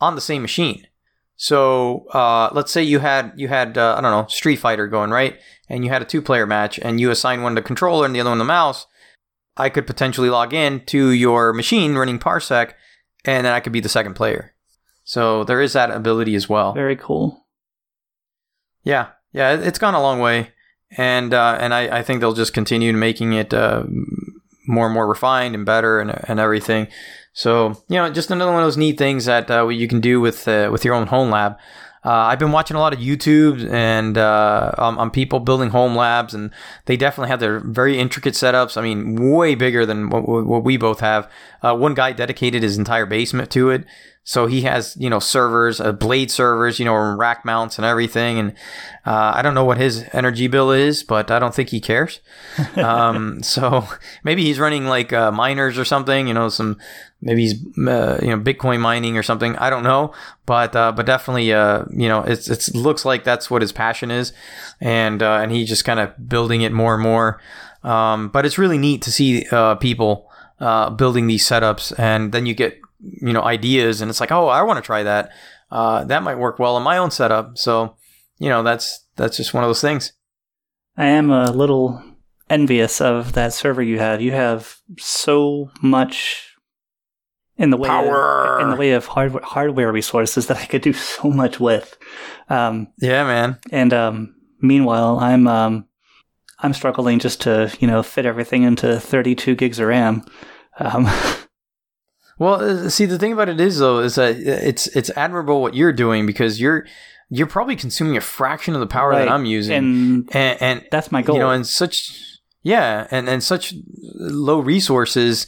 on 0.00 0.14
the 0.14 0.20
same 0.20 0.42
machine. 0.42 0.86
So 1.36 2.06
uh, 2.12 2.50
let's 2.52 2.70
say 2.70 2.82
you 2.82 2.98
had 2.98 3.32
you 3.36 3.48
had 3.48 3.78
uh, 3.78 3.94
I 3.96 4.00
don't 4.00 4.10
know 4.10 4.26
Street 4.28 4.56
Fighter 4.56 4.86
going 4.86 5.10
right, 5.10 5.38
and 5.68 5.84
you 5.84 5.90
had 5.90 6.02
a 6.02 6.06
two 6.06 6.20
player 6.22 6.46
match, 6.46 6.78
and 6.78 7.00
you 7.00 7.10
assign 7.10 7.42
one 7.42 7.54
to 7.56 7.62
controller 7.62 8.04
and 8.04 8.14
the 8.14 8.20
other 8.20 8.30
one 8.30 8.38
to 8.38 8.44
mouse. 8.44 8.86
I 9.56 9.68
could 9.70 9.86
potentially 9.86 10.30
log 10.30 10.52
in 10.54 10.84
to 10.86 11.10
your 11.10 11.52
machine 11.52 11.94
running 11.94 12.18
Parsec, 12.18 12.72
and 13.24 13.46
then 13.46 13.52
I 13.54 13.60
could 13.60 13.72
be 13.72 13.80
the 13.80 13.88
second 13.88 14.14
player. 14.14 14.54
So 15.04 15.44
there 15.44 15.60
is 15.62 15.72
that 15.72 15.90
ability 15.90 16.34
as 16.34 16.48
well. 16.48 16.72
Very 16.74 16.96
cool. 16.96 17.46
Yeah, 18.84 19.08
yeah, 19.32 19.52
it- 19.54 19.66
it's 19.66 19.78
gone 19.78 19.94
a 19.94 20.02
long 20.02 20.20
way, 20.20 20.52
and 20.96 21.32
uh, 21.34 21.56
and 21.60 21.74
I, 21.74 21.98
I 21.98 22.02
think 22.02 22.20
they'll 22.20 22.32
just 22.34 22.52
continue 22.54 22.92
making 22.92 23.32
it 23.32 23.52
uh, 23.52 23.84
more 24.66 24.86
and 24.86 24.94
more 24.94 25.08
refined 25.08 25.54
and 25.54 25.64
better 25.66 26.00
and 26.00 26.10
and 26.28 26.38
everything. 26.40 26.88
So 27.32 27.74
you 27.88 27.96
know, 27.96 28.10
just 28.10 28.30
another 28.30 28.52
one 28.52 28.62
of 28.62 28.66
those 28.66 28.76
neat 28.76 28.98
things 28.98 29.24
that 29.26 29.50
uh, 29.50 29.68
you 29.68 29.88
can 29.88 30.00
do 30.00 30.20
with 30.20 30.46
uh, 30.48 30.68
with 30.72 30.84
your 30.84 30.94
own 30.94 31.06
home 31.06 31.30
lab. 31.30 31.56
Uh, 32.02 32.12
I've 32.12 32.38
been 32.38 32.52
watching 32.52 32.78
a 32.78 32.80
lot 32.80 32.94
of 32.94 32.98
YouTube 32.98 33.70
and 33.70 34.16
uh, 34.16 34.72
on, 34.78 34.96
on 34.96 35.10
people 35.10 35.38
building 35.38 35.68
home 35.68 35.94
labs, 35.94 36.32
and 36.32 36.50
they 36.86 36.96
definitely 36.96 37.28
have 37.28 37.40
their 37.40 37.60
very 37.60 37.98
intricate 37.98 38.32
setups. 38.32 38.78
I 38.78 38.82
mean, 38.82 39.16
way 39.16 39.54
bigger 39.54 39.84
than 39.84 40.08
what, 40.08 40.26
what 40.46 40.64
we 40.64 40.78
both 40.78 41.00
have. 41.00 41.30
Uh, 41.60 41.76
one 41.76 41.92
guy 41.92 42.12
dedicated 42.12 42.62
his 42.62 42.78
entire 42.78 43.04
basement 43.04 43.50
to 43.50 43.68
it, 43.68 43.84
so 44.22 44.46
he 44.46 44.62
has 44.62 44.96
you 44.98 45.08
know 45.08 45.18
servers, 45.18 45.80
uh, 45.80 45.92
blade 45.92 46.30
servers, 46.30 46.78
you 46.78 46.84
know, 46.84 46.94
rack 46.94 47.44
mounts 47.44 47.78
and 47.78 47.84
everything. 47.84 48.38
And 48.38 48.50
uh, 49.06 49.32
I 49.34 49.42
don't 49.42 49.54
know 49.54 49.64
what 49.64 49.78
his 49.78 50.04
energy 50.12 50.46
bill 50.46 50.70
is, 50.70 51.02
but 51.02 51.30
I 51.30 51.38
don't 51.38 51.54
think 51.54 51.70
he 51.70 51.80
cares. 51.80 52.20
um, 52.76 53.42
so 53.42 53.86
maybe 54.22 54.44
he's 54.44 54.60
running 54.60 54.86
like 54.86 55.12
uh, 55.12 55.32
miners 55.32 55.78
or 55.78 55.84
something. 55.84 56.28
You 56.28 56.34
know, 56.34 56.48
some 56.48 56.78
maybe 57.22 57.42
he's 57.42 57.54
uh, 57.88 58.18
you 58.22 58.28
know 58.28 58.38
Bitcoin 58.38 58.80
mining 58.80 59.16
or 59.16 59.22
something. 59.22 59.56
I 59.56 59.70
don't 59.70 59.84
know, 59.84 60.12
but 60.44 60.76
uh, 60.76 60.92
but 60.92 61.06
definitely 61.06 61.52
uh, 61.52 61.84
you 61.90 62.08
know 62.08 62.22
it's 62.22 62.48
it 62.48 62.74
looks 62.74 63.04
like 63.04 63.24
that's 63.24 63.50
what 63.50 63.62
his 63.62 63.72
passion 63.72 64.10
is, 64.10 64.32
and 64.80 65.22
uh, 65.22 65.40
and 65.42 65.50
he's 65.50 65.68
just 65.68 65.84
kind 65.84 65.98
of 65.98 66.28
building 66.28 66.60
it 66.60 66.72
more 66.72 66.94
and 66.94 67.02
more. 67.02 67.40
Um, 67.82 68.28
but 68.28 68.44
it's 68.44 68.58
really 68.58 68.78
neat 68.78 69.02
to 69.02 69.12
see 69.12 69.46
uh, 69.50 69.76
people 69.76 70.30
uh, 70.60 70.90
building 70.90 71.26
these 71.26 71.46
setups, 71.46 71.98
and 71.98 72.32
then 72.32 72.46
you 72.46 72.54
get 72.54 72.79
you 73.02 73.32
know 73.32 73.42
ideas, 73.42 74.00
and 74.00 74.10
it's 74.10 74.20
like, 74.20 74.32
oh, 74.32 74.48
I 74.48 74.62
want 74.62 74.76
to 74.78 74.82
try 74.86 75.02
that. 75.02 75.30
Uh, 75.70 76.04
that 76.04 76.22
might 76.22 76.38
work 76.38 76.58
well 76.58 76.76
in 76.76 76.82
my 76.82 76.98
own 76.98 77.10
setup. 77.10 77.56
So 77.58 77.96
you 78.38 78.48
know 78.48 78.62
that's 78.62 79.06
that's 79.16 79.36
just 79.36 79.54
one 79.54 79.64
of 79.64 79.68
those 79.68 79.80
things. 79.80 80.12
I 80.96 81.06
am 81.06 81.30
a 81.30 81.50
little 81.50 82.02
envious 82.48 83.00
of 83.00 83.32
that 83.34 83.52
server 83.52 83.82
you 83.82 83.98
have. 83.98 84.20
You 84.20 84.32
have 84.32 84.76
so 84.98 85.70
much 85.82 86.46
in 87.56 87.70
the 87.70 87.76
way 87.76 87.88
Power. 87.88 88.56
Of, 88.58 88.62
in 88.62 88.70
the 88.70 88.76
way 88.76 88.92
of 88.92 89.06
hardware 89.06 89.42
hardware 89.44 89.92
resources 89.92 90.46
that 90.48 90.56
I 90.56 90.66
could 90.66 90.82
do 90.82 90.92
so 90.94 91.30
much 91.30 91.60
with. 91.60 91.96
Um, 92.48 92.88
Yeah, 92.98 93.24
man. 93.24 93.58
and 93.70 93.92
um, 93.92 94.34
meanwhile, 94.60 95.18
I'm 95.18 95.46
um, 95.46 95.86
I'm 96.58 96.74
struggling 96.74 97.18
just 97.18 97.42
to 97.42 97.72
you 97.78 97.86
know 97.86 98.02
fit 98.02 98.26
everything 98.26 98.64
into 98.64 98.98
32 98.98 99.54
gigs 99.54 99.78
of 99.78 99.86
RAM. 99.88 100.24
Well, 102.40 102.54
uh, 102.54 102.88
see, 102.88 103.04
the 103.04 103.18
thing 103.18 103.34
about 103.34 103.50
it 103.50 103.60
is 103.60 103.78
though 103.78 103.98
is 103.98 104.14
that 104.14 104.38
it's 104.38 104.86
it's 104.88 105.10
admirable 105.10 105.60
what 105.60 105.74
you're 105.74 105.92
doing 105.92 106.24
because 106.24 106.58
you're 106.58 106.86
you're 107.28 107.46
probably 107.46 107.76
consuming 107.76 108.16
a 108.16 108.22
fraction 108.22 108.72
of 108.72 108.80
the 108.80 108.86
power 108.86 109.10
right. 109.10 109.18
that 109.18 109.28
I'm 109.30 109.44
using, 109.44 109.76
and 109.76 110.30
and, 110.34 110.62
and 110.62 110.84
that's 110.90 111.12
my 111.12 111.20
goal. 111.20 111.36
you 111.36 111.40
know, 111.40 111.50
and 111.50 111.66
such 111.66 112.18
yeah, 112.62 113.06
and 113.10 113.28
and 113.28 113.42
such 113.42 113.74
low 114.14 114.58
resources, 114.58 115.46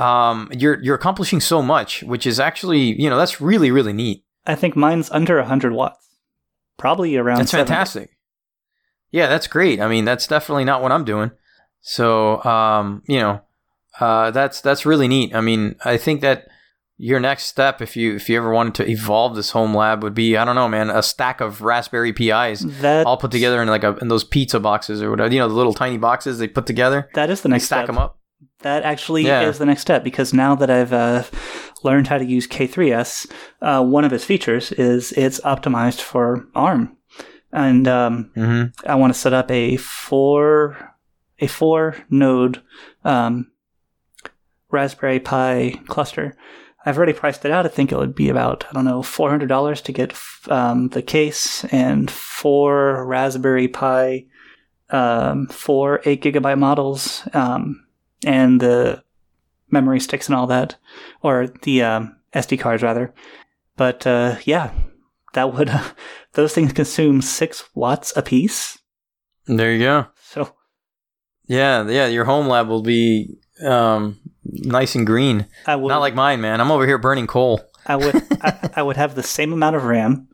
um, 0.00 0.50
you're 0.50 0.82
you're 0.82 0.96
accomplishing 0.96 1.38
so 1.38 1.62
much, 1.62 2.02
which 2.02 2.26
is 2.26 2.40
actually 2.40 3.00
you 3.00 3.08
know 3.08 3.16
that's 3.16 3.40
really 3.40 3.70
really 3.70 3.92
neat. 3.92 4.24
I 4.44 4.56
think 4.56 4.74
mine's 4.74 5.12
under 5.12 5.36
100 5.36 5.72
watts, 5.72 6.04
probably 6.76 7.16
around. 7.16 7.38
That's 7.38 7.52
70. 7.52 7.68
fantastic. 7.68 8.10
Yeah, 9.12 9.28
that's 9.28 9.46
great. 9.46 9.80
I 9.80 9.86
mean, 9.86 10.04
that's 10.04 10.26
definitely 10.26 10.64
not 10.64 10.82
what 10.82 10.90
I'm 10.90 11.04
doing. 11.04 11.30
So, 11.80 12.42
um, 12.42 13.02
you 13.06 13.20
know, 13.20 13.40
uh, 14.00 14.30
that's 14.30 14.60
that's 14.60 14.84
really 14.86 15.08
neat. 15.08 15.34
I 15.34 15.40
mean, 15.40 15.76
I 15.84 15.96
think 15.96 16.20
that 16.20 16.46
your 16.96 17.18
next 17.20 17.44
step, 17.44 17.82
if 17.82 17.96
you 17.96 18.14
if 18.14 18.28
you 18.28 18.36
ever 18.36 18.52
wanted 18.52 18.74
to 18.76 18.88
evolve 18.88 19.34
this 19.36 19.50
home 19.50 19.74
lab, 19.76 20.02
would 20.02 20.14
be 20.14 20.36
I 20.36 20.44
don't 20.44 20.54
know, 20.54 20.68
man, 20.68 20.90
a 20.90 21.02
stack 21.02 21.40
of 21.40 21.60
Raspberry 21.62 22.12
Pis 22.12 22.60
That 22.80 23.06
all 23.06 23.16
put 23.16 23.30
together 23.32 23.60
in 23.62 23.68
like 23.68 23.84
a, 23.84 23.96
in 23.96 24.08
those 24.08 24.24
pizza 24.24 24.60
boxes 24.60 25.02
or 25.02 25.10
whatever. 25.10 25.32
You 25.32 25.40
know, 25.40 25.48
the 25.48 25.54
little 25.54 25.74
tiny 25.74 25.98
boxes 25.98 26.38
they 26.38 26.48
put 26.48 26.66
together. 26.66 27.08
that 27.14 27.30
is 27.30 27.40
the 27.42 27.48
next 27.48 27.64
stack 27.64 27.78
step. 27.80 27.86
them 27.88 27.98
up. 27.98 28.18
That 28.60 28.82
actually 28.84 29.24
Yeah. 29.26 29.42
is 29.48 29.58
the 29.58 29.66
next 29.66 29.82
step 29.82 30.02
because 30.04 30.32
now 30.32 30.54
that 30.54 30.70
I've 30.70 30.92
uh, 30.92 31.24
learned 31.82 32.06
how 32.06 32.16
to 32.18 32.24
use 32.24 32.46
K3s, 32.46 33.30
uh, 33.60 33.84
one 33.84 34.04
of 34.04 34.12
its 34.12 34.24
features 34.24 34.72
is 34.72 35.12
it's 35.12 35.40
optimized 35.40 36.00
for 36.00 36.46
ARM, 36.54 36.96
and 37.52 37.86
um, 37.88 38.30
hmm 38.34 38.64
I 38.86 38.94
want 38.94 39.12
to 39.12 39.18
set 39.18 39.32
up 39.32 39.50
a 39.50 39.76
four 39.76 40.94
a 41.40 41.46
four 41.48 41.96
node 42.08 42.62
um, 43.04 43.50
Raspberry 44.74 45.20
Pi 45.20 45.80
cluster. 45.86 46.36
I've 46.84 46.98
already 46.98 47.14
priced 47.14 47.44
it 47.44 47.50
out. 47.50 47.64
I 47.64 47.70
think 47.70 47.90
it 47.90 47.96
would 47.96 48.14
be 48.14 48.28
about 48.28 48.66
I 48.68 48.72
don't 48.72 48.84
know 48.84 49.02
four 49.02 49.30
hundred 49.30 49.48
dollars 49.48 49.80
to 49.82 49.92
get 49.92 50.14
um, 50.48 50.88
the 50.88 51.02
case 51.02 51.64
and 51.66 52.10
four 52.10 53.06
Raspberry 53.06 53.68
Pi, 53.68 54.26
um, 54.90 55.46
four 55.46 56.02
eight 56.04 56.22
gigabyte 56.22 56.58
models, 56.58 57.26
um, 57.32 57.86
and 58.26 58.60
the 58.60 59.02
memory 59.70 60.00
sticks 60.00 60.28
and 60.28 60.36
all 60.36 60.46
that, 60.48 60.76
or 61.22 61.46
the 61.62 61.82
um, 61.82 62.16
SD 62.34 62.60
cards 62.60 62.82
rather. 62.82 63.14
But 63.76 64.06
uh, 64.06 64.36
yeah, 64.44 64.72
that 65.32 65.54
would 65.54 65.70
those 66.32 66.52
things 66.52 66.72
consume 66.72 67.22
six 67.22 67.64
watts 67.74 68.14
apiece. 68.16 68.78
There 69.46 69.72
you 69.72 69.78
go. 69.78 70.06
So 70.22 70.54
Yeah, 71.46 71.88
yeah. 71.88 72.06
Your 72.08 72.24
home 72.24 72.46
lab 72.46 72.68
will 72.68 72.82
be 72.82 73.38
um, 73.64 74.18
nice 74.44 74.94
and 74.94 75.06
green. 75.06 75.46
I 75.66 75.76
would 75.76 75.88
Not 75.88 76.00
like 76.00 76.14
mine, 76.14 76.40
man. 76.40 76.60
I'm 76.60 76.70
over 76.70 76.86
here 76.86 76.98
burning 76.98 77.26
coal. 77.26 77.60
I 77.86 77.96
would 77.96 78.14
I, 78.42 78.70
I 78.76 78.82
would 78.82 78.96
have 78.96 79.14
the 79.14 79.22
same 79.22 79.52
amount 79.52 79.76
of 79.76 79.84
RAM, 79.84 80.28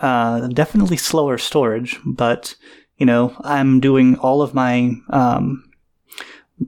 uh, 0.00 0.48
definitely 0.48 0.96
slower 0.96 1.38
storage, 1.38 1.98
but 2.04 2.54
you 2.96 3.06
know 3.06 3.34
I'm 3.42 3.80
doing 3.80 4.16
all 4.18 4.42
of 4.42 4.54
my 4.54 4.92
um, 5.10 5.68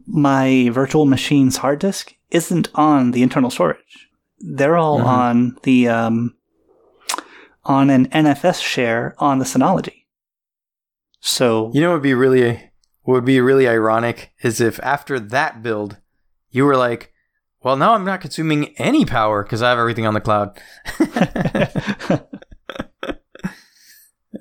my 0.06 0.70
virtual 0.72 1.04
machine's 1.06 1.58
hard 1.58 1.78
disk 1.78 2.14
isn't 2.30 2.68
on 2.74 3.12
the 3.12 3.22
internal 3.22 3.50
storage. 3.50 4.08
They're 4.40 4.76
all 4.76 4.98
Mhm. 5.00 5.06
on 5.06 5.56
the 5.62 5.88
um, 5.88 6.34
on 7.64 7.90
an 7.90 8.06
NFS 8.10 8.60
share 8.60 9.14
on 9.18 9.38
the 9.38 9.44
Synology. 9.44 10.04
So 11.20 11.70
You 11.72 11.80
know 11.80 11.88
what 11.90 11.96
would 11.96 12.02
be 12.02 12.14
really 12.14 12.70
what 13.02 13.14
would 13.14 13.24
be 13.24 13.40
really 13.40 13.68
ironic 13.68 14.32
is 14.42 14.60
if 14.60 14.80
after 14.82 15.18
that 15.20 15.62
build 15.62 15.98
you 16.54 16.64
were 16.64 16.76
like, 16.76 17.12
well, 17.62 17.76
now 17.76 17.94
I'm 17.94 18.04
not 18.04 18.20
consuming 18.20 18.74
any 18.78 19.04
power 19.04 19.42
because 19.42 19.60
I 19.62 19.70
have 19.70 19.78
everything 19.78 20.06
on 20.06 20.14
the 20.14 20.20
cloud. 20.20 20.58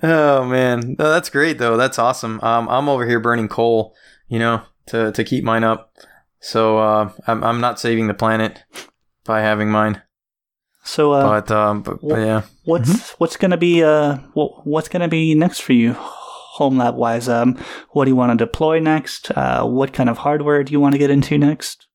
oh 0.04 0.46
man, 0.46 0.96
no, 1.00 1.10
that's 1.10 1.30
great 1.30 1.58
though. 1.58 1.78
That's 1.78 2.00
awesome. 2.00 2.40
Um, 2.42 2.68
I'm 2.70 2.90
over 2.90 3.06
here 3.08 3.20
burning 3.20 3.48
coal, 3.48 3.96
you 4.28 4.40
know, 4.40 4.62
to 4.88 5.12
to 5.12 5.24
keep 5.24 5.44
mine 5.44 5.64
up. 5.64 5.94
So 6.40 6.78
uh, 6.78 7.12
I'm 7.28 7.44
I'm 7.44 7.62
not 7.62 7.80
saving 7.80 8.08
the 8.08 8.14
planet 8.14 8.64
by 9.26 9.42
having 9.42 9.70
mine. 9.72 10.02
So, 10.86 11.14
uh, 11.14 11.42
But 11.42 11.52
um, 11.52 11.82
but, 11.82 12.02
but 12.02 12.20
yeah. 12.20 12.42
what's 12.66 12.90
Mm-hmm. 12.90 13.16
what's 13.18 13.38
gonna 13.38 13.58
be 13.58 13.84
uh 13.84 14.18
what, 14.34 14.68
what's 14.68 14.90
gonna 14.90 15.08
be 15.08 15.34
next 15.34 15.62
for 15.62 15.72
you, 15.74 15.94
home 15.94 16.78
lab 16.78 16.96
wise? 16.96 17.30
Um, 17.30 17.58
what 17.92 18.04
do 18.06 18.12
you 18.12 18.18
want 18.18 18.38
to 18.38 18.46
deploy 18.46 18.80
next? 18.80 19.32
Uh, 19.32 19.64
what 19.66 19.94
kind 19.94 20.10
of 20.10 20.18
hardware 20.20 20.64
do 20.64 20.74
you 20.74 20.82
want 20.82 20.94
to 20.94 21.00
get 21.00 21.10
into 21.10 21.38
next? 21.38 21.88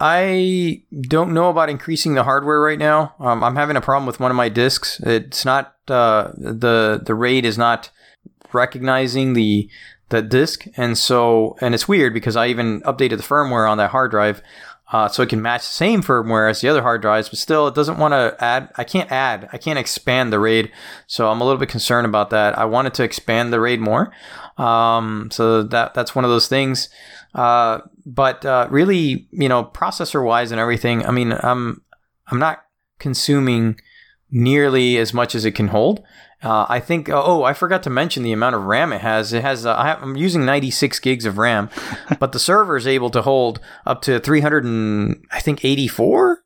I 0.00 0.82
don't 1.00 1.34
know 1.34 1.50
about 1.50 1.70
increasing 1.70 2.14
the 2.14 2.22
hardware 2.22 2.60
right 2.60 2.78
now. 2.78 3.14
Um, 3.18 3.42
I'm 3.42 3.56
having 3.56 3.76
a 3.76 3.80
problem 3.80 4.06
with 4.06 4.20
one 4.20 4.30
of 4.30 4.36
my 4.36 4.48
disks. 4.48 5.00
It's 5.00 5.44
not 5.44 5.74
uh, 5.88 6.32
the 6.36 7.00
the 7.04 7.14
RAID 7.14 7.44
is 7.44 7.58
not 7.58 7.90
recognizing 8.52 9.32
the 9.32 9.68
the 10.10 10.22
disk, 10.22 10.66
and 10.76 10.96
so 10.96 11.56
and 11.60 11.74
it's 11.74 11.88
weird 11.88 12.14
because 12.14 12.36
I 12.36 12.46
even 12.46 12.80
updated 12.82 13.16
the 13.16 13.24
firmware 13.24 13.68
on 13.68 13.78
that 13.78 13.90
hard 13.90 14.10
drive. 14.10 14.42
Uh, 14.90 15.06
so 15.06 15.22
it 15.22 15.28
can 15.28 15.42
match 15.42 15.60
the 15.60 15.66
same 15.66 16.02
firmware 16.02 16.48
as 16.48 16.62
the 16.62 16.68
other 16.68 16.80
hard 16.80 17.02
drives, 17.02 17.28
but 17.28 17.38
still 17.38 17.68
it 17.68 17.74
doesn't 17.74 17.98
want 17.98 18.12
to 18.12 18.34
add. 18.42 18.70
I 18.76 18.84
can't 18.84 19.12
add. 19.12 19.46
I 19.52 19.58
can't 19.58 19.78
expand 19.78 20.32
the 20.32 20.38
RAID, 20.38 20.72
so 21.06 21.28
I'm 21.28 21.42
a 21.42 21.44
little 21.44 21.58
bit 21.58 21.68
concerned 21.68 22.06
about 22.06 22.30
that. 22.30 22.56
I 22.56 22.64
wanted 22.64 22.94
to 22.94 23.02
expand 23.02 23.52
the 23.52 23.60
RAID 23.60 23.80
more, 23.80 24.10
um, 24.56 25.28
so 25.30 25.62
that 25.62 25.92
that's 25.92 26.14
one 26.14 26.24
of 26.24 26.30
those 26.30 26.48
things. 26.48 26.88
Uh, 27.34 27.80
but 28.06 28.44
uh, 28.44 28.66
really, 28.70 29.28
you 29.30 29.48
know, 29.48 29.64
processor 29.64 30.24
wise 30.24 30.50
and 30.50 30.60
everything, 30.60 31.04
I 31.04 31.10
mean, 31.10 31.32
I'm 31.32 31.82
I'm 32.26 32.38
not 32.38 32.62
consuming 32.98 33.80
nearly 34.30 34.96
as 34.98 35.14
much 35.14 35.34
as 35.34 35.44
it 35.44 35.52
can 35.52 35.68
hold. 35.68 36.02
Uh, 36.42 36.66
I 36.68 36.78
think. 36.78 37.08
Oh, 37.10 37.42
I 37.42 37.52
forgot 37.52 37.82
to 37.82 37.90
mention 37.90 38.22
the 38.22 38.32
amount 38.32 38.54
of 38.54 38.62
RAM 38.62 38.92
it 38.92 39.00
has. 39.00 39.32
It 39.32 39.42
has. 39.42 39.66
Uh, 39.66 39.74
I 39.74 39.94
I'm 39.94 40.16
using 40.16 40.44
96 40.44 40.98
gigs 41.00 41.24
of 41.24 41.36
RAM, 41.36 41.68
but 42.20 42.32
the 42.32 42.38
server 42.38 42.76
is 42.76 42.86
able 42.86 43.10
to 43.10 43.22
hold 43.22 43.60
up 43.84 44.02
to 44.02 44.20
300 44.20 44.64
and 44.64 45.24
I 45.32 45.40
think 45.40 45.64
84. 45.64 46.44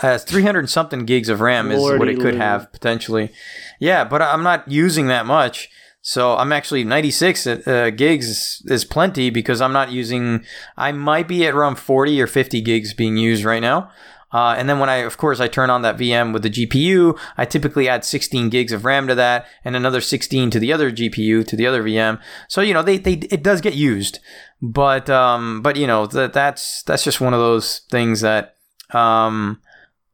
Uh, 0.00 0.18
300 0.18 0.68
something 0.68 1.04
gigs 1.04 1.28
of 1.28 1.40
RAM 1.40 1.70
is 1.70 1.80
what 1.80 2.08
it 2.08 2.14
could 2.16 2.22
Lordy-loo. 2.24 2.38
have 2.40 2.72
potentially. 2.72 3.30
Yeah, 3.78 4.02
but 4.02 4.20
I'm 4.20 4.42
not 4.42 4.68
using 4.68 5.06
that 5.06 5.24
much. 5.24 5.68
So 6.06 6.36
I'm 6.36 6.52
actually 6.52 6.84
96 6.84 7.46
uh, 7.46 7.90
gigs 7.96 8.28
is, 8.28 8.62
is 8.66 8.84
plenty 8.84 9.30
because 9.30 9.62
I'm 9.62 9.72
not 9.72 9.90
using. 9.90 10.44
I 10.76 10.92
might 10.92 11.26
be 11.26 11.46
at 11.46 11.54
around 11.54 11.76
40 11.76 12.20
or 12.20 12.26
50 12.26 12.60
gigs 12.60 12.92
being 12.92 13.16
used 13.16 13.42
right 13.42 13.62
now. 13.62 13.90
Uh, 14.30 14.54
and 14.58 14.68
then 14.68 14.78
when 14.78 14.90
I, 14.90 14.96
of 14.96 15.16
course, 15.16 15.40
I 15.40 15.48
turn 15.48 15.70
on 15.70 15.80
that 15.80 15.96
VM 15.96 16.34
with 16.34 16.42
the 16.42 16.50
GPU, 16.50 17.18
I 17.38 17.46
typically 17.46 17.88
add 17.88 18.04
16 18.04 18.50
gigs 18.50 18.70
of 18.72 18.84
RAM 18.84 19.06
to 19.06 19.14
that, 19.14 19.46
and 19.64 19.74
another 19.74 20.02
16 20.02 20.50
to 20.50 20.58
the 20.58 20.74
other 20.74 20.92
GPU 20.92 21.46
to 21.46 21.56
the 21.56 21.66
other 21.66 21.82
VM. 21.82 22.20
So 22.48 22.60
you 22.60 22.74
know, 22.74 22.82
they, 22.82 22.98
they 22.98 23.14
it 23.14 23.42
does 23.42 23.62
get 23.62 23.74
used, 23.74 24.18
but 24.60 25.08
um, 25.08 25.62
but 25.62 25.76
you 25.76 25.86
know 25.86 26.04
that 26.08 26.34
that's 26.34 26.82
that's 26.82 27.04
just 27.04 27.22
one 27.22 27.32
of 27.32 27.40
those 27.40 27.78
things 27.90 28.20
that 28.20 28.56
um, 28.90 29.62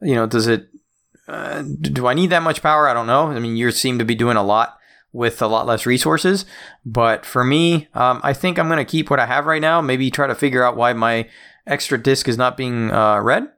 you 0.00 0.14
know, 0.14 0.26
does 0.26 0.46
it? 0.46 0.68
Uh, 1.26 1.62
do 1.62 2.06
I 2.06 2.14
need 2.14 2.30
that 2.30 2.44
much 2.44 2.62
power? 2.62 2.88
I 2.88 2.94
don't 2.94 3.08
know. 3.08 3.26
I 3.26 3.40
mean, 3.40 3.56
you 3.56 3.72
seem 3.72 3.98
to 3.98 4.04
be 4.04 4.14
doing 4.14 4.36
a 4.36 4.44
lot 4.44 4.76
with 5.12 5.42
a 5.42 5.46
lot 5.46 5.66
less 5.66 5.86
resources. 5.86 6.44
But 6.84 7.26
for 7.26 7.44
me, 7.44 7.88
um, 7.94 8.20
I 8.22 8.32
think 8.32 8.58
I'm 8.58 8.68
going 8.68 8.78
to 8.78 8.84
keep 8.84 9.10
what 9.10 9.20
I 9.20 9.26
have 9.26 9.46
right 9.46 9.62
now. 9.62 9.80
Maybe 9.80 10.10
try 10.10 10.26
to 10.26 10.34
figure 10.34 10.64
out 10.64 10.76
why 10.76 10.92
my 10.92 11.28
extra 11.66 11.98
disk 11.98 12.28
is 12.28 12.38
not 12.38 12.56
being 12.56 12.90
uh, 12.90 13.20
read, 13.20 13.48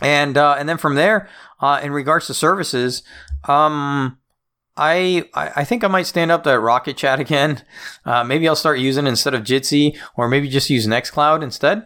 and 0.00 0.36
uh, 0.36 0.56
and 0.58 0.68
then 0.68 0.78
from 0.78 0.94
there, 0.94 1.28
uh, 1.60 1.80
in 1.82 1.92
regards 1.92 2.26
to 2.26 2.34
services, 2.34 3.02
um, 3.44 4.18
I 4.76 5.24
I 5.34 5.64
think 5.64 5.84
I 5.84 5.88
might 5.88 6.06
stand 6.06 6.30
up 6.30 6.44
to 6.44 6.58
Rocket 6.58 6.96
Chat 6.96 7.20
again. 7.26 7.62
Uh, 8.04 8.24
maybe 8.24 8.48
I'll 8.48 8.56
start 8.56 8.78
using 8.78 9.06
instead 9.06 9.34
of 9.34 9.42
Jitsi, 9.42 9.98
or 10.16 10.28
maybe 10.28 10.48
just 10.48 10.70
use 10.70 10.86
Nextcloud 10.86 11.42
instead. 11.42 11.84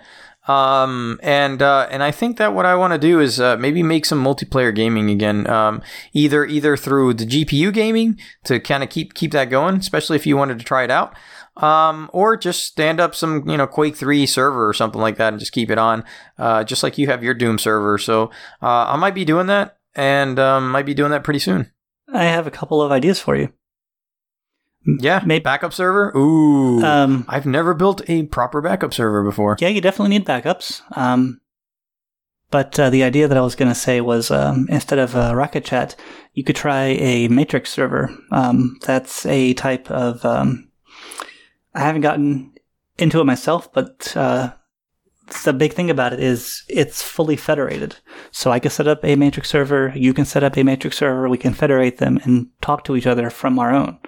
Um, 0.51 1.20
and 1.22 1.62
uh, 1.62 1.86
and 1.90 2.03
I 2.03 2.11
think 2.11 2.36
that 2.38 2.55
what 2.55 2.66
I 2.66 2.74
want 2.74 2.92
to 2.92 2.98
do 2.98 3.20
is 3.20 3.38
uh, 3.38 3.57
maybe 3.57 3.82
make 3.82 4.05
some 4.05 4.22
multiplayer 4.22 4.74
gaming 4.74 5.09
again. 5.09 5.48
Um, 5.48 5.80
either 6.12 6.44
either 6.44 6.76
through 6.76 7.14
the 7.14 7.26
GPU 7.26 7.72
gaming 7.72 8.18
to 8.44 8.59
kind 8.59 8.82
of 8.82 8.90
keep 8.90 9.14
keep 9.14 9.30
that 9.32 9.51
going, 9.51 9.76
especially 9.76 10.16
if 10.16 10.26
you 10.26 10.36
wanted 10.36 10.59
to 10.59 10.64
try 10.64 10.82
it 10.82 10.90
out. 10.90 11.14
Um, 11.57 12.09
or 12.12 12.36
just 12.36 12.64
stand 12.64 13.01
up 13.01 13.14
some, 13.14 13.46
you 13.46 13.57
know, 13.57 13.66
Quake 13.66 13.96
3 13.96 14.24
server 14.24 14.66
or 14.66 14.72
something 14.72 15.01
like 15.01 15.16
that 15.16 15.34
and 15.34 15.40
just 15.40 15.53
keep 15.53 15.70
it 15.70 15.76
on, 15.76 16.05
uh, 16.38 16.64
just 16.64 16.82
like 16.82 16.96
you 16.96 17.09
have 17.09 17.22
your 17.22 17.34
Doom 17.34 17.59
server. 17.59 17.98
So, 17.98 18.30
uh, 18.62 18.86
I 18.86 18.96
might 18.96 19.14
be 19.14 19.26
doing 19.26 19.48
that 19.48 19.76
and, 19.94 20.38
um, 20.38 20.70
might 20.70 20.86
be 20.86 20.94
doing 20.94 21.11
that 21.11 21.24
pretty 21.24 21.40
soon. 21.40 21.70
I 22.14 22.24
have 22.24 22.46
a 22.46 22.53
couple 22.53 22.80
of 22.80 22.92
ideas 22.92 23.20
for 23.20 23.36
you. 23.36 23.53
Yeah. 24.85 25.22
Maybe- 25.24 25.43
backup 25.43 25.72
server. 25.72 26.16
Ooh. 26.16 26.83
Um, 26.83 27.24
I've 27.28 27.47
never 27.47 27.74
built 27.74 28.03
a 28.09 28.24
proper 28.24 28.61
backup 28.61 28.95
server 28.95 29.22
before. 29.22 29.57
yeah, 29.61 29.68
you 29.68 29.81
definitely 29.81 30.11
need 30.16 30.26
backups. 30.26 30.83
Um, 30.97 31.41
but 32.51 32.78
uh, 32.81 32.91
the 32.91 33.05
idea 33.05 33.28
that 33.28 33.39
I 33.39 33.43
was 33.43 33.55
going 33.55 33.68
to 33.68 33.74
say 33.76 34.01
was 34.01 34.31
um, 34.31 34.66
instead 34.68 34.99
of 34.99 35.14
uh, 35.14 35.35
Rocket 35.37 35.64
Chat, 35.64 35.95
you 36.35 36.43
could 36.43 36.57
try 36.57 36.85
a 36.87 37.28
Matrix 37.28 37.70
server. 37.70 38.11
Um, 38.33 38.78
that's 38.83 39.24
a 39.26 39.55
type 39.55 39.91
of. 39.91 40.24
Um, 40.24 40.68
I 41.74 41.81
haven't 41.81 42.01
gotten 42.01 42.53
into 42.99 43.20
it 43.20 43.24
myself, 43.24 43.72
but 43.72 44.16
uh, 44.16 44.53
the 45.45 45.53
big 45.53 45.72
thing 45.72 45.91
about 45.91 46.12
it 46.12 46.20
is 46.20 46.62
it's 46.68 47.03
fully 47.03 47.37
federated. 47.37 47.97
So 48.31 48.51
I 48.51 48.59
can 48.59 48.70
set 48.70 48.87
up 48.89 49.05
a 49.05 49.16
Matrix 49.16 49.49
server, 49.49 49.93
you 49.97 50.12
can 50.14 50.24
set 50.24 50.43
up 50.45 50.57
a 50.57 50.62
Matrix 50.62 50.99
server, 50.99 51.28
we 51.28 51.39
can 51.39 51.55
federate 51.55 51.99
them 51.99 52.18
and 52.24 52.49
talk 52.61 52.85
to 52.85 52.97
each 52.97 53.07
other 53.07 53.31
from 53.31 53.59
our 53.59 53.72
own. 53.74 53.99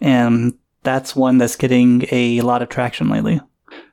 And 0.00 0.54
that's 0.82 1.16
one 1.16 1.38
that's 1.38 1.56
getting 1.56 2.06
a 2.12 2.40
lot 2.42 2.62
of 2.62 2.68
traction 2.68 3.08
lately. 3.08 3.40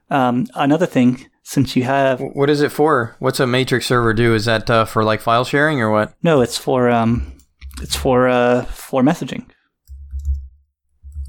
Um, 0.09 0.45
another 0.55 0.85
thing, 0.85 1.25
since 1.43 1.75
you 1.75 1.83
have 1.83 2.19
What 2.21 2.49
is 2.49 2.61
it 2.61 2.71
for? 2.71 3.15
What's 3.19 3.39
a 3.39 3.47
matrix 3.47 3.85
server 3.87 4.13
do? 4.13 4.33
Is 4.35 4.45
that 4.45 4.69
uh, 4.69 4.85
for 4.85 5.03
like 5.03 5.21
file 5.21 5.43
sharing 5.45 5.81
or 5.81 5.89
what? 5.91 6.13
no, 6.21 6.41
it's 6.41 6.57
for 6.57 6.89
um, 6.89 7.33
it's 7.81 7.95
for 7.95 8.27
uh, 8.29 8.63
for 8.65 9.01
messaging. 9.01 9.45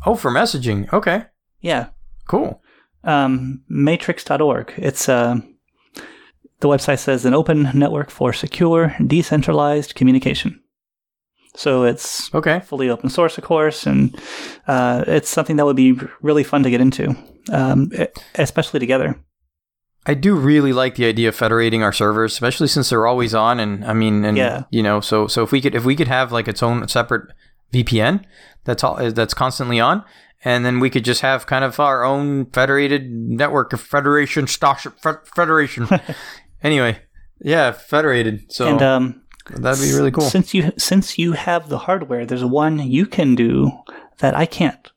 Oh, 0.07 0.15
for 0.17 0.31
messaging. 0.31 0.93
Okay, 0.93 1.25
Yeah, 1.61 1.89
cool. 2.29 2.63
Um, 3.05 3.63
matrix.org. 3.69 4.73
It's 4.77 5.09
uh, 5.09 5.37
the 6.61 6.69
website 6.69 6.99
says 6.99 7.25
an 7.25 7.35
open 7.35 7.71
network 7.75 8.11
for 8.11 8.33
secure, 8.33 8.95
decentralized 9.07 9.95
communication. 9.95 10.61
So 11.57 11.85
it's 11.85 12.35
Okay. 12.35 12.61
fully 12.61 12.89
open 12.91 13.11
source, 13.11 13.39
of 13.39 13.45
course, 13.45 13.87
and 13.87 14.19
uh, 14.67 15.05
it's 15.07 15.29
something 15.29 15.57
that 15.57 15.65
would 15.67 15.77
be 15.77 15.99
really 16.21 16.43
fun 16.43 16.63
to 16.65 16.71
get 16.71 16.81
into, 16.81 17.15
um, 17.53 17.91
especially 18.35 18.81
together. 18.81 19.17
I 20.07 20.15
do 20.15 20.35
really 20.35 20.73
like 20.73 20.97
the 20.97 21.07
idea 21.07 21.29
of 21.29 21.37
federating 21.37 21.83
our 21.83 21.93
servers, 21.93 22.33
especially 22.33 22.67
since 22.69 22.91
they're 22.91 23.07
always 23.07 23.35
on. 23.35 23.61
And 23.61 23.85
I 23.85 23.93
mean, 23.95 24.25
and 24.25 24.37
Yeah. 24.37 24.65
you 24.71 24.83
know, 24.83 25.01
so 25.01 25.27
so 25.29 25.43
if 25.45 25.53
we 25.53 25.61
could 25.61 25.75
if 25.75 25.85
we 25.85 25.97
could 25.97 26.09
have 26.09 26.33
like 26.33 26.49
its 26.49 26.63
own 26.63 26.87
separate 26.89 27.31
VPN 27.73 28.25
that's 28.65 28.83
all 28.83 28.97
that's 29.11 29.35
constantly 29.35 29.79
on, 29.81 30.05
and 30.45 30.65
then 30.65 30.81
we 30.81 30.89
could 30.91 31.05
just 31.05 31.21
have 31.21 31.47
kind 31.47 31.65
of 31.65 31.79
our 31.79 32.05
own 32.05 32.47
federated 32.47 33.11
network 33.11 33.73
of 33.73 33.81
federation 33.81 34.47
starship 34.47 34.95
federation. 35.35 35.87
anyway, 36.63 36.99
yeah, 37.41 37.73
federated. 37.73 38.51
So 38.53 38.67
and 38.69 38.83
um, 38.83 39.23
that'd 39.51 39.83
be 39.85 39.93
really 39.95 40.11
cool. 40.11 40.25
Since 40.25 40.55
you 40.55 40.73
since 40.79 41.19
you 41.19 41.33
have 41.33 41.69
the 41.69 41.79
hardware, 41.79 42.25
there's 42.25 42.45
one 42.45 42.79
you 42.79 43.07
can 43.07 43.35
do 43.35 43.71
that 44.19 44.35
I 44.35 44.47
can't 44.47 44.91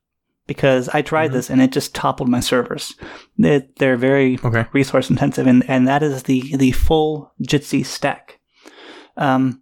because 0.45 0.87
I 0.89 1.01
tried 1.01 1.27
Mm-hmm. 1.27 1.33
this 1.35 1.49
and 1.49 1.61
it 1.61 1.71
just 1.73 1.93
toppled 1.93 2.29
my 2.29 2.39
servers. 2.39 2.93
They, 3.37 3.67
they're 3.79 3.97
very 3.97 4.39
Okay. 4.45 4.65
resource 4.71 5.09
intensive, 5.09 5.45
and, 5.45 5.69
and 5.69 5.85
that 5.89 6.03
is 6.03 6.23
the 6.23 6.55
the 6.55 6.71
full 6.71 7.33
Jitsi 7.43 7.85
stack. 7.85 8.39
Um, 9.17 9.61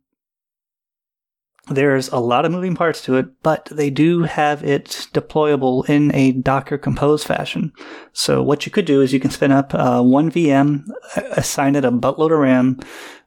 there's 1.68 2.10
a 2.10 2.18
lot 2.18 2.46
of 2.46 2.52
moving 2.52 2.76
parts 2.76 3.02
to 3.04 3.16
it, 3.16 3.42
but 3.42 3.66
they 3.72 3.90
do 3.90 4.24
have 4.24 4.64
it 4.64 5.08
deployable 5.14 5.88
in 5.90 6.14
a 6.14 6.32
Docker 6.32 6.78
Compose 6.78 7.24
fashion. 7.24 7.74
So 8.14 8.44
what 8.44 8.66
you 8.66 8.72
could 8.72 8.86
do 8.86 9.02
is 9.02 9.14
you 9.14 9.20
can 9.20 9.32
spin 9.32 9.52
up 9.52 9.74
uh, 9.74 10.02
one 10.02 10.32
VM, 10.32 10.86
assign 11.16 11.76
it 11.76 11.86
a 11.86 11.92
buttload 11.92 12.32
of 12.32 12.40
RAM, 12.40 12.80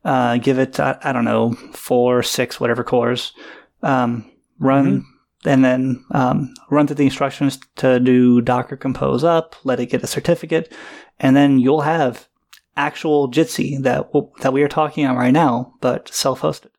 uh, 0.04 0.36
give 0.36 0.58
it 0.58 0.78
I, 0.78 0.98
I 1.02 1.12
don't 1.12 1.24
know 1.24 1.52
four, 1.72 2.22
six, 2.22 2.60
whatever 2.60 2.84
cores, 2.84 3.32
um, 3.82 4.30
run. 4.58 5.04
And 5.44 5.64
then 5.64 6.04
um, 6.10 6.52
run 6.68 6.88
through 6.88 6.96
the 6.96 7.04
instructions 7.04 7.60
to 7.76 8.00
do 8.00 8.40
Docker 8.40 8.76
Compose 8.76 9.22
up, 9.22 9.54
let 9.62 9.78
it 9.78 9.86
get 9.86 10.02
a 10.02 10.08
certificate, 10.08 10.74
and 11.20 11.36
then 11.36 11.60
you'll 11.60 11.82
have 11.82 12.28
actual 12.76 13.30
Jitsi 13.30 13.80
that 13.82 14.12
w- 14.12 14.32
that 14.40 14.52
we 14.52 14.62
are 14.62 14.68
talking 14.68 15.06
on 15.06 15.16
right 15.16 15.30
now, 15.30 15.74
but 15.80 16.08
self-hosted. 16.08 16.70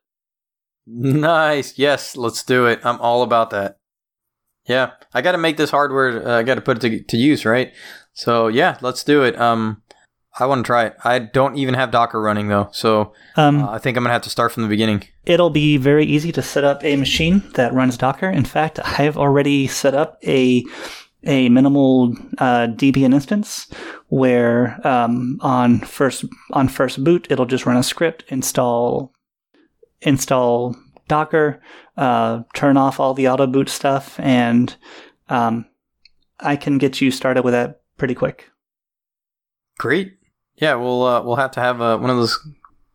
Nice. 0.86 1.78
Yes, 1.78 2.16
let's 2.16 2.42
do 2.42 2.66
it. 2.66 2.80
I'm 2.84 3.00
all 3.00 3.22
about 3.22 3.50
that. 3.50 3.76
Yeah, 4.66 4.92
I 5.14 5.22
got 5.22 5.32
to 5.32 5.38
make 5.38 5.56
this 5.56 5.70
hardware. 5.70 6.26
Uh, 6.26 6.38
I 6.38 6.42
got 6.42 6.56
to 6.56 6.60
put 6.60 6.82
it 6.82 6.88
to, 6.88 7.02
to 7.02 7.16
use, 7.16 7.44
right? 7.44 7.72
So 8.12 8.48
yeah, 8.48 8.76
let's 8.80 9.02
do 9.04 9.22
it. 9.22 9.40
Um, 9.40 9.82
I 10.38 10.46
want 10.46 10.64
to 10.64 10.66
try 10.66 10.86
it. 10.86 10.96
I 11.02 11.18
don't 11.18 11.56
even 11.56 11.74
have 11.74 11.90
Docker 11.90 12.20
running 12.20 12.48
though, 12.48 12.68
so 12.72 13.12
Um, 13.36 13.62
uh, 13.62 13.72
I 13.72 13.78
think 13.78 13.96
I'm 13.96 14.04
gonna 14.04 14.12
have 14.12 14.22
to 14.22 14.30
start 14.30 14.52
from 14.52 14.62
the 14.62 14.68
beginning. 14.68 15.04
It'll 15.24 15.50
be 15.50 15.76
very 15.76 16.04
easy 16.06 16.30
to 16.32 16.42
set 16.42 16.62
up 16.62 16.84
a 16.84 16.96
machine 16.96 17.42
that 17.54 17.74
runs 17.74 17.96
Docker. 17.96 18.30
In 18.30 18.44
fact, 18.44 18.78
I've 18.84 19.16
already 19.16 19.66
set 19.66 19.94
up 19.94 20.18
a 20.24 20.64
a 21.24 21.48
minimal 21.48 22.14
uh, 22.38 22.68
Debian 22.68 23.12
instance 23.12 23.66
where 24.08 24.80
um, 24.86 25.38
on 25.40 25.80
first 25.80 26.24
on 26.52 26.68
first 26.68 27.02
boot 27.02 27.26
it'll 27.28 27.46
just 27.46 27.66
run 27.66 27.76
a 27.76 27.82
script 27.82 28.24
install 28.28 29.12
install 30.02 30.76
Docker, 31.08 31.60
uh, 31.96 32.42
turn 32.54 32.76
off 32.76 33.00
all 33.00 33.14
the 33.14 33.28
auto 33.28 33.46
boot 33.46 33.68
stuff, 33.68 34.18
and 34.20 34.76
um, 35.28 35.66
I 36.38 36.56
can 36.56 36.78
get 36.78 37.00
you 37.00 37.10
started 37.10 37.42
with 37.44 37.52
that 37.52 37.80
pretty 37.98 38.14
quick. 38.14 38.48
Great. 39.78 40.18
Yeah, 40.56 40.74
we'll 40.74 41.02
uh, 41.04 41.22
we'll 41.22 41.36
have 41.36 41.50
to 41.52 41.60
have 41.60 41.80
uh, 41.80 41.98
one 41.98 42.10
of 42.10 42.16
those 42.16 42.38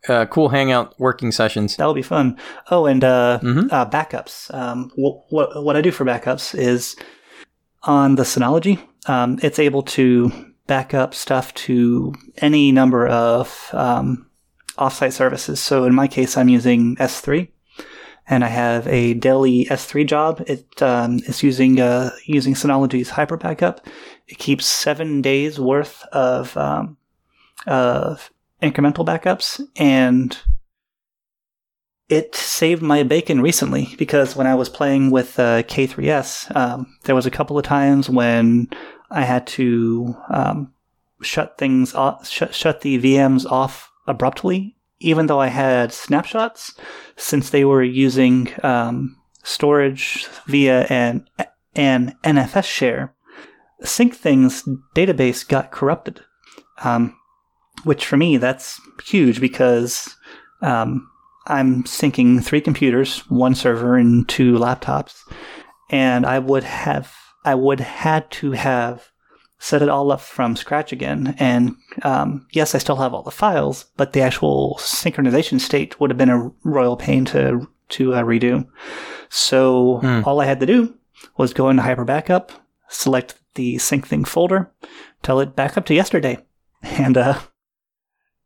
uh, 0.07 0.25
cool 0.27 0.49
hangout 0.49 0.93
working 0.99 1.31
sessions. 1.31 1.75
That 1.75 1.85
will 1.85 1.93
be 1.93 2.01
fun. 2.03 2.37
Oh, 2.69 2.85
and 2.85 3.03
uh, 3.03 3.39
Mhm. 3.41 3.67
uh, 3.71 3.89
backups. 3.89 4.53
Um, 4.53 4.91
what, 4.95 5.23
what 5.29 5.63
what 5.63 5.75
I 5.75 5.81
do 5.81 5.91
for 5.91 6.05
backups 6.05 6.57
is 6.57 6.95
on 7.83 8.15
the 8.15 8.23
Synology, 8.23 8.79
um, 9.07 9.39
it's 9.41 9.59
able 9.59 9.83
to 9.83 10.31
back 10.67 10.93
up 10.93 11.13
stuff 11.13 11.53
to 11.53 12.13
any 12.37 12.71
number 12.71 13.07
of 13.07 13.69
um, 13.73 14.24
offsite 14.75 15.13
services. 15.13 15.59
So 15.59 15.85
in 15.85 15.93
my 15.93 16.07
case, 16.07 16.37
I'm 16.37 16.49
using 16.49 16.95
S3, 16.97 17.47
and 18.27 18.43
I 18.43 18.47
have 18.47 18.87
a 18.87 19.13
daily 19.13 19.65
S3 19.65 20.07
job. 20.07 20.43
It 20.47 20.81
um, 20.81 21.19
is 21.27 21.43
using 21.43 21.79
uh, 21.79 22.11
using 22.25 22.53
Synology's 22.53 23.09
Hyper 23.09 23.37
Backup. 23.37 23.85
It 24.27 24.37
keeps 24.37 24.65
seven 24.65 25.21
days 25.21 25.59
worth 25.59 26.03
of 26.11 26.55
um, 26.57 26.97
of 27.67 28.31
incremental 28.61 29.05
backups, 29.05 29.61
and 29.75 30.37
it 32.09 32.35
saved 32.35 32.81
my 32.81 33.03
bacon 33.03 33.41
recently 33.41 33.95
because 33.97 34.35
when 34.35 34.47
I 34.47 34.55
was 34.55 34.69
playing 34.69 35.11
with 35.11 35.39
uh, 35.39 35.63
K3S, 35.63 36.55
um, 36.55 36.95
there 37.03 37.15
was 37.15 37.25
a 37.25 37.31
couple 37.31 37.57
of 37.57 37.65
times 37.65 38.09
when 38.09 38.69
I 39.09 39.21
had 39.21 39.47
to 39.47 40.15
um, 40.29 40.73
shut 41.21 41.57
things 41.57 41.93
off, 41.93 42.27
shut 42.27 42.81
the 42.81 42.99
VMs 42.99 43.49
off 43.49 43.91
abruptly, 44.07 44.75
even 44.99 45.27
though 45.27 45.39
I 45.39 45.47
had 45.47 45.91
snapshots, 45.91 46.73
since 47.15 47.49
they 47.49 47.65
were 47.65 47.83
using 47.83 48.49
um, 48.63 49.17
storage 49.43 50.27
via 50.45 50.85
an 50.85 51.27
an 51.75 52.15
NFS 52.23 52.65
share. 52.65 53.13
Syncthing's 53.83 54.63
database 54.95 55.47
got 55.47 55.71
corrupted, 55.71 56.21
um, 56.83 57.15
which 57.83 58.05
for 58.05 58.17
me 58.17 58.37
that's 58.37 58.79
huge 59.03 59.41
because 59.41 60.15
um, 60.61 61.09
I'm 61.47 61.83
syncing 61.83 62.43
three 62.43 62.61
computers, 62.61 63.19
one 63.29 63.53
server, 63.53 63.95
and 63.97 64.27
two 64.27 64.53
laptops, 64.53 65.19
and 65.89 66.25
I 66.25 66.39
would 66.39 66.63
have 66.63 67.13
I 67.43 67.55
would 67.55 67.79
had 67.79 68.31
to 68.31 68.51
have 68.51 69.09
set 69.65 69.81
it 69.81 69.89
all 69.89 70.11
up 70.11 70.21
from 70.21 70.55
scratch 70.55 70.91
again. 70.91 71.35
And 71.39 71.75
um, 72.03 72.45
yes, 72.51 72.75
I 72.75 72.77
still 72.77 72.97
have 72.97 73.13
all 73.15 73.23
the 73.23 73.31
files, 73.31 73.85
but 73.97 74.13
the 74.13 74.21
actual 74.21 74.75
synchronization 74.79 75.59
state 75.59 75.99
would 75.99 76.11
have 76.11 76.17
been 76.19 76.29
a 76.29 76.51
royal 76.63 76.95
pain 76.97 77.25
to 77.25 77.67
to 77.89 78.13
uh, 78.13 78.21
redo. 78.23 78.67
So 79.29 79.97
Hmm. 80.01 80.21
all 80.25 80.39
I 80.41 80.45
had 80.45 80.59
to 80.59 80.65
do 80.65 80.93
was 81.37 81.53
go 81.53 81.69
into 81.69 81.81
Hyper 81.83 82.05
Backup, 82.05 82.51
select 82.89 83.35
the 83.55 83.75
Syncthing 83.77 84.27
folder, 84.27 84.71
tell 85.23 85.39
it 85.39 85.55
back 85.55 85.77
up 85.77 85.85
to 85.87 85.93
yesterday, 85.95 86.37
and 86.83 87.17
uh, 87.17 87.39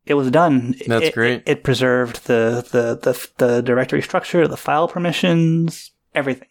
it 0.06 0.14
was 0.14 0.30
done. 0.30 0.74
That's 0.86 1.06
It- 1.08 1.14
great. 1.14 1.40
It, 1.44 1.48
it 1.58 1.64
preserved 1.64 2.26
the, 2.28 2.64
the 2.72 2.84
the 3.04 3.28
the 3.44 3.62
directory 3.62 4.00
structure, 4.02 4.48
the 4.48 4.56
file 4.56 4.88
permissions, 4.88 5.90
everything. 6.14 6.48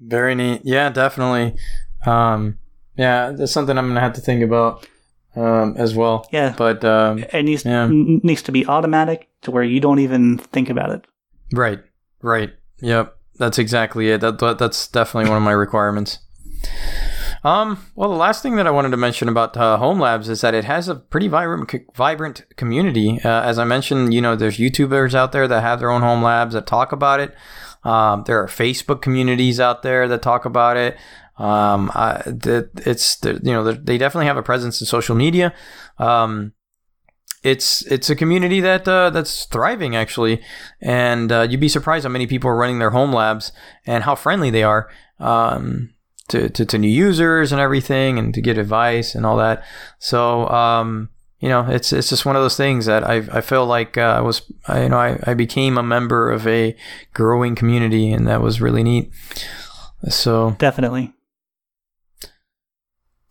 Very 0.00 0.34
neat. 0.34 0.62
Yeah, 0.64 0.88
definitely. 0.90 1.56
Um, 2.06 2.58
yeah, 2.96 3.30
that's 3.32 3.52
something 3.52 3.76
I'm 3.78 3.88
gonna 3.88 4.00
have 4.00 4.14
to 4.14 4.20
think 4.20 4.42
about 4.42 4.86
um, 5.36 5.74
as 5.76 5.94
well. 5.94 6.26
Yeah, 6.32 6.54
But 6.56 6.84
um, 6.84 7.18
it 7.32 7.42
needs 7.44 7.64
Yeah. 7.64 7.88
needs 7.90 8.42
to 8.42 8.52
be 8.52 8.66
automatic 8.66 9.28
to 9.42 9.50
where 9.50 9.62
you 9.62 9.80
don't 9.80 9.98
even 10.00 10.38
think 10.38 10.68
about 10.70 10.90
it. 10.90 11.04
right, 11.52 11.80
right. 12.22 12.50
Yep, 12.80 13.16
that's 13.38 13.58
exactly 13.58 14.10
it. 14.10 14.20
That, 14.20 14.38
that 14.38 14.58
that's 14.58 14.88
definitely 14.88 15.28
one 15.30 15.36
of 15.38 15.42
my 15.44 15.52
requirements. 15.52 16.18
Um, 17.42 17.86
well, 17.94 18.10
the 18.10 18.16
last 18.16 18.42
thing 18.42 18.56
that 18.56 18.66
I 18.66 18.70
wanted 18.70 18.90
to 18.90 18.96
mention 18.98 19.28
about 19.28 19.56
uh, 19.56 19.78
Home 19.78 19.98
Labs 19.98 20.28
is 20.28 20.42
that 20.42 20.52
it 20.54 20.64
has 20.64 20.88
a 20.88 20.94
pretty 20.94 21.26
vibrant, 21.28 21.72
vibrant 21.94 22.44
community. 22.56 23.18
Uh, 23.24 23.40
as 23.42 23.58
I 23.58 23.64
mentioned, 23.64 24.12
you 24.12 24.20
know, 24.20 24.36
there's 24.36 24.58
YouTubers 24.58 25.14
out 25.14 25.32
there 25.32 25.48
that 25.48 25.62
have 25.62 25.78
their 25.80 25.90
own 25.90 26.02
home 26.02 26.22
labs 26.22 26.52
that 26.52 26.66
talk 26.66 26.92
about 26.92 27.18
it. 27.20 27.34
Um, 27.82 28.24
there 28.26 28.38
are 28.42 28.46
Facebook 28.46 29.00
communities 29.00 29.58
out 29.58 29.82
there 29.82 30.06
that 30.08 30.20
talk 30.20 30.44
about 30.44 30.76
it. 30.76 30.98
Um, 31.40 31.90
I, 31.94 32.22
it's 32.26 33.18
you 33.24 33.52
know 33.52 33.72
they 33.72 33.96
definitely 33.96 34.26
have 34.26 34.36
a 34.36 34.42
presence 34.42 34.80
in 34.80 34.86
social 34.86 35.16
media. 35.16 35.54
Um, 35.98 36.52
it's 37.42 37.82
it's 37.86 38.10
a 38.10 38.16
community 38.16 38.60
that 38.60 38.86
uh, 38.86 39.08
that's 39.08 39.46
thriving 39.46 39.96
actually, 39.96 40.42
and 40.82 41.32
uh, 41.32 41.46
you'd 41.48 41.60
be 41.60 41.68
surprised 41.70 42.04
how 42.04 42.10
many 42.10 42.26
people 42.26 42.50
are 42.50 42.56
running 42.56 42.78
their 42.78 42.90
home 42.90 43.12
labs 43.12 43.52
and 43.86 44.04
how 44.04 44.14
friendly 44.14 44.50
they 44.50 44.62
are. 44.62 44.90
Um, 45.18 45.94
to, 46.28 46.48
to, 46.48 46.64
to 46.64 46.78
new 46.78 46.88
users 46.88 47.50
and 47.50 47.60
everything 47.60 48.16
and 48.16 48.32
to 48.34 48.40
get 48.40 48.56
advice 48.56 49.16
and 49.16 49.26
all 49.26 49.36
that. 49.38 49.64
So, 49.98 50.48
um, 50.48 51.08
you 51.40 51.48
know, 51.48 51.66
it's, 51.68 51.92
it's 51.92 52.08
just 52.08 52.24
one 52.24 52.36
of 52.36 52.42
those 52.42 52.56
things 52.56 52.86
that 52.86 53.02
I, 53.02 53.16
I 53.32 53.40
feel 53.40 53.66
like, 53.66 53.98
uh, 53.98 54.14
I 54.18 54.20
was, 54.20 54.42
you 54.68 54.90
know, 54.90 54.96
I, 54.96 55.18
I 55.24 55.34
became 55.34 55.76
a 55.76 55.82
member 55.82 56.30
of 56.30 56.46
a 56.46 56.76
growing 57.14 57.56
community 57.56 58.12
and 58.12 58.28
that 58.28 58.42
was 58.42 58.60
really 58.60 58.84
neat. 58.84 59.10
So 60.08 60.54
Definitely. 60.58 61.12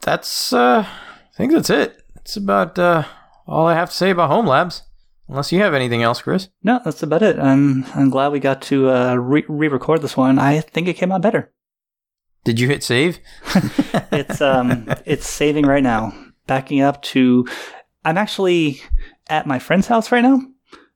That's, 0.02 0.54
uh, 0.54 0.86
I 0.86 1.36
think 1.38 1.52
that's 1.52 1.70
it. 1.70 2.04
That's 2.16 2.38
about, 2.38 2.78
uh, 2.80 3.04
all 3.48 3.68
I 3.68 3.74
have 3.74 3.90
to 3.90 3.96
say 3.96 4.12
about 4.12 4.30
home 4.30 4.46
labs. 4.46 4.84
Unless 5.28 5.52
you 5.52 5.60
have 5.60 5.76
anything 5.76 6.02
else, 6.02 6.24
Chris. 6.24 6.50
No, 6.64 6.82
that's 6.84 7.04
about 7.04 7.22
it. 7.22 7.38
I'm 7.38 7.86
I'm 7.94 8.10
glad 8.10 8.32
we 8.32 8.40
got 8.40 8.64
to 8.64 8.90
uh, 8.90 9.14
re- 9.14 9.46
re-record 9.48 10.02
this 10.02 10.18
one. 10.18 10.40
I 10.40 10.60
think 10.60 10.88
it 10.88 10.96
came 10.96 11.12
out 11.12 11.22
better. 11.22 11.52
Did 12.44 12.60
you 12.60 12.68
hit 12.68 12.84
save? 12.84 13.20
It's 14.12 14.42
um 14.42 14.88
it's 15.06 15.28
saving 15.28 15.68
right 15.68 15.84
now. 15.84 16.14
Backing 16.48 16.82
up 16.82 17.02
to 17.04 17.48
I'm 18.04 18.18
actually 18.18 18.82
at 19.30 19.46
my 19.46 19.60
friend's 19.60 19.86
house 19.86 20.12
right 20.12 20.24
now. 20.24 20.42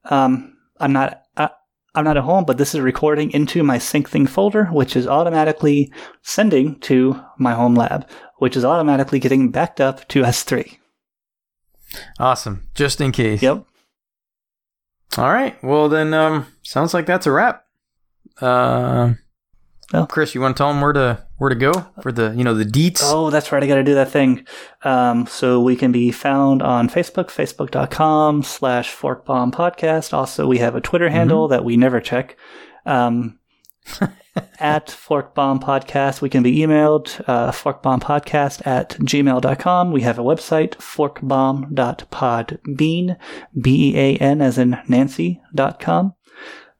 Um 0.05 0.57
I'm 0.79 0.93
not 0.93 1.21
uh, 1.37 1.49
I'm 1.95 2.05
not 2.05 2.17
at 2.17 2.23
home, 2.23 2.43
but 2.45 2.57
this 2.57 2.73
is 2.73 2.81
recording 2.81 3.31
into 3.31 3.61
my 3.63 3.77
Syncthing 3.77 4.27
folder, 4.27 4.65
which 4.65 4.95
is 4.95 5.05
automatically 5.07 5.91
sending 6.23 6.79
to 6.81 7.21
my 7.37 7.53
home 7.53 7.75
lab, 7.75 8.09
which 8.37 8.57
is 8.57 8.65
automatically 8.65 9.19
getting 9.19 9.51
backed 9.51 9.79
up 9.79 10.07
to 10.09 10.23
S3. 10.23 10.77
awesome. 12.19 12.67
Just 12.73 12.99
in 12.99 13.11
case. 13.11 13.43
Yep. 13.43 13.65
All 15.17 15.31
right. 15.31 15.63
Well, 15.63 15.87
then, 15.89 16.13
um, 16.15 16.47
sounds 16.63 16.95
like 16.95 17.05
that's 17.05 17.27
a 17.27 17.31
wrap. 17.31 17.65
Uh, 18.41 19.13
Well. 19.93 20.07
Chris, 20.07 20.33
you 20.33 20.41
want 20.41 20.57
to 20.57 20.61
tell 20.61 20.73
them 20.73 20.81
where 20.81 20.93
to 20.93 21.23
where 21.37 21.49
to 21.49 21.55
go 21.55 21.71
for 22.01 22.11
the 22.11 22.33
you 22.35 22.43
know 22.43 22.55
the 22.55 22.65
deets? 22.65 23.01
Oh, 23.03 23.29
that's 23.29 23.51
right. 23.51 23.61
I 23.61 23.67
got 23.67 23.75
to 23.75 23.83
do 23.83 23.93
that 23.93 24.09
thing. 24.09 24.47
Um, 24.83 25.27
so 25.27 25.61
we 25.61 25.75
can 25.75 25.91
be 25.91 26.11
found 26.11 26.63
on 26.63 26.89
Facebook, 26.89 27.27
facebook.com 27.27 28.41
slash 28.43 28.95
forkbomb 28.95 29.53
podcast. 29.53 30.13
Also, 30.13 30.47
we 30.47 30.57
have 30.57 30.75
a 30.75 30.81
Twitter 30.81 31.09
handle 31.09 31.47
that 31.49 31.63
we 31.63 31.77
never 31.77 32.01
check. 32.01 32.37
Um, 32.85 33.39
at 34.59 34.87
forkbomb 34.87 35.61
podcast. 35.61 36.21
We 36.21 36.29
can 36.29 36.43
be 36.43 36.57
emailed, 36.57 37.21
uh, 37.27 37.51
forkbombpodcast 37.51 38.65
at 38.65 38.91
gmail.com. 38.91 39.91
We 39.91 40.01
have 40.01 40.17
a 40.17 40.23
website, 40.23 40.77
forkbomb.podbean, 40.77 43.17
B-E-A-N 43.61 44.41
as 44.41 44.57
in 44.57 44.77
Nancy.com. 44.87 46.15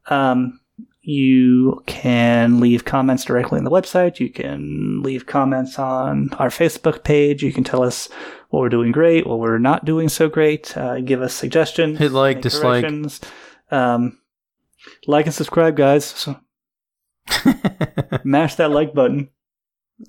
Um, 0.08 0.60
you 1.04 1.84
can 1.86 2.60
leave 2.60 2.86
comments 2.86 3.26
directly 3.26 3.58
on 3.58 3.66
the 3.66 3.72
website. 3.72 4.20
You 4.20 4.30
can 4.30 5.02
leave 5.04 5.26
comments 5.26 5.78
on 5.78 6.30
our 6.40 6.50
Facebook 6.50 7.04
page. 7.04 7.44
You 7.44 7.54
can 7.54 7.64
tell 7.64 7.84
us 7.84 8.10
what 8.50 8.62
we're 8.62 8.70
doing 8.70 8.92
great, 8.92 9.28
what 9.28 9.40
we're 9.40 9.60
not 9.60 9.86
doing 9.86 10.10
so 10.10 10.30
great. 10.30 10.76
Uh, 10.76 11.02
give 11.02 11.22
us 11.22 11.34
suggestions. 11.34 12.00
Hit 12.00 12.12
like, 12.12 12.42
dislike. 12.42 12.86
Um, 13.70 14.20
like 15.06 15.26
and 15.26 15.36
subscribe, 15.36 15.76
guys. 15.76 16.06
So 16.06 16.40
mash 18.24 18.56
that 18.56 18.72
like 18.72 18.94
button. 18.94 19.30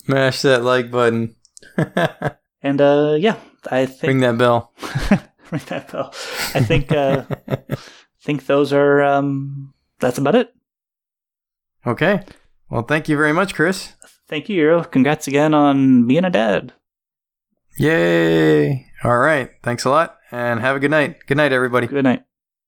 Mash 0.07 0.42
that 0.42 0.62
like 0.62 0.90
button. 0.90 1.34
And 2.64 2.80
uh, 2.80 3.16
yeah, 3.20 3.36
I 3.70 3.84
think 3.84 4.09
Ring 4.09 4.20
that 4.20 4.38
bell. 4.38 4.72
ring 5.51 5.61
that 5.66 5.92
bell. 5.92 6.14
I 6.55 6.61
think 6.61 6.90
uh, 6.90 7.24
think 8.22 8.47
those 8.47 8.72
are 8.72 9.03
um, 9.03 9.74
that's 10.01 10.16
about 10.16 10.34
it. 10.34 10.55
Okay. 11.87 12.24
Well, 12.70 12.82
thank 12.82 13.09
you 13.09 13.16
very 13.16 13.32
much, 13.32 13.55
Chris. 13.55 13.93
Thank 14.28 14.49
you, 14.49 14.57
Euro. 14.57 14.85
Congrats 14.85 15.28
again 15.28 15.55
on 15.55 16.07
being 16.07 16.24
a 16.24 16.30
dad. 16.30 16.72
Yay! 17.78 18.87
All 19.03 19.18
right. 19.18 19.51
Thanks 19.62 19.85
a 19.85 19.91
lot 19.91 20.16
and 20.30 20.61
have 20.61 20.76
a 20.76 20.80
good 20.80 20.91
night. 20.91 21.26
Good 21.26 21.37
night, 21.37 21.53
everybody. 21.53 21.87
Good 21.87 22.05
night. 22.05 22.24